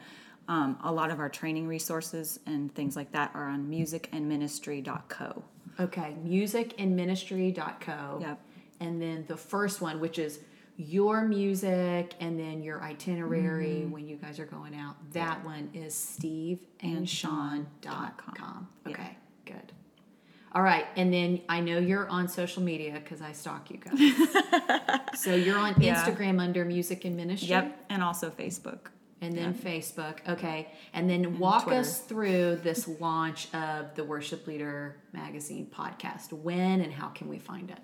um, 0.49 0.77
a 0.83 0.91
lot 0.91 1.09
of 1.09 1.19
our 1.19 1.29
training 1.29 1.67
resources 1.67 2.39
and 2.45 2.73
things 2.75 2.95
like 2.97 3.11
that 3.13 3.31
are 3.33 3.47
on 3.47 3.67
musicandministry.co. 3.69 5.43
Okay, 5.79 6.15
musicandministry.co. 6.25 8.17
Yep. 8.21 8.41
And 8.79 9.01
then 9.01 9.25
the 9.27 9.37
first 9.37 9.81
one, 9.81 9.99
which 9.99 10.19
is 10.19 10.39
your 10.75 11.23
music 11.23 12.13
and 12.19 12.39
then 12.39 12.61
your 12.61 12.83
itinerary 12.83 13.81
Mm-hmm. 13.81 13.91
when 13.91 14.07
you 14.07 14.17
guys 14.17 14.39
are 14.39 14.45
going 14.45 14.75
out. 14.75 14.95
That 15.13 15.43
one 15.43 15.69
is 15.73 15.95
steveandsean.com. 15.95 18.67
Okay, 18.87 19.17
good. 19.45 19.71
All 20.57 20.63
right, 20.63 20.87
and 20.95 21.13
then 21.13 21.41
I 21.47 21.59
know 21.59 21.77
you're 21.77 22.09
on 22.09 22.27
social 22.27 22.63
media 22.63 22.93
because 22.93 23.21
I 23.21 23.31
stalk 23.31 23.69
you 23.69 23.77
guys. 23.77 24.99
so 25.21 25.35
you're 25.35 25.59
on 25.59 25.79
Yeah. 25.79 26.03
Instagram 26.03 26.41
under 26.41 26.65
Music 26.65 27.05
and 27.05 27.15
Ministry. 27.15 27.49
Yep. 27.49 27.85
And 27.91 28.01
also 28.01 28.31
Facebook. 28.31 28.79
And 29.21 29.37
then 29.37 29.53
Facebook. 29.53 30.27
Okay. 30.27 30.69
And 30.93 31.07
then 31.07 31.37
walk 31.37 31.65
Twitter. 31.65 31.81
us 31.81 31.99
through 31.99 32.55
this 32.63 32.87
launch 32.99 33.53
of 33.53 33.93
the 33.93 34.03
Worship 34.03 34.47
Leader 34.47 34.97
Magazine 35.13 35.67
podcast. 35.71 36.33
When 36.33 36.81
and 36.81 36.91
how 36.91 37.09
can 37.09 37.27
we 37.27 37.37
find 37.37 37.69
it? 37.69 37.77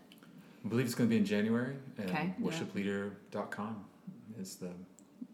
I 0.66 0.68
believe 0.68 0.88
it's 0.88 0.96
going 0.96 1.08
to 1.08 1.14
be 1.14 1.18
in 1.20 1.26
January. 1.26 1.76
And 2.00 2.10
Okay. 2.10 2.34
Yeah. 2.40 2.44
Worshipleader.com 2.50 3.86
is 4.42 4.56
the 4.56 4.72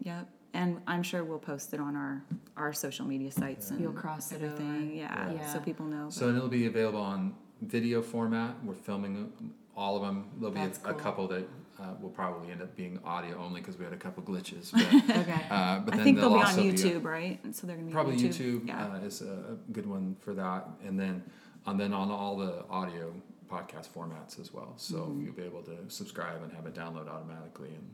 Yep. 0.02 0.28
And 0.52 0.80
I'm 0.86 1.02
sure 1.02 1.22
we'll 1.24 1.38
post 1.38 1.72
it 1.74 1.80
on 1.80 1.94
our, 1.96 2.22
our 2.56 2.72
social 2.72 3.06
media 3.06 3.30
sites 3.30 3.70
and 3.70 3.80
You'll 3.80 3.92
cross 3.92 4.32
it 4.32 4.36
everything. 4.36 4.82
over. 4.88 4.94
Yeah, 4.94 5.32
Yeah. 5.32 5.52
So 5.52 5.60
people 5.60 5.86
know. 5.86 6.10
So 6.10 6.28
and 6.28 6.36
it'll 6.36 6.48
be 6.48 6.66
available 6.66 7.00
on 7.00 7.34
video 7.62 8.02
format. 8.02 8.56
We're 8.64 8.74
filming 8.74 9.32
all 9.76 9.96
of 9.96 10.02
them. 10.02 10.26
There'll 10.38 10.54
be 10.54 10.60
That's 10.60 10.78
a, 10.84 10.88
a 10.88 10.92
cool. 10.92 11.00
couple 11.02 11.28
that 11.28 11.48
uh, 11.80 11.94
will 12.02 12.10
probably 12.10 12.50
end 12.50 12.62
up 12.62 12.74
being 12.76 12.98
audio 13.04 13.38
only 13.38 13.60
because 13.60 13.78
we 13.78 13.84
had 13.84 13.94
a 13.94 13.96
couple 13.96 14.22
glitches. 14.22 14.72
But, 15.06 15.16
Okay. 15.18 15.46
uh, 15.50 15.78
but 15.80 15.94
I 15.94 15.96
then 15.98 16.04
think 16.04 16.18
they'll 16.18 16.28
be 16.30 16.34
on 16.34 16.44
also 16.44 16.62
YouTube, 16.62 17.04
right? 17.04 17.38
And 17.44 17.54
so 17.54 17.66
they're 17.66 17.76
gonna 17.76 17.86
be 17.86 17.92
Probably 17.92 18.14
on 18.14 18.20
YouTube, 18.20 18.66
Yeah. 18.66 18.86
uh, 18.86 18.96
is 19.06 19.22
a 19.22 19.54
a 19.54 19.72
good 19.72 19.86
one 19.86 20.16
for 20.20 20.34
that, 20.34 20.68
and 20.84 20.98
then 20.98 21.22
and 21.66 21.78
then 21.78 21.92
on 21.94 22.10
all 22.10 22.36
the 22.36 22.64
audio 22.68 23.12
podcast 23.48 23.88
formats 23.96 24.38
as 24.40 24.52
well. 24.52 24.74
So 24.76 24.96
Mm-hmm. 24.96 25.24
you'll 25.24 25.34
be 25.34 25.42
able 25.42 25.62
to 25.62 25.76
subscribe 25.88 26.42
and 26.42 26.52
have 26.52 26.66
it 26.66 26.74
download 26.74 27.08
automatically, 27.08 27.68
and 27.68 27.88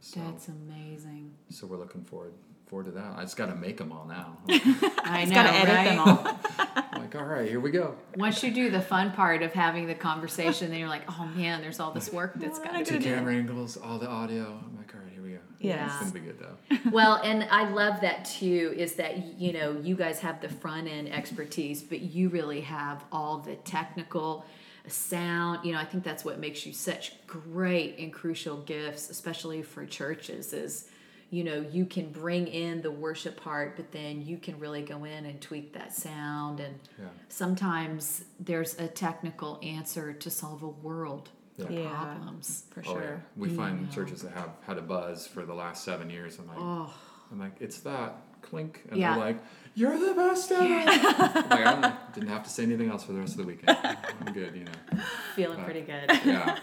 so 0.00 0.20
That's 0.20 0.48
amazing. 0.48 1.32
so 1.50 1.66
we're 1.66 1.76
looking 1.78 2.04
forward 2.04 2.32
forward 2.66 2.84
to 2.84 2.90
that. 2.92 3.14
I 3.16 3.22
just 3.22 3.36
got 3.38 3.46
to 3.46 3.54
make 3.54 3.78
them 3.78 3.92
all 3.92 4.04
now. 4.06 4.36
I 4.48 5.20
Just 5.24 5.30
know, 5.30 5.42
gotta 5.42 5.56
edit 5.56 5.74
right? 5.74 5.84
them 5.88 5.98
all. 6.00 6.38
I'm 6.92 7.00
like, 7.00 7.16
all 7.16 7.24
right, 7.24 7.48
here 7.48 7.60
we 7.60 7.70
go. 7.70 7.94
Once 8.16 8.42
you 8.42 8.50
do 8.52 8.68
the 8.70 8.80
fun 8.82 9.12
part 9.12 9.42
of 9.42 9.54
having 9.54 9.86
the 9.86 9.94
conversation, 9.94 10.70
then 10.70 10.78
you're 10.78 10.88
like, 10.88 11.04
oh 11.18 11.24
man, 11.34 11.62
there's 11.62 11.80
all 11.80 11.92
this 11.92 12.12
work 12.12 12.34
that's 12.36 12.58
got 12.58 12.72
to 12.76 12.84
Two 12.84 12.98
go. 12.98 13.04
camera 13.04 13.34
angles, 13.34 13.78
all 13.78 13.98
the 13.98 14.06
audio. 14.08 14.60
I'm 14.62 14.76
like, 14.76 14.94
all 14.94 15.00
right, 15.00 15.10
here 15.12 15.22
we 15.22 15.30
go. 15.30 15.38
Yeah. 15.60 15.86
it's 15.86 15.96
gonna 16.00 16.12
be 16.12 16.20
good 16.20 16.38
though. 16.38 16.90
well, 16.90 17.14
and 17.24 17.44
I 17.50 17.70
love 17.70 18.02
that 18.02 18.26
too. 18.26 18.74
Is 18.76 18.96
that 18.96 19.38
you 19.40 19.54
know 19.54 19.72
you 19.82 19.96
guys 19.96 20.18
have 20.20 20.42
the 20.42 20.50
front 20.50 20.88
end 20.88 21.10
expertise, 21.10 21.82
but 21.82 22.00
you 22.00 22.28
really 22.28 22.60
have 22.60 23.02
all 23.10 23.38
the 23.38 23.56
technical 23.56 24.44
sound. 24.90 25.64
You 25.64 25.72
know, 25.72 25.78
I 25.80 25.84
think 25.84 26.04
that's 26.04 26.24
what 26.24 26.38
makes 26.38 26.64
you 26.66 26.72
such 26.72 27.12
great 27.26 27.98
and 27.98 28.12
crucial 28.12 28.58
gifts, 28.62 29.10
especially 29.10 29.62
for 29.62 29.84
churches. 29.86 30.52
Is 30.52 30.88
you 31.30 31.44
know 31.44 31.60
you 31.70 31.84
can 31.84 32.10
bring 32.10 32.46
in 32.46 32.80
the 32.82 32.90
worship 32.90 33.40
part, 33.40 33.76
but 33.76 33.92
then 33.92 34.22
you 34.22 34.38
can 34.38 34.58
really 34.58 34.82
go 34.82 35.04
in 35.04 35.26
and 35.26 35.40
tweak 35.40 35.72
that 35.74 35.94
sound. 35.94 36.60
And 36.60 36.78
Yeah. 36.98 37.06
sometimes 37.28 38.24
there's 38.40 38.78
a 38.78 38.88
technical 38.88 39.58
answer 39.62 40.12
to 40.12 40.30
solve 40.30 40.62
a 40.62 40.68
world 40.68 41.30
of 41.58 41.70
Yeah. 41.70 41.88
problems. 41.90 42.64
For 42.70 42.80
Oh, 42.86 42.92
sure. 42.94 43.02
yeah. 43.02 43.20
We 43.36 43.48
find 43.50 43.80
Yeah. 43.88 43.94
churches 43.94 44.22
that 44.22 44.32
have 44.32 44.50
had 44.62 44.78
a 44.78 44.82
buzz 44.82 45.26
for 45.26 45.44
the 45.44 45.54
last 45.54 45.84
seven 45.84 46.08
years. 46.08 46.38
I'm 46.38 46.46
like, 46.48 46.58
Oh. 46.60 46.94
I'm 47.30 47.38
like, 47.38 47.56
it's 47.60 47.80
that 47.80 48.16
clink, 48.42 48.84
and 48.90 48.98
Yeah. 48.98 49.10
they're 49.16 49.24
like, 49.24 49.42
you're 49.78 49.98
the 49.98 50.14
best 50.14 50.50
ever. 50.50 50.68
like, 50.68 51.46
I 51.50 51.96
didn't 52.14 52.28
have 52.28 52.42
to 52.42 52.50
say 52.50 52.64
anything 52.64 52.90
else 52.90 53.04
for 53.04 53.12
the 53.12 53.20
rest 53.20 53.32
of 53.32 53.38
the 53.38 53.46
weekend. 53.46 53.78
I'm 53.84 54.32
good, 54.32 54.54
you 54.56 54.64
know. 54.64 55.02
Feeling 55.36 55.62
pretty 55.62 55.82
good. 55.82 56.10
Yeah. 56.24 56.58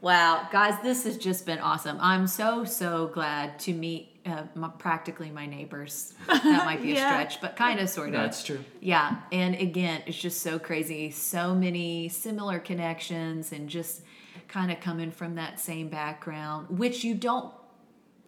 Wow, 0.00 0.48
guys, 0.52 0.74
this 0.82 1.04
has 1.04 1.18
just 1.18 1.46
been 1.46 1.58
awesome. 1.58 1.98
I'm 2.00 2.26
so 2.26 2.64
so 2.64 3.08
glad 3.08 3.58
to 3.60 3.72
meet 3.72 4.08
uh, 4.24 4.44
my, 4.54 4.68
practically 4.68 5.30
my 5.30 5.46
neighbors. 5.46 6.14
That 6.28 6.64
might 6.64 6.82
be 6.82 6.92
a 6.92 6.96
stretch, 6.96 7.40
but 7.40 7.56
kind 7.56 7.80
of 7.80 7.88
sort 7.88 8.08
of. 8.08 8.14
That's 8.14 8.44
true. 8.44 8.62
Yeah, 8.80 9.16
and 9.32 9.54
again, 9.54 10.02
it's 10.06 10.16
just 10.18 10.42
so 10.42 10.58
crazy. 10.58 11.10
So 11.10 11.54
many 11.54 12.08
similar 12.08 12.58
connections, 12.58 13.52
and 13.52 13.68
just 13.68 14.02
kind 14.48 14.70
of 14.70 14.80
coming 14.80 15.10
from 15.10 15.34
that 15.36 15.58
same 15.60 15.88
background, 15.88 16.78
which 16.78 17.02
you 17.02 17.14
don't 17.14 17.52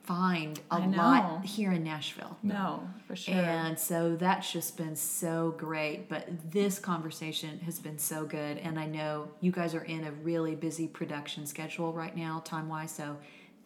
find 0.08 0.58
a 0.70 0.78
lot 0.78 1.44
here 1.44 1.70
in 1.70 1.84
Nashville. 1.84 2.38
No, 2.42 2.88
for 3.06 3.14
sure. 3.14 3.34
And 3.34 3.78
so 3.78 4.16
that's 4.16 4.50
just 4.50 4.78
been 4.78 4.96
so 4.96 5.54
great. 5.58 6.08
But 6.08 6.26
this 6.50 6.78
conversation 6.78 7.58
has 7.66 7.78
been 7.78 7.98
so 7.98 8.24
good. 8.24 8.56
And 8.56 8.78
I 8.78 8.86
know 8.86 9.28
you 9.42 9.52
guys 9.52 9.74
are 9.74 9.84
in 9.84 10.04
a 10.04 10.12
really 10.12 10.54
busy 10.54 10.88
production 10.88 11.46
schedule 11.46 11.92
right 11.92 12.16
now, 12.16 12.40
time 12.46 12.70
wise. 12.70 12.90
So 12.90 13.18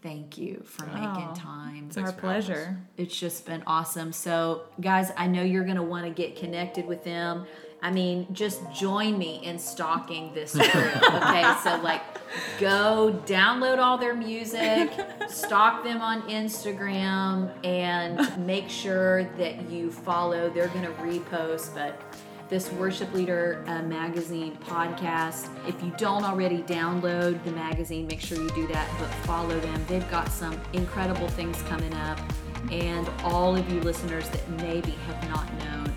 thank 0.03 0.37
you 0.37 0.65
for 0.67 0.85
oh, 0.85 0.95
making 0.95 1.29
Oh. 1.31 1.35
time. 1.37 1.85
it's 1.87 1.97
our 1.97 2.07
for 2.07 2.11
us. 2.13 2.21
pleasure. 2.21 2.77
It's 2.97 3.17
just 3.17 3.47
been 3.47 3.63
awesome. 3.69 4.13
So, 4.13 4.63
guys, 4.81 5.13
I 5.17 5.29
know 5.29 5.43
you're 5.43 5.65
going 5.65 5.77
to 5.77 5.83
want 5.85 6.07
to 6.07 6.11
get 6.11 6.35
connected 6.35 6.87
with 6.87 7.05
them. 7.05 7.47
I 7.83 7.91
mean, 7.91 8.29
just 8.33 8.61
join 8.73 9.19
me 9.19 9.45
in 9.45 9.59
stalking 9.59 10.33
this 10.33 10.55
group. 10.55 10.97
Okay, 11.13 11.55
so 11.65 11.81
like 11.83 12.03
go 12.61 13.21
download 13.27 13.79
all 13.79 13.99
their 13.99 14.15
music, 14.15 14.93
stalk 15.29 15.83
them 15.83 16.01
on 16.01 16.23
Instagram, 16.23 17.51
and 17.65 18.47
make 18.47 18.69
sure 18.69 19.25
that 19.37 19.69
you 19.69 19.91
follow. 19.91 20.49
They're 20.49 20.69
going 20.69 20.85
to 20.85 20.93
repost, 20.93 21.75
but 21.75 22.01
this 22.49 22.71
Worship 22.73 23.13
Leader 23.15 23.65
uh, 23.67 23.83
Magazine 23.83 24.57
podcast. 24.67 25.49
If 25.67 25.83
you 25.83 25.91
don't 25.97 26.23
already 26.23 26.59
download 26.59 27.43
the 27.45 27.51
magazine, 27.51 28.07
make 28.07 28.21
sure 28.21 28.39
you 28.39 28.51
do 28.51 28.67
that, 28.69 28.89
but 28.99 29.09
follow 29.27 29.59
them. 29.59 29.85
They've 29.89 30.09
got 30.11 30.29
some 30.29 30.61
incredible 30.75 31.29
things 31.29 31.61
coming 31.63 31.95
up. 31.95 32.21
And 32.71 33.09
all 33.25 33.57
of 33.57 33.69
you 33.73 33.81
listeners 33.81 34.29
that 34.29 34.49
maybe 34.51 34.93
have 34.93 35.29
not 35.31 35.53
known 35.65 35.92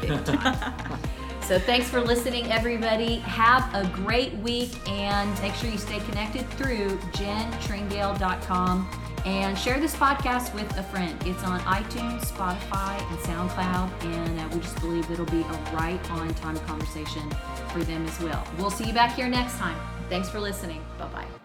big 0.00 0.24
time. 0.24 0.98
So 1.42 1.58
thanks 1.58 1.88
for 1.88 2.00
listening, 2.00 2.50
everybody. 2.52 3.16
Have 3.16 3.68
a 3.74 3.86
great 3.88 4.32
week 4.34 4.70
and 4.88 5.38
make 5.42 5.54
sure 5.54 5.68
you 5.68 5.76
stay 5.76 5.98
connected 6.00 6.48
through 6.50 6.96
jentringale.com 7.12 8.88
and 9.24 9.58
share 9.58 9.80
this 9.80 9.94
podcast 9.94 10.54
with 10.54 10.70
a 10.78 10.82
friend. 10.84 11.14
It's 11.26 11.42
on 11.44 11.60
iTunes, 11.60 12.24
Spotify, 12.24 12.98
and 13.10 13.18
SoundCloud, 13.20 14.04
and 14.04 14.40
uh, 14.40 14.48
we 14.54 14.60
just 14.60 14.80
believe 14.80 15.10
it'll 15.10 15.26
be 15.26 15.40
a 15.42 15.74
right 15.74 16.00
on 16.12 16.32
time 16.34 16.58
conversation 16.60 17.28
for 17.72 17.80
them 17.84 18.06
as 18.06 18.20
well. 18.20 18.46
We'll 18.58 18.70
see 18.70 18.84
you 18.84 18.94
back 18.94 19.14
here 19.14 19.28
next 19.28 19.58
time. 19.58 19.76
Thanks 20.08 20.28
for 20.28 20.40
listening. 20.40 20.82
Bye 20.98 21.08
bye. 21.08 21.41